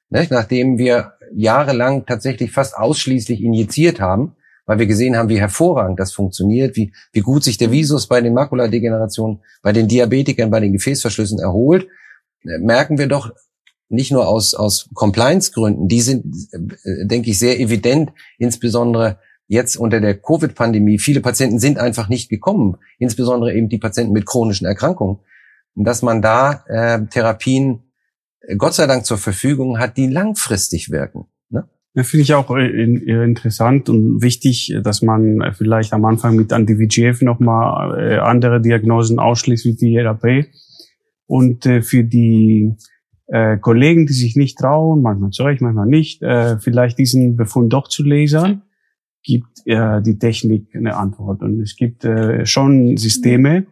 Ne? 0.09 0.26
Nachdem 0.30 0.78
wir 0.78 1.12
jahrelang 1.34 2.07
tatsächlich 2.07 2.51
fast 2.51 2.76
ausschließlich 2.76 3.43
injiziert 3.43 4.01
haben, 4.01 4.36
weil 4.66 4.78
wir 4.78 4.86
gesehen 4.86 5.16
haben, 5.16 5.28
wie 5.28 5.40
hervorragend 5.40 5.98
das 5.98 6.12
funktioniert, 6.12 6.76
wie, 6.76 6.92
wie 7.12 7.20
gut 7.20 7.44
sich 7.44 7.56
der 7.56 7.70
Visus 7.70 8.08
bei 8.08 8.20
den 8.20 8.34
Makuladegenerationen, 8.34 9.40
bei 9.62 9.72
den 9.72 9.88
Diabetikern, 9.88 10.50
bei 10.50 10.60
den 10.60 10.72
Gefäßverschlüssen 10.72 11.38
erholt, 11.38 11.88
äh, 12.44 12.58
merken 12.58 12.98
wir 12.98 13.06
doch 13.06 13.30
nicht 13.88 14.10
nur 14.10 14.26
aus, 14.26 14.54
aus 14.54 14.88
Compliance-Gründen, 14.94 15.88
die 15.88 16.00
sind, 16.00 16.26
äh, 16.52 17.06
denke 17.06 17.30
ich, 17.30 17.38
sehr 17.38 17.60
evident, 17.60 18.12
insbesondere 18.38 19.20
jetzt 19.48 19.76
unter 19.76 20.00
der 20.00 20.20
Covid-Pandemie. 20.20 20.98
Viele 20.98 21.20
Patienten 21.20 21.60
sind 21.60 21.78
einfach 21.78 22.08
nicht 22.08 22.28
gekommen, 22.28 22.78
insbesondere 22.98 23.54
eben 23.54 23.68
die 23.68 23.78
Patienten 23.78 24.12
mit 24.12 24.26
chronischen 24.26 24.66
Erkrankungen, 24.66 25.20
dass 25.76 26.02
man 26.02 26.20
da 26.20 26.64
äh, 26.66 27.06
Therapien 27.06 27.92
äh, 28.40 28.56
Gott 28.56 28.74
sei 28.74 28.86
Dank 28.86 29.06
zur 29.06 29.18
Verfügung 29.18 29.78
hat, 29.78 29.96
die 29.96 30.08
langfristig 30.08 30.90
wirken. 30.90 31.26
Ja, 31.97 32.03
Finde 32.03 32.24
ich 32.24 32.34
auch 32.34 32.55
äh, 32.55 32.82
interessant 33.24 33.88
und 33.88 34.20
wichtig, 34.20 34.76
dass 34.82 35.01
man 35.01 35.42
vielleicht 35.55 35.94
am 35.94 36.05
Anfang 36.05 36.36
mit 36.36 36.53
Anti-VGF 36.53 37.22
nochmal 37.22 37.99
äh, 37.99 38.18
andere 38.18 38.61
Diagnosen 38.61 39.18
ausschließt 39.18 39.64
wie 39.64 39.74
die 39.74 39.97
ERP. 39.97 40.47
Und 41.26 41.64
äh, 41.64 41.80
für 41.80 42.05
die 42.05 42.76
äh, 43.28 43.57
Kollegen, 43.57 44.07
die 44.07 44.12
sich 44.12 44.36
nicht 44.36 44.59
trauen, 44.59 45.01
manchmal 45.01 45.30
Recht, 45.47 45.62
manchmal 45.62 45.86
nicht, 45.86 46.22
äh, 46.22 46.59
vielleicht 46.59 46.99
diesen 46.99 47.34
Befund 47.34 47.72
doch 47.72 47.88
zu 47.88 48.05
lasern, 48.05 48.61
gibt 49.22 49.62
äh, 49.64 50.03
die 50.03 50.18
Technik 50.18 50.76
eine 50.76 50.97
Antwort. 50.97 51.42
Und 51.42 51.62
es 51.62 51.76
gibt 51.76 52.05
äh, 52.05 52.44
schon 52.44 52.99
Systeme, 52.99 53.68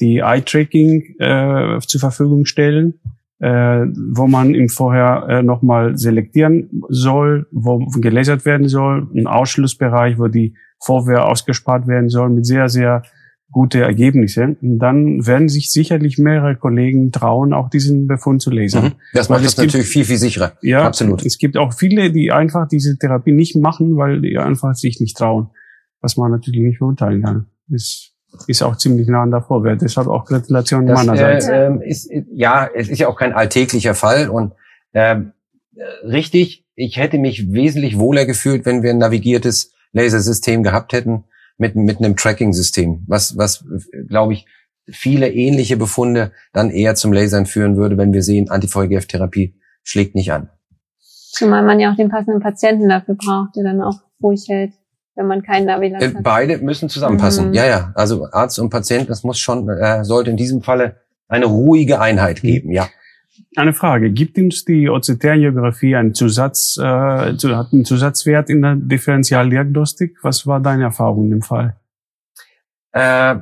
die 0.00 0.18
Eye-Tracking 0.20 1.16
äh, 1.18 1.78
zur 1.86 2.00
Verfügung 2.00 2.46
stellen, 2.46 2.94
äh, 3.38 3.86
wo 4.14 4.26
man 4.26 4.54
im 4.54 4.68
Vorher 4.68 5.26
äh, 5.28 5.42
nochmal 5.42 5.96
selektieren 5.98 6.82
soll, 6.88 7.46
wo 7.50 7.78
gelasert 8.00 8.44
werden 8.44 8.68
soll, 8.68 9.08
ein 9.14 9.26
Ausschlussbereich, 9.26 10.18
wo 10.18 10.28
die 10.28 10.54
Vorwehr 10.82 11.26
ausgespart 11.26 11.86
werden 11.86 12.08
soll, 12.08 12.30
mit 12.30 12.46
sehr, 12.46 12.68
sehr 12.68 13.02
gute 13.50 13.80
Ergebnisse. 13.80 14.56
Und 14.60 14.78
dann 14.78 15.26
werden 15.26 15.48
sich 15.48 15.70
sicherlich 15.70 16.18
mehrere 16.18 16.56
Kollegen 16.56 17.12
trauen, 17.12 17.52
auch 17.52 17.70
diesen 17.70 18.06
Befund 18.06 18.42
zu 18.42 18.50
lesen. 18.50 18.82
Mhm. 18.82 18.92
Das 19.12 19.28
macht 19.28 19.44
es 19.44 19.56
natürlich 19.56 19.86
viel, 19.86 20.04
viel 20.04 20.18
sicherer. 20.18 20.52
Ja, 20.62 20.84
absolut. 20.84 21.24
Es 21.24 21.38
gibt 21.38 21.56
auch 21.56 21.72
viele, 21.72 22.10
die 22.10 22.32
einfach 22.32 22.68
diese 22.68 22.98
Therapie 22.98 23.32
nicht 23.32 23.56
machen, 23.56 23.96
weil 23.96 24.20
die 24.20 24.38
einfach 24.38 24.74
sich 24.74 25.00
nicht 25.00 25.16
trauen, 25.16 25.48
was 26.00 26.16
man 26.16 26.30
natürlich 26.30 26.60
nicht 26.60 26.78
beurteilen 26.80 27.22
kann. 27.22 27.46
Das 27.68 28.15
ist 28.46 28.62
auch 28.62 28.76
ziemlich 28.76 29.08
nah 29.08 29.22
an 29.22 29.30
der 29.30 29.42
Vorwert. 29.42 29.82
Deshalb 29.82 30.08
auch 30.08 30.24
Gratulation 30.24 30.86
das, 30.86 31.04
meinerseits. 31.04 31.48
Äh, 31.48 31.68
äh, 31.68 31.88
ist, 31.88 32.10
ja, 32.32 32.68
es 32.74 32.88
ist 32.88 32.98
ja 32.98 33.08
auch 33.08 33.16
kein 33.16 33.32
alltäglicher 33.32 33.94
Fall 33.94 34.28
und 34.28 34.52
äh, 34.92 35.16
richtig, 36.04 36.64
ich 36.74 36.96
hätte 36.96 37.18
mich 37.18 37.52
wesentlich 37.52 37.98
wohler 37.98 38.26
gefühlt, 38.26 38.66
wenn 38.66 38.82
wir 38.82 38.90
ein 38.90 38.98
navigiertes 38.98 39.72
Lasersystem 39.92 40.62
gehabt 40.62 40.92
hätten 40.92 41.24
mit, 41.58 41.74
mit 41.76 41.98
einem 41.98 42.16
Tracking-System, 42.16 43.04
was, 43.06 43.36
was, 43.36 43.64
glaube 44.08 44.34
ich, 44.34 44.46
viele 44.88 45.32
ähnliche 45.32 45.76
Befunde 45.76 46.32
dann 46.52 46.70
eher 46.70 46.94
zum 46.94 47.12
Lasern 47.12 47.46
führen 47.46 47.76
würde, 47.76 47.98
wenn 47.98 48.12
wir 48.12 48.22
sehen, 48.22 48.50
Anti-VEGF-Therapie 48.50 49.58
schlägt 49.82 50.14
nicht 50.14 50.32
an. 50.32 50.50
Zumal 50.98 51.64
man 51.64 51.80
ja 51.80 51.92
auch 51.92 51.96
den 51.96 52.08
passenden 52.08 52.40
Patienten 52.40 52.88
dafür 52.88 53.14
braucht, 53.14 53.56
der 53.56 53.64
dann 53.64 53.82
auch 53.82 54.00
ruhig 54.22 54.46
hält, 54.48 54.72
wenn 55.16 55.26
man 55.26 55.42
keinen 55.42 55.66
Navilanz 55.66 56.04
äh, 56.04 56.14
hat. 56.14 56.22
Beide 56.22 56.58
müssen 56.58 56.88
zusammenpassen. 56.88 57.48
Mhm. 57.48 57.54
Ja, 57.54 57.66
ja. 57.66 57.92
Also 57.94 58.28
Arzt 58.30 58.58
und 58.58 58.70
Patient, 58.70 59.10
das 59.10 59.24
muss 59.24 59.38
schon, 59.38 59.68
äh, 59.68 60.04
sollte 60.04 60.30
in 60.30 60.36
diesem 60.36 60.62
Falle 60.62 60.96
eine 61.26 61.46
ruhige 61.46 62.00
Einheit 62.00 62.42
geben, 62.42 62.70
ja. 62.70 62.88
Eine 63.56 63.72
Frage. 63.72 64.10
Gibt 64.10 64.38
uns 64.38 64.64
die 64.64 64.88
OCT-Angiografie 64.88 65.96
einen 65.96 66.14
Zusatz, 66.14 66.78
äh, 66.78 66.82
hat 66.82 67.72
einen 67.72 67.84
Zusatzwert 67.84 68.48
in 68.50 68.62
der 68.62 68.76
Differentialdiagnostik? 68.76 70.18
Was 70.22 70.46
war 70.46 70.60
deine 70.60 70.84
Erfahrung 70.84 71.32
im 71.32 71.42
Fall? 71.42 71.76
Äh, 72.92 73.36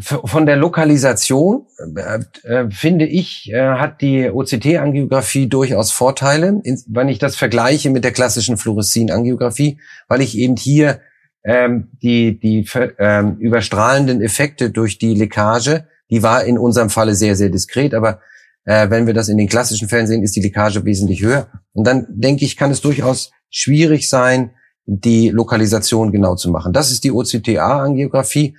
von 0.00 0.44
der 0.44 0.56
Lokalisation 0.56 1.66
äh, 1.96 2.18
äh, 2.46 2.70
finde 2.70 3.06
ich, 3.06 3.50
äh, 3.50 3.74
hat 3.74 4.02
die 4.02 4.30
OCT-Angiografie 4.30 5.48
durchaus 5.48 5.92
Vorteile, 5.92 6.60
in, 6.62 6.82
wenn 6.88 7.08
ich 7.08 7.18
das 7.18 7.36
vergleiche 7.36 7.88
mit 7.90 8.04
der 8.04 8.12
klassischen 8.12 8.58
Fluorescein-Angiografie, 8.58 9.80
weil 10.06 10.20
ich 10.20 10.36
eben 10.36 10.56
hier 10.56 11.00
ähm, 11.42 11.88
die, 12.02 12.38
die 12.38 12.68
ähm, 12.98 13.38
überstrahlenden 13.38 14.20
Effekte 14.20 14.70
durch 14.70 14.98
die 14.98 15.14
Leckage, 15.14 15.86
die 16.10 16.22
war 16.22 16.44
in 16.44 16.58
unserem 16.58 16.90
Falle 16.90 17.14
sehr, 17.14 17.34
sehr 17.34 17.48
diskret, 17.48 17.94
aber 17.94 18.20
äh, 18.64 18.90
wenn 18.90 19.06
wir 19.06 19.14
das 19.14 19.28
in 19.28 19.38
den 19.38 19.48
klassischen 19.48 19.88
Fällen 19.88 20.06
sehen, 20.06 20.22
ist 20.22 20.36
die 20.36 20.42
Leckage 20.42 20.84
wesentlich 20.84 21.22
höher. 21.22 21.48
Und 21.72 21.86
dann 21.86 22.06
denke 22.10 22.44
ich, 22.44 22.58
kann 22.58 22.70
es 22.70 22.82
durchaus 22.82 23.30
schwierig 23.48 24.10
sein, 24.10 24.50
die 24.84 25.30
Lokalisation 25.30 26.12
genau 26.12 26.34
zu 26.34 26.50
machen. 26.50 26.74
Das 26.74 26.90
ist 26.90 27.04
die 27.04 27.12
OCTA-Angiografie. 27.12 28.56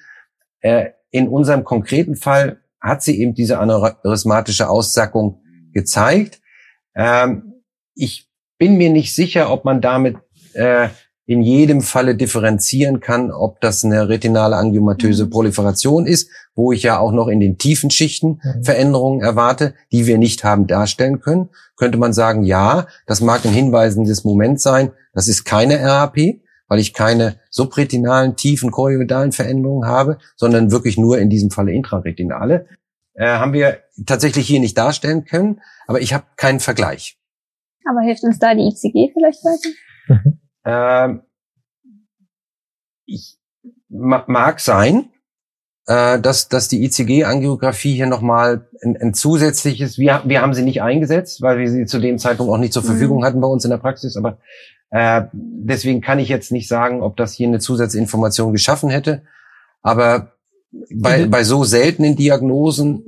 Äh, 0.62 0.90
in 1.12 1.28
unserem 1.28 1.64
konkreten 1.64 2.16
Fall 2.16 2.62
hat 2.80 3.04
sie 3.04 3.20
eben 3.20 3.34
diese 3.34 3.60
aneurysmatische 3.60 4.70
Aussackung 4.70 5.42
gezeigt. 5.74 6.42
Ähm, 6.96 7.64
ich 7.96 8.30
bin 8.58 8.78
mir 8.78 8.90
nicht 8.90 9.14
sicher, 9.14 9.52
ob 9.52 9.66
man 9.66 9.82
damit 9.82 10.18
äh, 10.54 10.90
in 11.26 11.44
jedem 11.44 11.82
Falle 11.82 12.16
differenzieren 12.16 13.02
kann, 13.02 13.32
ob 13.32 13.62
das 13.62 13.84
eine 13.84 14.10
retinale 14.10 14.56
angiomatöse 14.56 15.26
mhm. 15.26 15.30
Proliferation 15.30 16.08
ist, 16.08 16.30
wo 16.56 16.72
ich 16.72 16.82
ja 16.82 16.98
auch 16.98 17.12
noch 17.12 17.28
in 17.28 17.40
den 17.40 17.60
tiefen 17.60 17.92
Schichten 17.92 18.42
mhm. 18.44 18.64
Veränderungen 18.64 19.22
erwarte, 19.22 19.76
die 19.92 20.08
wir 20.08 20.18
nicht 20.18 20.44
haben 20.44 20.66
darstellen 20.66 21.20
können. 21.20 21.50
Könnte 21.78 22.00
man 22.00 22.14
sagen, 22.14 22.44
ja, 22.44 22.88
das 23.06 23.22
mag 23.22 23.46
ein 23.46 23.54
hinweisendes 23.54 24.24
Moment 24.24 24.60
sein, 24.60 24.92
das 25.14 25.28
ist 25.28 25.44
keine 25.44 25.80
RAP, 25.80 26.18
weil 26.70 26.80
ich 26.80 26.94
keine 26.94 27.40
subretinalen, 27.50 28.38
tiefen, 28.38 28.72
chorioidalen 28.72 29.34
Veränderungen 29.34 29.90
habe, 29.90 30.20
sondern 30.38 30.72
wirklich 30.72 30.98
nur 30.98 31.20
in 31.20 31.30
diesem 31.30 31.52
Falle 31.52 31.74
intraretinale. 31.74 32.68
Äh, 33.16 33.28
haben 33.28 33.52
wir 33.52 33.80
tatsächlich 34.06 34.48
hier 34.48 34.62
nicht 34.62 34.78
darstellen 34.78 35.26
können, 35.26 35.60
aber 35.88 36.00
ich 36.00 36.14
habe 36.14 36.26
keinen 36.38 36.62
Vergleich. 36.62 37.20
Aber 37.90 38.02
hilft 38.02 38.24
uns 38.24 38.40
da 38.40 38.54
die 38.54 38.62
ICG 38.62 39.12
vielleicht 39.14 39.44
weiter? 39.44 39.70
Mhm. 40.08 40.40
Ähm, 40.66 41.22
ich, 43.06 43.40
mag 43.90 44.60
sein, 44.60 45.10
äh, 45.88 46.20
dass, 46.20 46.48
dass 46.48 46.68
die 46.68 46.84
ICG-Angiografie 46.86 47.96
hier 47.96 48.06
nochmal 48.06 48.68
ein, 48.84 48.96
ein 48.98 49.14
zusätzliches, 49.14 49.98
wir, 49.98 50.22
wir 50.26 50.42
haben 50.42 50.54
sie 50.54 50.62
nicht 50.62 50.82
eingesetzt, 50.82 51.42
weil 51.42 51.58
wir 51.58 51.70
sie 51.70 51.86
zu 51.86 52.00
dem 52.00 52.20
Zeitpunkt 52.20 52.54
auch 52.54 52.58
nicht 52.58 52.74
zur 52.74 52.84
Verfügung 52.84 53.20
mhm. 53.20 53.26
hatten 53.26 53.42
bei 53.42 53.48
uns 53.48 53.66
in 53.66 53.72
der 53.72 53.78
Praxis, 53.78 54.16
aber 54.16 54.38
äh, 54.92 55.24
deswegen 55.34 56.02
kann 56.02 56.20
ich 56.20 56.30
jetzt 56.30 56.52
nicht 56.52 56.68
sagen, 56.68 57.02
ob 57.02 57.18
das 57.18 57.34
hier 57.34 57.48
eine 57.48 57.60
Zusatzinformation 57.60 58.54
geschaffen 58.54 58.90
hätte. 58.90 59.24
Aber 59.82 60.34
bei, 60.94 61.26
mhm. 61.26 61.30
bei 61.30 61.44
so 61.44 61.64
seltenen 61.64 62.16
Diagnosen, 62.16 63.04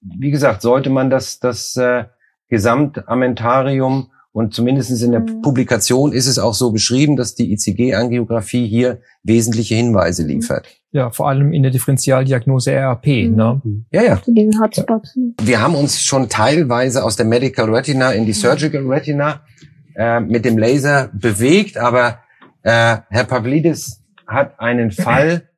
wie 0.00 0.30
gesagt, 0.30 0.62
sollte 0.62 0.90
man 0.90 1.10
das, 1.10 1.38
das 1.38 1.76
äh, 1.76 2.04
Gesamtamentarium 2.48 4.10
und 4.32 4.52
zumindest 4.52 5.02
in 5.02 5.12
der 5.12 5.20
mhm. 5.20 5.40
Publikation 5.40 6.12
ist 6.12 6.26
es 6.26 6.38
auch 6.38 6.52
so 6.52 6.70
beschrieben, 6.70 7.16
dass 7.16 7.34
die 7.34 7.52
ICG-Angiografie 7.52 8.66
hier 8.66 9.00
wesentliche 9.22 9.74
Hinweise 9.74 10.24
mhm. 10.24 10.28
liefert. 10.28 10.66
Ja, 10.92 11.10
vor 11.10 11.28
allem 11.28 11.52
in 11.52 11.62
der 11.62 11.72
Differentialdiagnose 11.72 12.74
RAP. 12.76 13.06
Mhm. 13.06 13.34
Ne? 13.34 13.62
Ja, 13.90 14.02
ja. 14.02 14.20
Wir 14.26 15.60
haben 15.62 15.74
uns 15.74 16.02
schon 16.02 16.28
teilweise 16.28 17.02
aus 17.02 17.16
der 17.16 17.26
Medical 17.26 17.74
Retina 17.74 18.12
in 18.12 18.26
die 18.26 18.34
Surgical 18.34 18.86
Retina 18.86 19.40
äh, 19.96 20.20
mit 20.20 20.44
dem 20.44 20.58
Laser 20.58 21.10
bewegt, 21.12 21.76
aber 21.78 22.18
äh, 22.62 22.98
Herr 23.08 23.24
Pavlidis 23.24 24.04
hat 24.26 24.60
einen 24.60 24.90
Fall, 24.90 25.48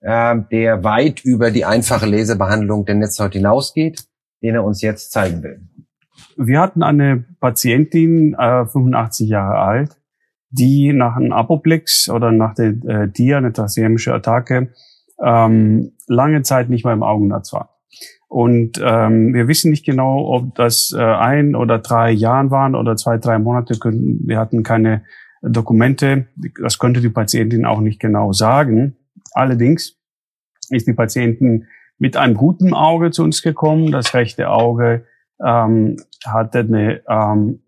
äh, 0.00 0.36
der 0.50 0.84
weit 0.84 1.24
über 1.24 1.50
die 1.50 1.64
einfache 1.64 2.06
Laserbehandlung 2.06 2.84
der 2.84 2.94
Netzhaut 2.94 3.32
hinausgeht, 3.32 4.04
den 4.42 4.54
er 4.54 4.64
uns 4.64 4.80
jetzt 4.82 5.12
zeigen 5.12 5.42
will. 5.42 5.60
Wir 6.36 6.60
hatten 6.60 6.82
eine 6.82 7.24
Patientin, 7.40 8.34
äh, 8.34 8.66
85 8.66 9.28
Jahre 9.28 9.58
alt, 9.58 9.96
die 10.50 10.92
nach 10.92 11.16
einem 11.16 11.32
Apoplex 11.32 12.08
oder 12.08 12.32
nach 12.32 12.54
der 12.54 12.68
äh, 12.86 13.08
DIA, 13.08 13.38
eine 13.38 13.52
trachämische 13.52 14.14
Attacke, 14.14 14.72
ähm, 15.22 15.92
lange 16.06 16.42
Zeit 16.42 16.70
nicht 16.70 16.84
mehr 16.84 16.94
im 16.94 17.02
Augennetz 17.02 17.52
war. 17.52 17.73
Und 18.34 18.82
ähm, 18.84 19.32
wir 19.32 19.46
wissen 19.46 19.70
nicht 19.70 19.86
genau, 19.86 20.26
ob 20.26 20.56
das 20.56 20.92
äh, 20.92 21.00
ein 21.00 21.54
oder 21.54 21.78
drei 21.78 22.10
Jahren 22.10 22.50
waren 22.50 22.74
oder 22.74 22.96
zwei, 22.96 23.16
drei 23.16 23.38
Monate. 23.38 23.78
Können, 23.78 24.22
wir 24.26 24.40
hatten 24.40 24.64
keine 24.64 25.04
Dokumente. 25.40 26.26
Das 26.60 26.78
konnte 26.78 27.00
die 27.00 27.10
Patientin 27.10 27.64
auch 27.64 27.80
nicht 27.80 28.00
genau 28.00 28.32
sagen. 28.32 28.96
Allerdings 29.34 30.00
ist 30.70 30.88
die 30.88 30.94
Patientin 30.94 31.68
mit 31.98 32.16
einem 32.16 32.34
guten 32.34 32.74
Auge 32.74 33.12
zu 33.12 33.22
uns 33.22 33.40
gekommen. 33.40 33.92
Das 33.92 34.14
rechte 34.14 34.50
Auge 34.50 35.04
ähm, 35.40 35.98
hatte 36.26 36.58
eine, 36.58 37.02
ähm, 37.08 37.62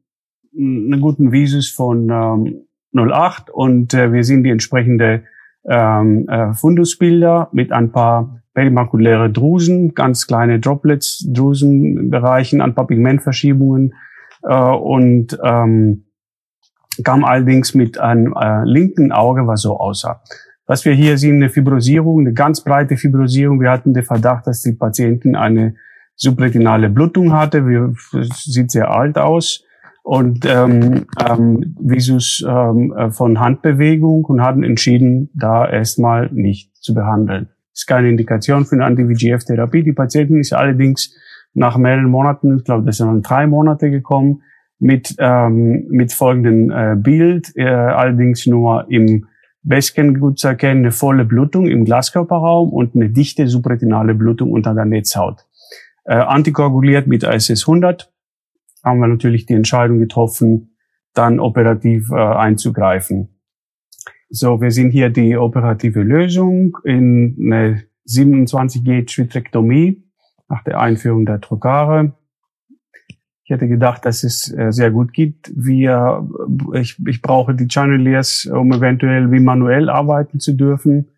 einen 0.53 1.01
guten 1.01 1.31
Visus 1.31 1.71
von 1.71 2.11
ähm, 2.11 2.67
08 2.93 3.51
und 3.51 3.95
äh, 3.95 4.13
wir 4.13 4.25
sehen 4.25 4.43
die 4.43 4.51
entsprechende 4.51 5.23
ähm, 5.69 6.29
äh, 6.29 6.55
Fundusbilder 6.55 7.51
mit 7.53 7.71
ein 7.71 7.93
paar 7.93 8.43
perimakuläre 8.57 9.31
Drusen, 9.31 9.95
ganz 9.95 10.27
kleine 10.27 10.59
Droplets, 10.59 11.31
Drusenbereichen, 11.31 12.75
paar 12.75 12.87
Pigmentverschiebungen 12.87 13.93
äh, 14.43 14.55
und 14.55 15.39
ähm, 15.45 16.07
kam 17.05 17.23
allerdings 17.23 17.75
mit 17.75 18.01
einem 18.01 18.35
äh, 18.35 18.65
linken 18.65 19.13
Auge, 19.13 19.47
was 19.47 19.61
so 19.61 19.79
aussah. 19.79 20.23
Was 20.67 20.87
wir 20.87 20.95
hier 20.95 21.19
sehen, 21.19 21.37
eine 21.37 21.51
Fibrosierung, 21.51 22.21
eine 22.21 22.33
ganz 22.33 22.65
breite 22.65 22.97
Fibrosierung. 22.97 23.61
Wir 23.61 23.71
hatten 23.71 23.93
den 23.93 24.05
Verdacht, 24.05 24.47
dass 24.47 24.63
die 24.63 24.73
Patientin 24.73 25.37
eine 25.37 25.75
subretinale 26.15 26.89
Blutung 26.89 27.35
hatte. 27.35 27.69
Wir, 27.69 27.93
sieht 28.33 28.71
sehr 28.71 28.91
alt 28.91 29.19
aus 29.19 29.65
und 30.03 30.47
ähm, 30.47 31.05
ähm, 31.29 31.77
Visus 31.79 32.43
ähm, 32.49 32.95
äh, 32.97 33.11
von 33.11 33.39
Handbewegung 33.39 34.25
und 34.25 34.41
hatten 34.41 34.65
entschieden, 34.65 35.29
da 35.35 35.69
erstmal 35.69 36.31
nicht 36.33 36.75
zu 36.77 36.95
behandeln. 36.95 37.51
Ist 37.77 37.87
keine 37.87 38.09
Indikation 38.09 38.65
für 38.65 38.77
eine 38.77 38.87
Anti-VGF-Therapie. 38.87 39.83
Die 39.83 39.93
Patientin 39.93 40.41
ist 40.41 40.53
allerdings 40.53 41.15
nach 41.55 41.77
mehreren 41.77 42.11
Monaten, 42.11 42.57
ich 42.57 42.65
glaube, 42.65 42.85
das 42.85 42.97
sind 42.97 43.23
drei 43.23 43.47
Monate 43.47 43.91
gekommen, 43.91 44.43
mit, 44.79 45.15
ähm, 45.19 45.87
mit 45.91 46.13
folgendem 46.13 46.71
äh, 46.71 46.97
Bild, 46.97 47.53
äh, 47.55 47.67
allerdings 47.67 48.47
nur 48.47 48.87
im 48.91 49.27
Bestken 49.63 50.21
gut 50.21 50.39
zu 50.39 50.49
erkennen, 50.49 50.81
eine 50.81 50.93
volle 50.93 51.25
Blutung 51.25 51.67
im 51.67 51.85
Glaskörperraum 51.85 52.73
und 52.73 52.95
eine 52.95 53.11
dichte 53.11 53.47
subretinale 53.47 54.15
Blutung 54.15 54.53
unter 54.53 54.75
der 54.75 54.85
Netzhaut 54.85 55.47
äh, 56.07 56.15
antikoaguliert 56.15 57.07
mit 57.07 57.25
ISS 57.25 57.69
100 57.69 58.13
haben 58.85 59.01
wir 59.01 59.09
natürlich 59.09 59.47
die 59.47 59.55
Entscheidung 59.55 59.99
getroffen, 59.99 60.77
dann 61.13 61.41
operativ 61.41 62.11
äh, 62.11 62.15
einzugreifen. 62.15 63.36
So, 64.29 64.61
wir 64.61 64.73
sehen 64.73 64.91
hier 64.91 65.11
die 65.11 65.37
operative 65.37 66.03
Lösung 66.03 66.77
in 66.85 67.37
eine 67.41 67.85
27 68.05 68.85
Gauge 68.85 69.17
Vitrektomie 69.17 70.05
nach 70.49 70.65
der 70.65 70.81
Einführung 70.81 71.27
der 71.27 71.41
Trokare. 71.41 72.17
Ich 73.45 73.51
hätte 73.51 73.69
gedacht, 73.69 74.05
dass 74.05 74.25
es 74.25 74.53
äh, 74.53 74.73
sehr 74.73 74.91
gut 74.91 75.13
geht. 75.13 75.53
Wir, 75.55 76.29
ich, 76.75 76.97
ich 77.07 77.23
brauche 77.23 77.55
die 77.55 77.69
Channeliers, 77.69 78.47
um 78.47 78.73
eventuell 78.73 79.31
wie 79.31 79.39
manuell 79.39 79.89
arbeiten 79.89 80.41
zu 80.41 80.55
dürfen. 80.55 81.11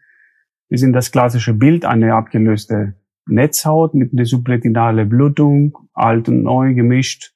Wir 0.68 0.76
sehen 0.76 0.92
das 0.92 1.10
klassische 1.10 1.54
Bild, 1.54 1.86
eine 1.86 2.14
abgelöste 2.14 2.96
Netzhaut 3.26 3.94
mit 3.94 4.12
einer 4.12 4.26
subretinale 4.26 5.06
Blutung, 5.06 5.78
alt 5.94 6.28
und 6.28 6.42
neu 6.42 6.74
gemischt. 6.74 7.32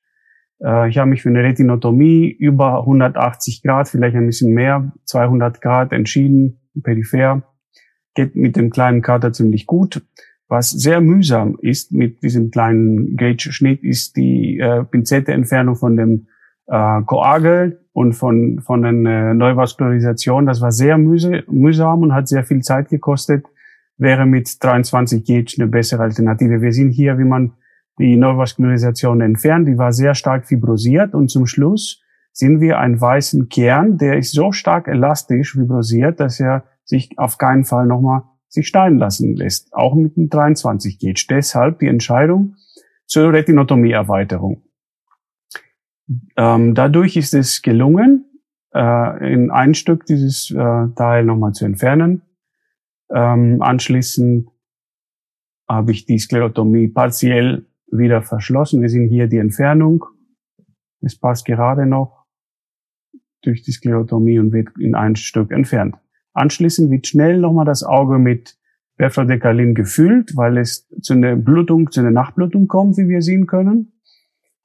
Äh, 0.64 0.88
ich 0.88 0.98
habe 0.98 1.10
mich 1.10 1.22
für 1.22 1.28
eine 1.28 1.42
Retinotomie 1.42 2.30
über 2.30 2.80
180 2.80 3.62
Grad, 3.62 3.88
vielleicht 3.88 4.16
ein 4.16 4.26
bisschen 4.26 4.52
mehr, 4.52 4.92
200 5.04 5.60
Grad 5.60 5.92
entschieden, 5.92 6.60
peripher. 6.82 7.42
Geht 8.14 8.36
mit 8.36 8.56
dem 8.56 8.70
kleinen 8.70 9.02
Kater 9.02 9.32
ziemlich 9.32 9.66
gut. 9.66 10.02
Was 10.48 10.70
sehr 10.70 11.00
mühsam 11.00 11.56
ist 11.62 11.92
mit 11.92 12.22
diesem 12.22 12.50
kleinen 12.50 13.16
Gauge-Schnitt, 13.16 13.82
ist 13.82 14.16
die 14.16 14.58
äh, 14.58 14.84
Pinzette-Entfernung 14.84 15.76
von 15.76 15.96
dem 15.96 16.26
äh, 16.66 17.00
Koagel 17.06 17.80
und 17.92 18.12
von, 18.12 18.60
von 18.60 18.82
der 18.82 18.92
äh, 18.92 19.34
Neuvaskularisation. 19.34 20.44
Das 20.44 20.60
war 20.60 20.70
sehr 20.70 20.98
mühsam 20.98 22.02
und 22.02 22.12
hat 22.12 22.28
sehr 22.28 22.44
viel 22.44 22.60
Zeit 22.60 22.90
gekostet. 22.90 23.46
Wäre 23.96 24.26
mit 24.26 24.62
23 24.62 25.24
Gauge 25.24 25.54
eine 25.58 25.68
bessere 25.68 26.02
Alternative. 26.02 26.60
Wir 26.60 26.72
sehen 26.72 26.90
hier, 26.90 27.18
wie 27.18 27.24
man 27.24 27.52
die 27.98 28.16
Neuvaskularisation 28.16 29.20
entfernt. 29.20 29.68
Die 29.68 29.78
war 29.78 29.92
sehr 29.92 30.14
stark 30.14 30.46
fibrosiert 30.46 31.14
und 31.14 31.28
zum 31.28 31.46
Schluss 31.46 32.00
sehen 32.32 32.60
wir 32.60 32.78
einen 32.78 33.00
weißen 33.00 33.48
Kern, 33.48 33.98
der 33.98 34.18
ist 34.18 34.32
so 34.32 34.52
stark 34.52 34.88
elastisch 34.88 35.52
fibrosiert, 35.52 36.18
dass 36.18 36.40
er 36.40 36.64
sich 36.84 37.18
auf 37.18 37.38
keinen 37.38 37.64
Fall 37.64 37.86
nochmal 37.86 38.22
sich 38.48 38.68
steigen 38.68 38.98
lassen 38.98 39.34
lässt, 39.36 39.72
auch 39.72 39.94
mit 39.94 40.16
dem 40.16 40.28
23 40.28 40.98
Gauge. 40.98 41.24
Deshalb 41.28 41.78
die 41.78 41.86
Entscheidung 41.86 42.56
zur 43.06 43.32
Retinotomie-Erweiterung. 43.32 44.62
Ähm, 46.36 46.74
dadurch 46.74 47.16
ist 47.16 47.34
es 47.34 47.62
gelungen, 47.62 48.26
äh, 48.74 49.32
in 49.32 49.50
ein 49.50 49.74
Stück 49.74 50.06
dieses 50.06 50.50
äh, 50.50 50.88
Teil 50.96 51.24
nochmal 51.24 51.52
zu 51.52 51.64
entfernen. 51.64 52.22
Ähm, 53.10 53.62
anschließend 53.62 54.48
habe 55.68 55.92
ich 55.92 56.04
die 56.06 56.18
Sklerotomie 56.18 56.88
partiell 56.88 57.66
wieder 57.92 58.22
verschlossen. 58.22 58.82
Wir 58.82 58.88
sehen 58.88 59.08
hier 59.08 59.28
die 59.28 59.38
Entfernung. 59.38 60.04
Es 61.00 61.18
passt 61.18 61.44
gerade 61.44 61.86
noch 61.86 62.24
durch 63.42 63.62
die 63.62 63.72
Sklerotomie 63.72 64.38
und 64.38 64.52
wird 64.52 64.68
in 64.78 64.94
ein 64.94 65.16
Stück 65.16 65.50
entfernt. 65.50 65.96
Anschließend 66.32 66.90
wird 66.90 67.06
schnell 67.06 67.38
nochmal 67.38 67.66
das 67.66 67.82
Auge 67.82 68.18
mit 68.18 68.56
Perflodekalin 68.96 69.74
gefüllt, 69.74 70.36
weil 70.36 70.58
es 70.58 70.88
zu 71.00 71.14
einer 71.14 71.36
Blutung, 71.36 71.90
zu 71.90 72.00
einer 72.00 72.10
Nachblutung 72.10 72.68
kommt, 72.68 72.96
wie 72.96 73.08
wir 73.08 73.20
sehen 73.20 73.46
können. 73.46 73.92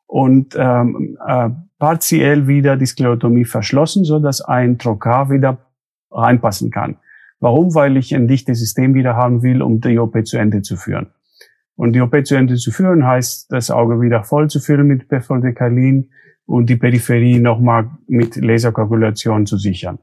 Und 0.05 0.55
ähm, 0.57 1.17
äh, 1.25 1.49
partiell 1.80 2.47
wieder 2.47 2.78
die 2.78 2.86
Sklerotomie 2.86 3.45
verschlossen, 3.45 4.05
so 4.05 4.19
dass 4.19 4.41
ein 4.41 4.78
Trokar 4.78 5.30
wieder 5.30 5.57
reinpassen 6.11 6.71
kann. 6.71 6.97
Warum? 7.39 7.75
Weil 7.75 7.97
ich 7.97 8.15
ein 8.15 8.28
dichtes 8.28 8.59
System 8.59 8.93
wieder 8.93 9.15
haben 9.15 9.43
will, 9.43 9.61
um 9.61 9.82
die 9.82 9.99
OP 9.99 10.25
zu 10.25 10.38
Ende 10.38 10.61
zu 10.61 10.78
führen. 10.78 11.07
Und 11.78 11.93
die 11.93 12.01
OP 12.01 12.25
zu 12.25 12.36
Ende 12.36 12.55
zu 12.55 12.71
führen 12.71 13.05
heißt, 13.05 13.51
das 13.51 13.69
Auge 13.71 14.01
wieder 14.01 14.23
voll 14.23 14.49
zu 14.49 14.59
füllen 14.59 14.88
mit 14.88 15.07
Perfluodekalin 15.07 16.09
und 16.47 16.69
die 16.69 16.75
Peripherie 16.75 17.39
nochmal 17.39 17.91
mit 18.07 18.36
Laserkalkulation 18.36 19.45
zu 19.45 19.57
sichern. 19.57 19.99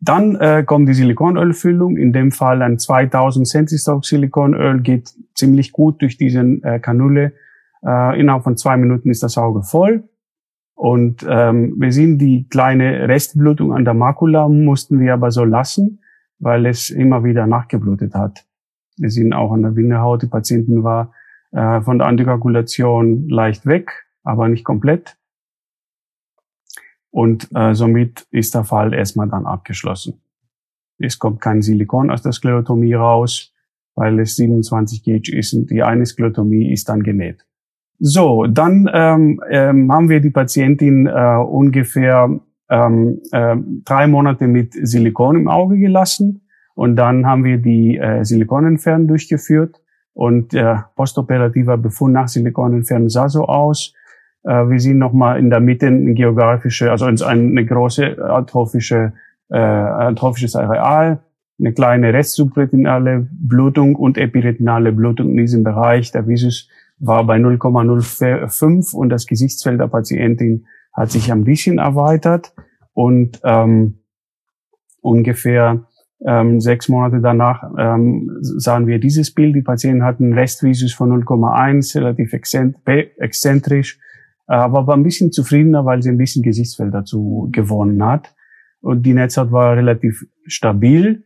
Dann 0.00 0.34
äh, 0.36 0.64
kommt 0.66 0.88
die 0.88 0.94
Silikonölfüllung. 0.94 1.96
In 1.96 2.12
dem 2.12 2.32
Fall 2.32 2.62
ein 2.62 2.78
2000 2.78 3.46
Centistock 3.46 4.04
Silikonöl 4.04 4.80
geht 4.80 5.14
ziemlich 5.34 5.72
gut 5.72 6.02
durch 6.02 6.18
diese 6.18 6.40
äh, 6.40 6.80
Kanüle. 6.80 7.32
Äh, 7.86 8.20
innerhalb 8.20 8.42
von 8.42 8.56
zwei 8.56 8.76
Minuten 8.76 9.10
ist 9.10 9.22
das 9.22 9.38
Auge 9.38 9.62
voll. 9.62 10.02
Und 10.74 11.24
ähm, 11.28 11.76
wir 11.78 11.92
sehen 11.92 12.18
die 12.18 12.48
kleine 12.48 13.08
Restblutung 13.08 13.72
an 13.72 13.84
der 13.84 13.94
Makula, 13.94 14.48
mussten 14.48 14.98
wir 14.98 15.14
aber 15.14 15.30
so 15.30 15.44
lassen, 15.44 16.00
weil 16.40 16.66
es 16.66 16.90
immer 16.90 17.22
wieder 17.22 17.46
nachgeblutet 17.46 18.14
hat. 18.14 18.44
Wir 18.96 19.10
sehen 19.10 19.32
auch 19.32 19.52
an 19.52 19.62
der 19.62 19.70
Bindehaut, 19.70 20.22
die 20.22 20.28
Patientin 20.28 20.84
war 20.84 21.12
äh, 21.52 21.80
von 21.80 21.98
der 21.98 22.08
Antikoagulation 22.08 23.28
leicht 23.28 23.66
weg, 23.66 24.06
aber 24.22 24.48
nicht 24.48 24.64
komplett. 24.64 25.16
Und 27.10 27.48
äh, 27.54 27.74
somit 27.74 28.26
ist 28.30 28.54
der 28.54 28.64
Fall 28.64 28.92
erstmal 28.92 29.28
dann 29.28 29.46
abgeschlossen. 29.46 30.20
Es 30.98 31.18
kommt 31.18 31.40
kein 31.40 31.62
Silikon 31.62 32.10
aus 32.10 32.22
der 32.22 32.32
Sklerotomie 32.32 32.94
raus, 32.94 33.52
weil 33.94 34.18
es 34.20 34.36
27 34.36 35.04
Gauge 35.04 35.36
ist 35.36 35.54
und 35.54 35.70
die 35.70 35.82
eine 35.82 36.06
Sklerotomie 36.06 36.72
ist 36.72 36.88
dann 36.88 37.02
genäht. 37.02 37.46
So, 38.00 38.46
dann 38.46 38.90
ähm, 38.92 39.40
ähm, 39.48 39.92
haben 39.92 40.08
wir 40.08 40.20
die 40.20 40.30
Patientin 40.30 41.06
äh, 41.06 41.36
ungefähr 41.36 42.40
ähm, 42.68 43.20
äh, 43.30 43.56
drei 43.84 44.06
Monate 44.08 44.48
mit 44.48 44.74
Silikon 44.74 45.36
im 45.36 45.48
Auge 45.48 45.78
gelassen 45.78 46.40
und 46.74 46.96
dann 46.96 47.26
haben 47.26 47.44
wir 47.44 47.58
die 47.58 47.96
äh, 47.98 48.24
Silikonentfernung 48.24 49.08
durchgeführt 49.08 49.80
und 50.12 50.52
der 50.52 50.90
postoperative 50.96 51.78
Befund 51.78 52.14
nach 52.14 52.28
Silikonentfernung 52.28 53.08
sah 53.08 53.28
so 53.28 53.46
aus. 53.46 53.94
Äh, 54.44 54.68
wir 54.68 54.80
sehen 54.80 54.98
nochmal 54.98 55.38
in 55.38 55.50
der 55.50 55.60
Mitte 55.60 55.86
eine 55.86 56.14
geografische, 56.14 56.90
also 56.90 57.06
eine 57.06 57.64
große 57.64 58.18
atrophische, 58.18 59.12
äh, 59.50 59.56
atrophisches 59.56 60.56
Areal, 60.56 61.20
eine 61.58 61.72
kleine 61.72 62.12
restsubretinale 62.12 63.28
Blutung 63.30 63.94
und 63.94 64.18
epiretinale 64.18 64.92
Blutung 64.92 65.30
in 65.30 65.36
diesem 65.36 65.62
Bereich. 65.62 66.10
Der 66.10 66.26
Visus 66.26 66.68
war 66.98 67.24
bei 67.24 67.36
0,05 67.36 68.94
und 68.94 69.08
das 69.10 69.26
Gesichtsfeld 69.26 69.80
der 69.80 69.88
Patientin 69.88 70.66
hat 70.92 71.10
sich 71.10 71.30
ein 71.32 71.44
bisschen 71.44 71.78
erweitert 71.78 72.52
und 72.92 73.40
ähm, 73.44 73.98
ungefähr 75.00 75.86
ähm, 76.26 76.60
sechs 76.60 76.88
Monate 76.88 77.20
danach 77.20 77.62
ähm, 77.78 78.30
sahen 78.40 78.86
wir 78.86 78.98
dieses 78.98 79.32
Bild. 79.32 79.54
Die 79.54 79.62
Patienten 79.62 80.04
hatten 80.04 80.32
Restvisus 80.32 80.92
von 80.92 81.10
0,1, 81.10 81.96
relativ 81.98 82.32
exzentrisch, 82.32 83.98
aber 84.46 84.86
war 84.86 84.96
ein 84.96 85.02
bisschen 85.02 85.32
zufriedener, 85.32 85.84
weil 85.84 86.02
sie 86.02 86.10
ein 86.10 86.18
bisschen 86.18 86.42
Gesichtsfeld 86.42 86.94
dazu 86.94 87.48
gewonnen 87.52 88.04
hat. 88.04 88.34
Und 88.80 89.04
die 89.04 89.14
Netzhaut 89.14 89.50
war 89.50 89.76
relativ 89.76 90.26
stabil. 90.46 91.24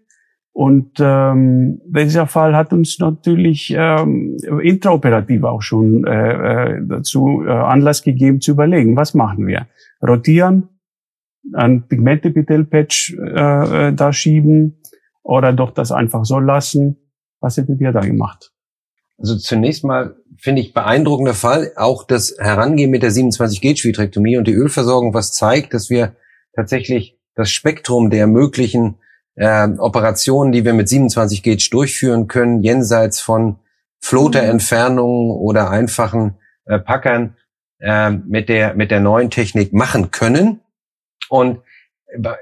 Und 0.53 0.99
ähm, 0.99 1.81
dieser 1.87 2.27
Fall 2.27 2.57
hat 2.57 2.73
uns 2.73 2.99
natürlich 2.99 3.73
ähm, 3.77 4.37
intraoperativ 4.61 5.45
auch 5.45 5.63
schon 5.63 6.05
äh, 6.05 6.73
äh, 6.73 6.81
dazu 6.85 7.45
äh, 7.47 7.51
Anlass 7.51 8.03
gegeben 8.03 8.41
zu 8.41 8.53
überlegen, 8.53 8.97
was 8.97 9.15
machen 9.15 9.47
wir? 9.47 9.69
Rotieren, 10.03 10.69
ein 11.55 11.87
Pigmentepithel-Patch 11.89 13.17
äh, 13.19 13.89
äh, 13.89 13.93
da 13.93 14.13
schieben, 14.13 14.79
oder 15.29 15.53
doch 15.53 15.73
das 15.73 15.93
einfach 15.93 16.25
so 16.25 16.39
lassen? 16.39 16.97
Was 17.41 17.59
hättet 17.59 17.81
ihr 17.81 17.93
da 17.93 18.01
gemacht? 18.01 18.51
Also 19.19 19.37
zunächst 19.37 19.85
mal 19.85 20.17
finde 20.39 20.63
ich 20.63 20.73
beeindruckender 20.73 21.35
Fall 21.35 21.73
auch 21.77 22.05
das 22.05 22.37
Herangehen 22.39 22.91
mit 22.91 23.03
der 23.03 23.11
27 23.11 23.61
Gauge 23.61 23.85
Vitrektomie 23.85 24.39
und 24.39 24.47
die 24.47 24.55
Ölversorgung, 24.55 25.13
was 25.13 25.33
zeigt, 25.33 25.75
dass 25.75 25.91
wir 25.91 26.17
tatsächlich 26.55 27.19
das 27.35 27.51
Spektrum 27.51 28.11
der 28.11 28.27
möglichen 28.27 28.97
äh, 29.35 29.69
Operationen, 29.79 30.53
die 30.53 30.65
wir 30.65 30.73
mit 30.73 30.89
27 30.89 31.43
Gauge 31.43 31.69
durchführen 31.71 32.27
können, 32.27 32.63
jenseits 32.63 33.21
von 33.21 33.57
Floaterentfernungen 34.01 35.31
oder 35.31 35.71
einfachen 35.71 36.39
äh, 36.65 36.79
Packern 36.79 37.37
äh, 37.81 38.11
mit 38.11 38.49
der 38.49 38.75
mit 38.75 38.91
der 38.91 39.01
neuen 39.01 39.31
Technik 39.31 39.73
machen 39.73 40.11
können. 40.11 40.61
Und 41.29 41.61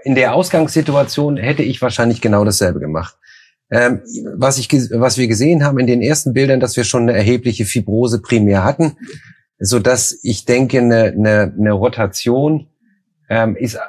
in 0.04 0.14
der 0.14 0.34
Ausgangssituation 0.34 1.36
hätte 1.36 1.62
ich 1.62 1.82
wahrscheinlich 1.82 2.20
genau 2.20 2.44
dasselbe 2.44 2.78
gemacht. 2.78 3.16
Ähm, 3.68 4.02
was, 4.36 4.58
ich, 4.58 4.72
was 4.92 5.18
wir 5.18 5.26
gesehen 5.26 5.64
haben 5.64 5.80
in 5.80 5.88
den 5.88 6.02
ersten 6.02 6.32
Bildern, 6.32 6.60
dass 6.60 6.76
wir 6.76 6.84
schon 6.84 7.02
eine 7.02 7.14
erhebliche 7.14 7.64
Fibrose 7.64 8.22
primär 8.22 8.62
hatten, 8.62 8.96
so 9.58 9.80
dass 9.80 10.18
ich 10.22 10.44
denke, 10.44 10.78
eine, 10.78 11.06
eine, 11.06 11.54
eine 11.58 11.72
Rotation 11.72 12.68
ähm, 13.28 13.56
ist 13.56 13.74
äh, 13.74 13.80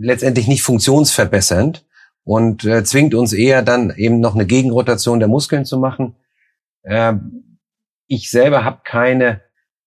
letztendlich 0.00 0.48
nicht 0.48 0.62
funktionsverbessernd 0.62 1.86
und 2.24 2.64
äh, 2.64 2.82
zwingt 2.82 3.14
uns 3.14 3.32
eher 3.32 3.62
dann 3.62 3.94
eben 3.96 4.18
noch 4.18 4.34
eine 4.34 4.46
Gegenrotation 4.46 5.20
der 5.20 5.28
Muskeln 5.28 5.64
zu 5.64 5.78
machen. 5.78 6.16
Ähm, 6.84 7.58
ich 8.08 8.30
selber 8.32 8.64
habe 8.64 8.80
keine 8.84 9.42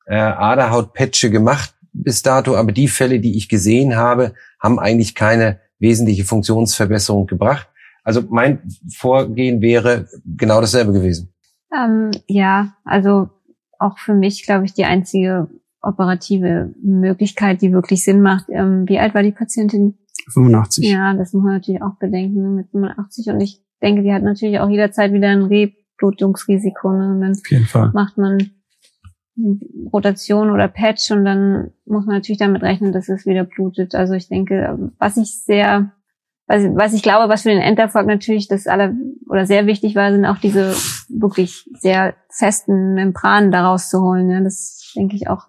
äh, 0.05 0.15
Aderhautpatche 0.15 1.29
gemacht 1.32 1.73
bis 1.93 2.21
dato, 2.21 2.55
aber 2.55 2.71
die 2.71 2.87
Fälle, 2.87 3.19
die 3.19 3.37
ich 3.37 3.49
gesehen 3.49 3.95
habe, 3.95 4.33
haben 4.59 4.79
eigentlich 4.79 5.15
keine 5.15 5.59
wesentliche 5.79 6.23
Funktionsverbesserung 6.23 7.27
gebracht. 7.27 7.67
Also 8.03 8.23
mein 8.29 8.61
Vorgehen 8.95 9.61
wäre 9.61 10.07
genau 10.25 10.61
dasselbe 10.61 10.93
gewesen. 10.93 11.33
Ähm, 11.75 12.11
ja, 12.27 12.73
also 12.83 13.29
auch 13.79 13.97
für 13.97 14.13
mich, 14.13 14.45
glaube 14.45 14.65
ich, 14.65 14.73
die 14.73 14.85
einzige 14.85 15.49
operative 15.81 16.73
Möglichkeit, 16.81 17.61
die 17.61 17.71
wirklich 17.71 18.03
Sinn 18.03 18.21
macht. 18.21 18.45
Ähm, 18.49 18.87
wie 18.87 18.99
alt 18.99 19.15
war 19.15 19.23
die 19.23 19.31
Patientin? 19.31 19.97
85. 20.31 20.85
Ja, 20.89 21.13
das 21.15 21.33
muss 21.33 21.43
man 21.43 21.53
natürlich 21.55 21.81
auch 21.81 21.95
bedenken 21.99 22.41
ne, 22.41 22.49
mit 22.49 22.69
85. 22.71 23.27
Und 23.27 23.41
ich 23.41 23.63
denke, 23.81 24.03
die 24.03 24.13
hat 24.13 24.23
natürlich 24.23 24.59
auch 24.59 24.69
jederzeit 24.69 25.13
wieder 25.13 25.29
ein 25.29 25.43
Reblutungsrisiko. 25.43 26.91
Ne? 26.91 27.11
Und 27.13 27.21
dann 27.21 27.31
Auf 27.31 27.49
jeden 27.49 27.65
Fall. 27.65 27.91
macht 27.93 28.17
man 28.17 28.51
Rotation 29.93 30.51
oder 30.51 30.67
Patch 30.67 31.11
und 31.11 31.25
dann 31.25 31.71
muss 31.86 32.05
man 32.05 32.15
natürlich 32.15 32.39
damit 32.39 32.63
rechnen, 32.63 32.91
dass 32.91 33.09
es 33.09 33.25
wieder 33.25 33.43
blutet. 33.43 33.95
Also 33.95 34.13
ich 34.13 34.27
denke, 34.27 34.91
was 34.99 35.17
ich 35.17 35.43
sehr, 35.43 35.91
was, 36.47 36.63
was 36.75 36.93
ich 36.93 37.01
glaube, 37.01 37.29
was 37.29 37.43
für 37.43 37.49
den 37.49 37.61
Enderfolg 37.61 38.07
natürlich 38.07 38.47
das 38.47 38.67
aller 38.67 38.93
oder 39.29 39.45
sehr 39.45 39.67
wichtig 39.67 39.95
war, 39.95 40.11
sind 40.11 40.25
auch 40.25 40.38
diese 40.38 40.73
wirklich 41.09 41.69
sehr 41.79 42.13
festen 42.29 42.93
Membranen 42.93 43.51
daraus 43.51 43.89
zu 43.89 44.01
holen. 44.01 44.29
Ja, 44.29 44.41
das 44.41 44.91
denke 44.95 45.15
ich 45.15 45.29
auch 45.29 45.47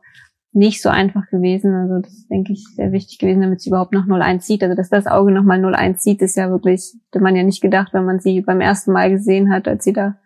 nicht 0.53 0.83
so 0.83 0.89
einfach 0.89 1.29
gewesen. 1.31 1.75
Also 1.75 1.99
das 2.01 2.27
denke 2.29 2.53
ich 2.53 2.65
sehr 2.77 2.93
wichtig 2.93 3.19
gewesen, 3.19 3.41
damit 3.41 3.61
sie 3.61 3.71
überhaupt 3.71 3.93
noch 3.93 4.07
0,1 4.07 4.43
sieht. 4.43 4.63
Also 4.63 4.77
dass 4.77 4.91
das 4.91 5.07
Auge 5.07 5.33
nochmal 5.33 5.59
0,1 5.65 5.99
sieht, 5.99 6.23
ist 6.23 6.37
ja 6.37 6.51
wirklich, 6.51 6.95
hätte 7.07 7.23
man 7.23 7.35
ja 7.35 7.43
nicht 7.43 7.63
gedacht, 7.63 7.93
wenn 7.95 8.05
man 8.05 8.21
sie 8.21 8.43
beim 8.43 8.61
ersten 8.61 8.93
Mal 8.93 9.11
gesehen 9.11 9.53
hat, 9.53 9.67
als 9.67 9.85
sie 9.85 9.93
da 9.93 10.17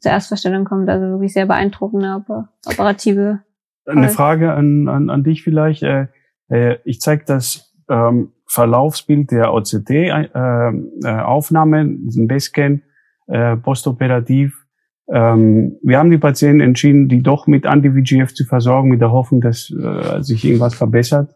zur 0.00 0.12
Erstverstellung 0.12 0.64
kommt. 0.64 0.88
Also 0.88 1.06
wirklich 1.06 1.32
sehr 1.32 1.46
beeindruckende 1.46 2.24
operative. 2.66 3.40
Eine 3.86 4.08
Frage 4.08 4.52
an, 4.52 4.88
an, 4.88 5.10
an 5.10 5.24
dich 5.24 5.42
vielleicht. 5.42 5.82
Äh, 5.82 6.06
äh, 6.48 6.76
ich 6.84 7.00
zeige 7.00 7.24
das 7.24 7.74
ähm, 7.88 8.32
Verlaufsbild 8.46 9.30
der 9.30 9.54
OCT-Aufnahme, 9.54 11.80
äh, 11.80 11.96
diesen 12.06 12.28
Basescan, 12.28 12.82
äh, 13.26 13.56
postoperativ 13.56 14.60
ähm, 15.12 15.78
wir 15.82 15.98
haben 15.98 16.10
die 16.10 16.18
Patienten 16.18 16.60
entschieden, 16.60 17.08
die 17.08 17.22
doch 17.22 17.46
mit 17.46 17.66
Anti-VGF 17.66 18.32
zu 18.32 18.44
versorgen, 18.44 18.90
mit 18.90 19.00
der 19.00 19.10
Hoffnung, 19.10 19.40
dass 19.40 19.70
äh, 19.70 20.22
sich 20.22 20.44
irgendwas 20.44 20.74
verbessert. 20.74 21.34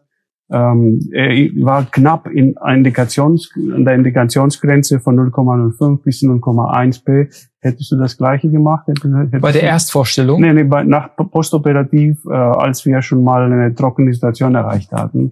Ähm, 0.51 0.99
er 1.11 1.31
war 1.63 1.85
knapp 1.85 2.27
in 2.27 2.55
Indikations, 2.67 3.51
an 3.55 3.83
der 3.83 3.95
Indikationsgrenze 3.95 4.99
von 4.99 5.17
0,05 5.17 6.03
bis 6.03 6.21
0,1 6.21 7.03
p. 7.03 7.29
Hättest 7.61 7.91
du 7.91 7.97
das 7.97 8.15
Gleiche 8.15 8.49
gemacht? 8.49 8.87
Hättest 8.87 9.41
bei 9.41 9.51
der 9.51 9.63
Erstvorstellung? 9.63 10.39
Nee, 10.39 10.53
nee, 10.53 10.63
bei, 10.63 10.83
nach 10.83 11.15
postoperativ, 11.15 12.23
äh, 12.29 12.33
als 12.33 12.85
wir 12.85 13.01
schon 13.01 13.23
mal 13.23 13.51
eine 13.51 13.73
trockene 13.73 14.13
Situation 14.13 14.53
erreicht 14.53 14.91
hatten, 14.91 15.31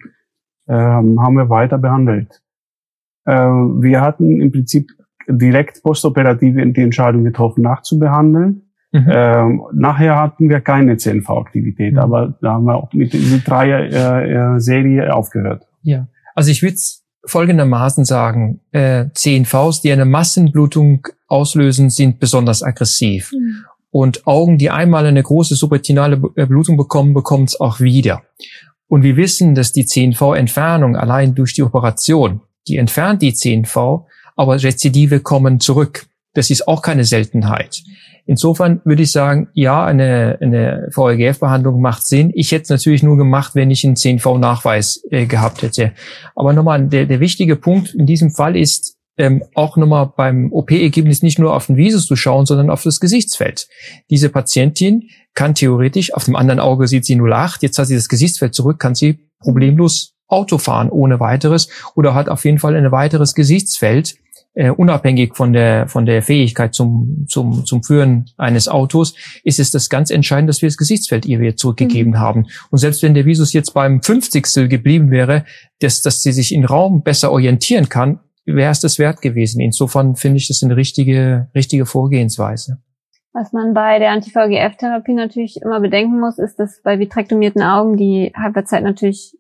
ähm, 0.68 1.22
haben 1.22 1.36
wir 1.36 1.50
weiter 1.50 1.78
behandelt. 1.78 2.42
Äh, 3.26 3.34
wir 3.34 4.02
hatten 4.02 4.42
im 4.42 4.52
Prinzip 4.52 4.90
direkt 5.28 5.84
postoperativ 5.84 6.56
die 6.74 6.82
Entscheidung 6.82 7.24
getroffen, 7.24 7.62
nachzubehandeln. 7.62 8.63
Mhm. 8.94 9.10
Ähm, 9.10 9.64
nachher 9.74 10.20
hatten 10.20 10.50
wir 10.50 10.62
keine 10.62 10.98
CNV-Aktivität, 10.98 11.94
mhm. 11.94 12.00
aber 12.00 12.38
da 12.42 12.54
haben 12.54 12.66
wir 12.66 12.76
auch 12.76 12.94
mit 12.94 13.12
dieser 13.12 13.40
Dreier-Serie 13.40 15.06
äh, 15.06 15.10
aufgehört. 15.10 15.68
Ja, 15.82 16.08
also 16.36 16.52
ich 16.52 16.62
würde 16.62 16.78
folgendermaßen 17.26 18.06
sagen, 18.06 18.60
äh, 18.72 19.08
CNVs, 19.14 19.82
die 19.82 19.92
eine 19.92 20.06
Massenblutung 20.06 21.08
auslösen, 21.28 21.90
sind 21.90 22.20
besonders 22.20 22.62
aggressiv. 22.62 23.32
Mhm. 23.34 23.66
Und 23.90 24.28
Augen, 24.28 24.58
die 24.58 24.70
einmal 24.70 25.06
eine 25.06 25.22
große 25.22 25.56
subretinale 25.56 26.22
äh, 26.36 26.46
Blutung 26.46 26.78
bekommen, 26.78 27.14
bekommen 27.14 27.46
es 27.46 27.60
auch 27.60 27.80
wieder. 27.80 28.22
Und 28.88 29.02
wir 29.02 29.18
wissen, 29.18 29.56
dass 29.56 29.72
die 29.72 29.86
CNV-Entfernung 29.86 30.96
allein 30.96 31.34
durch 31.34 31.54
die 31.54 31.64
Operation, 31.64 32.42
die 32.68 32.78
entfernt 32.78 33.24
die 33.24 33.34
CNV, 33.34 34.06
aber 34.36 34.62
Rezidive 34.62 35.20
kommen 35.20 35.60
zurück. 35.60 36.06
Das 36.34 36.50
ist 36.50 36.68
auch 36.68 36.82
keine 36.82 37.06
Seltenheit. 37.06 37.84
Insofern 38.26 38.82
würde 38.86 39.04
ich 39.04 39.12
sagen, 39.12 39.50
ja, 39.54 39.86
eine, 39.86 40.38
eine 40.42 40.88
VEGF-Behandlung 40.96 41.82
macht 41.82 42.08
Sinn. 42.08 42.32
Ich 42.34 42.52
hätte 42.52 42.64
es 42.64 42.70
natürlich 42.70 43.04
nur 43.04 43.18
gemacht, 43.18 43.54
wenn 43.54 43.70
ich 43.70 43.86
einen 43.86 43.98
CNV-Nachweis 43.98 45.04
äh, 45.12 45.26
gehabt 45.26 45.62
hätte. 45.62 45.92
Aber 46.36 46.54
nochmal, 46.54 46.88
der, 46.88 47.06
der 47.06 47.20
wichtige 47.20 47.58
Punkt 47.58 47.94
in 47.94 48.06
diesem 48.06 48.32
Fall 48.32 48.56
ist, 48.56 48.98
ähm, 49.18 49.44
auch 49.54 49.78
nochmal 49.78 50.12
beim 50.16 50.52
OP-Ergebnis 50.52 51.22
nicht 51.22 51.38
nur 51.38 51.54
auf 51.54 51.68
den 51.68 51.78
Visus 51.78 52.08
zu 52.08 52.16
schauen, 52.16 52.46
sondern 52.46 52.70
auf 52.70 52.82
das 52.82 53.00
Gesichtsfeld. 53.00 53.68
Diese 54.10 54.30
Patientin 54.30 55.10
kann 55.34 55.54
theoretisch, 55.54 56.14
auf 56.14 56.26
dem 56.26 56.36
anderen 56.36 56.60
Auge 56.60 56.88
sieht 56.88 57.06
sie 57.06 57.16
0,8, 57.16 57.58
jetzt 57.62 57.78
hat 57.78 57.88
sie 57.88 57.96
das 57.96 58.10
Gesichtsfeld 58.10 58.56
zurück, 58.56 58.80
kann 58.80 58.96
sie 58.96 59.20
problemlos 59.40 60.16
Auto 60.28 60.58
fahren 60.58 60.90
ohne 60.90 61.20
weiteres 61.20 61.70
oder 61.96 62.16
hat 62.16 62.30
auf 62.30 62.44
jeden 62.46 62.58
Fall 62.58 62.76
ein 62.76 62.92
weiteres 62.92 63.36
Gesichtsfeld, 63.36 64.16
äh, 64.56 64.70
unabhängig 64.70 65.36
von 65.36 65.54
der, 65.54 65.88
von 65.88 66.06
der 66.06 66.22
Fähigkeit 66.22 66.74
zum, 66.74 67.26
zum, 67.28 67.66
zum 67.66 67.84
Führen 67.84 68.26
eines 68.38 68.68
Autos, 68.68 69.16
ist 69.44 69.60
es 69.60 69.72
das 69.72 69.90
ganz 69.90 70.10
entscheidend, 70.10 70.50
dass 70.50 70.62
wir 70.62 70.70
das 70.70 70.78
Gesichtsfeld 70.78 71.26
ihr 71.26 71.40
wieder 71.40 71.56
zurückgegeben 71.56 72.14
mhm. 72.14 72.20
haben. 72.20 72.46
Und 72.70 72.78
selbst 72.78 73.02
wenn 73.04 73.14
der 73.14 73.26
Visus 73.26 73.54
jetzt 73.54 73.74
beim 73.74 74.02
50. 74.02 74.70
geblieben 74.70 75.12
wäre, 75.12 75.46
dass, 75.80 76.02
dass 76.02 76.22
sie 76.22 76.32
sich 76.32 76.54
im 76.54 76.66
Raum 76.66 77.04
besser 77.04 77.32
orientieren 77.32 77.90
kann, 77.90 78.20
wäre 78.46 78.72
es 78.72 78.80
das 78.80 79.00
wert 79.00 79.22
gewesen. 79.22 79.62
Insofern 79.62 80.16
finde 80.16 80.38
ich 80.38 80.48
das 80.48 80.62
eine 80.64 80.76
richtige, 80.76 81.50
richtige 81.56 81.86
Vorgehensweise. 81.86 82.78
Was 83.32 83.52
man 83.52 83.74
bei 83.74 83.98
der 83.98 84.12
Anti-VGF-Therapie 84.12 85.14
natürlich 85.14 85.60
immer 85.62 85.80
bedenken 85.80 86.20
muss, 86.20 86.38
ist, 86.38 86.60
dass 86.60 86.82
bei 86.84 87.00
vitrektomierten 87.00 87.64
Augen 87.64 87.98
die 87.98 88.32
Halbwertszeit 88.36 88.84
natürlich 88.84 89.36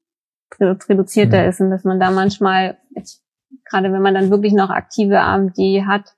reduzierter 0.59 1.43
mhm. 1.43 1.49
ist 1.49 1.61
und 1.61 1.70
dass 1.70 1.84
man 1.84 1.99
da 1.99 2.09
manchmal, 2.09 2.78
jetzt 2.95 3.22
gerade 3.66 3.91
wenn 3.91 4.01
man 4.01 4.14
dann 4.14 4.30
wirklich 4.30 4.54
noch 4.54 4.70
aktive 4.70 5.20
AMD 5.20 5.58
hat 5.86 6.16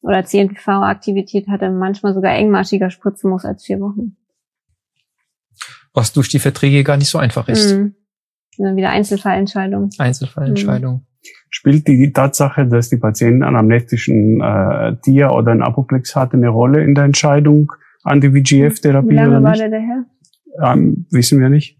oder 0.00 0.24
CNV-Aktivität 0.24 1.48
hat, 1.48 1.62
dann 1.62 1.78
manchmal 1.78 2.14
sogar 2.14 2.32
engmaschiger 2.34 2.90
spritzen 2.90 3.30
muss 3.30 3.44
als 3.44 3.64
vier 3.64 3.80
Wochen. 3.80 4.16
Was 5.92 6.12
durch 6.12 6.28
die 6.28 6.38
Verträge 6.38 6.84
gar 6.84 6.96
nicht 6.96 7.10
so 7.10 7.18
einfach 7.18 7.48
ist. 7.48 7.74
Mhm. 7.74 7.94
Dann 8.58 8.76
wieder 8.76 8.90
Einzelfallentscheidung. 8.90 9.90
Einzelfallentscheidung. 9.98 10.94
Mhm. 10.94 11.30
Spielt 11.50 11.88
die 11.88 12.12
Tatsache, 12.12 12.66
dass 12.66 12.90
die 12.90 12.96
Patienten 12.96 13.42
einen 13.42 13.56
amnestischen 13.56 14.40
äh, 14.40 14.96
Tier 15.02 15.32
oder 15.32 15.52
einen 15.52 15.62
Apoplex 15.62 16.14
hatte, 16.14 16.36
eine 16.36 16.48
Rolle 16.48 16.82
in 16.82 16.94
der 16.94 17.04
Entscheidung 17.04 17.72
an 18.04 18.20
die 18.20 18.28
VGF-Therapie? 18.28 19.10
Wie 19.10 19.14
lange 19.14 19.42
war 19.42 19.54
der 19.54 19.70
daher? 19.70 20.04
Ähm, 20.62 21.06
wissen 21.10 21.40
wir 21.40 21.48
nicht. 21.48 21.77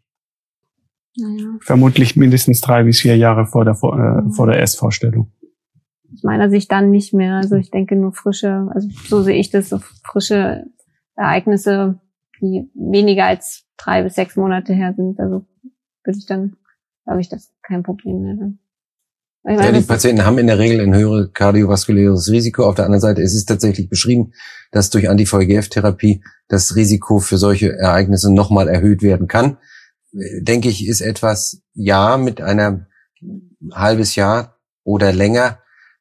Naja. 1.18 1.58
Vermutlich 1.60 2.16
mindestens 2.16 2.60
drei 2.60 2.84
bis 2.84 3.00
vier 3.00 3.16
Jahre 3.16 3.46
vor 3.46 3.64
der, 3.64 3.74
äh, 3.74 4.30
vor 4.32 4.46
der 4.46 4.58
Erstvorstellung. 4.58 5.32
Aus 6.12 6.22
meiner 6.22 6.48
Sicht 6.48 6.70
dann 6.70 6.90
nicht 6.90 7.12
mehr. 7.12 7.34
Also 7.34 7.56
ich 7.56 7.70
denke 7.70 7.96
nur 7.96 8.12
frische, 8.12 8.68
also 8.72 8.88
so 9.06 9.22
sehe 9.22 9.36
ich 9.36 9.50
das, 9.50 9.68
so 9.68 9.80
frische 10.04 10.64
Ereignisse, 11.16 12.00
die 12.40 12.70
weniger 12.74 13.26
als 13.26 13.64
drei 13.76 14.02
bis 14.02 14.14
sechs 14.14 14.36
Monate 14.36 14.72
her 14.72 14.94
sind. 14.96 15.18
Also 15.18 15.44
würde 16.04 16.18
ich 16.18 16.26
dann, 16.26 16.56
glaube 17.04 17.20
ich, 17.20 17.28
das 17.28 17.52
kein 17.62 17.82
Problem 17.82 18.22
mehr 18.22 18.34
dann. 18.34 18.58
Meine, 19.42 19.62
ja, 19.62 19.72
die 19.72 19.80
Patienten 19.80 20.24
haben 20.24 20.38
in 20.38 20.46
der 20.46 20.58
Regel 20.58 20.80
ein 20.80 20.94
höheres 20.94 21.32
kardiovaskuläres 21.32 22.30
Risiko. 22.30 22.64
Auf 22.64 22.74
der 22.74 22.84
anderen 22.84 23.00
Seite 23.00 23.22
ist 23.22 23.34
es 23.34 23.44
tatsächlich 23.44 23.88
beschrieben, 23.88 24.32
dass 24.72 24.90
durch 24.90 25.08
Anti-VEGF-Therapie 25.08 26.22
das 26.48 26.76
Risiko 26.76 27.18
für 27.18 27.38
solche 27.38 27.72
Ereignisse 27.72 28.32
nochmal 28.32 28.68
erhöht 28.68 29.02
werden 29.02 29.26
kann 29.26 29.58
denke 30.12 30.68
ich, 30.68 30.86
ist 30.86 31.00
etwas, 31.00 31.62
ja, 31.74 32.16
mit 32.16 32.40
einer 32.40 32.86
halbes 33.72 34.14
Jahr 34.14 34.59
oder 34.84 35.12
länger 35.12 35.59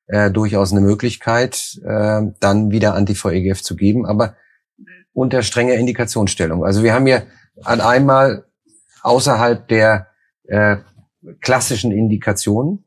äh, 0.07 0.31
durchaus 0.31 0.71
eine 0.71 0.81
Möglichkeit, 0.81 1.79
äh, 1.83 2.21
dann 2.39 2.71
wieder 2.71 2.95
Anti-VEGF 2.95 3.61
zu 3.61 3.75
geben, 3.75 4.05
aber 4.05 4.35
unter 5.13 5.41
strenger 5.41 5.73
Indikationsstellung. 5.73 6.63
Also 6.63 6.83
wir 6.83 6.93
haben 6.93 7.05
hier 7.05 7.23
an 7.63 7.81
einmal 7.81 8.45
außerhalb 9.01 9.67
der 9.67 10.07
äh, 10.43 10.77
klassischen 11.41 11.91
Indikationen, 11.91 12.85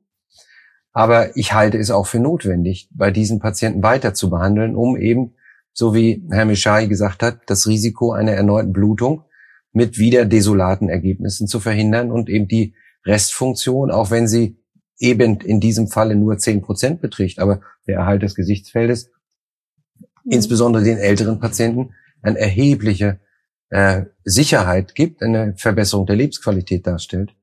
aber 0.93 1.37
ich 1.37 1.53
halte 1.53 1.79
es 1.79 1.91
auch 1.91 2.07
für 2.07 2.21
notwendig, 2.21 2.89
bei 2.93 3.11
diesen 3.11 3.41
Patienten 3.41 3.83
weiter 3.83 4.14
zu 4.14 4.31
behandeln, 4.31 4.75
um 4.75 4.97
eben, 4.97 5.35
so 5.73 5.95
wie 5.95 6.27
Herr 6.31 6.47
Mischai 6.47 6.87
gesagt 6.87 7.23
hat, 7.23 7.41
das 7.47 7.66
Risiko 7.66 8.12
einer 8.12 8.33
erneuten 8.33 8.73
Blutung 8.73 9.25
mit 9.73 9.99
wieder 9.99 10.25
desolaten 10.25 10.89
Ergebnissen 10.89 11.47
zu 11.47 11.61
verhindern 11.61 12.11
und 12.11 12.29
eben 12.29 12.49
die 12.49 12.75
Restfunktion, 13.05 13.91
auch 13.91 14.11
wenn 14.11 14.29
sie 14.29 14.59
eben 14.99 15.41
in 15.41 15.61
diesem 15.61 15.89
Falle 15.89 16.14
nur 16.14 16.39
zehn 16.39 16.61
Prozent 16.61 17.01
beträgt, 17.01 17.39
aber 17.39 17.61
der 17.87 17.99
Erhalt 17.99 18.23
des 18.23 18.35
Gesichtsfeldes, 18.35 19.11
mhm. 19.99 20.33
insbesondere 20.33 20.85
den 20.85 20.99
älteren 20.99 21.41
Patienten, 21.41 21.95
eine 22.23 22.39
erhebliche 22.39 23.21
äh, 23.71 24.05
Sicherheit 24.25 24.95
gibt, 24.95 25.23
eine 25.23 25.55
Verbesserung 25.57 26.07
der 26.07 26.16
Lebensqualität 26.16 26.87
darstellt. 26.87 27.35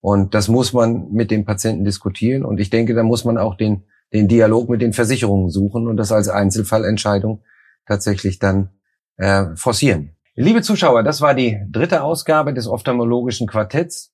Und 0.00 0.34
das 0.34 0.48
muss 0.48 0.72
man 0.72 1.12
mit 1.12 1.30
dem 1.30 1.44
Patienten 1.44 1.84
diskutieren. 1.84 2.44
Und 2.44 2.58
ich 2.60 2.70
denke, 2.70 2.94
da 2.94 3.02
muss 3.02 3.24
man 3.24 3.38
auch 3.38 3.56
den, 3.56 3.84
den 4.12 4.28
Dialog 4.28 4.68
mit 4.68 4.82
den 4.82 4.92
Versicherungen 4.92 5.50
suchen 5.50 5.86
und 5.86 5.96
das 5.96 6.12
als 6.12 6.28
Einzelfallentscheidung 6.28 7.42
tatsächlich 7.86 8.38
dann 8.38 8.70
äh, 9.16 9.46
forcieren. 9.54 10.15
Liebe 10.38 10.60
Zuschauer, 10.60 11.02
das 11.02 11.22
war 11.22 11.32
die 11.32 11.58
dritte 11.70 12.02
Ausgabe 12.02 12.52
des 12.52 12.68
ophthalmologischen 12.68 13.46
Quartetts. 13.46 14.12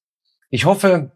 Ich 0.50 0.66
hoffe, 0.66 1.10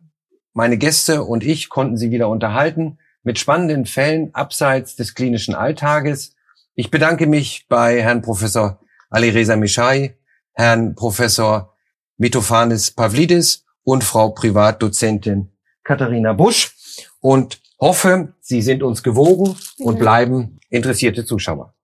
meine 0.53 0.79
Gäste 0.79 1.23
und 1.23 1.45
ich 1.45 1.69
konnten 1.69 1.97
Sie 1.97 2.11
wieder 2.11 2.29
unterhalten 2.29 2.99
mit 3.23 3.39
spannenden 3.39 3.87
Fällen 3.87 4.35
abseits 4.35 4.97
des 4.97 5.15
klinischen 5.15 5.55
Alltages. 5.55 6.35
Ich 6.75 6.91
bedanke 6.91 7.29
mich 7.29 7.67
bei 7.69 8.03
Herrn 8.03 8.21
Professor 8.21 8.81
Ali 9.09 9.29
Reza 9.29 9.55
Mishai, 9.55 10.17
Herrn 10.55 10.97
Professor 10.97 11.73
Mitophanes 12.17 12.91
Pavlidis 12.91 13.65
und 13.85 14.03
Frau 14.03 14.31
Privatdozentin 14.31 15.53
Katharina 15.85 16.33
Busch 16.33 16.75
und 17.21 17.61
hoffe, 17.79 18.35
Sie 18.41 18.61
sind 18.61 18.83
uns 18.83 19.05
gewogen 19.05 19.55
und 19.79 20.01
bleiben 20.01 20.59
interessierte 20.69 21.25
Zuschauer. 21.25 21.76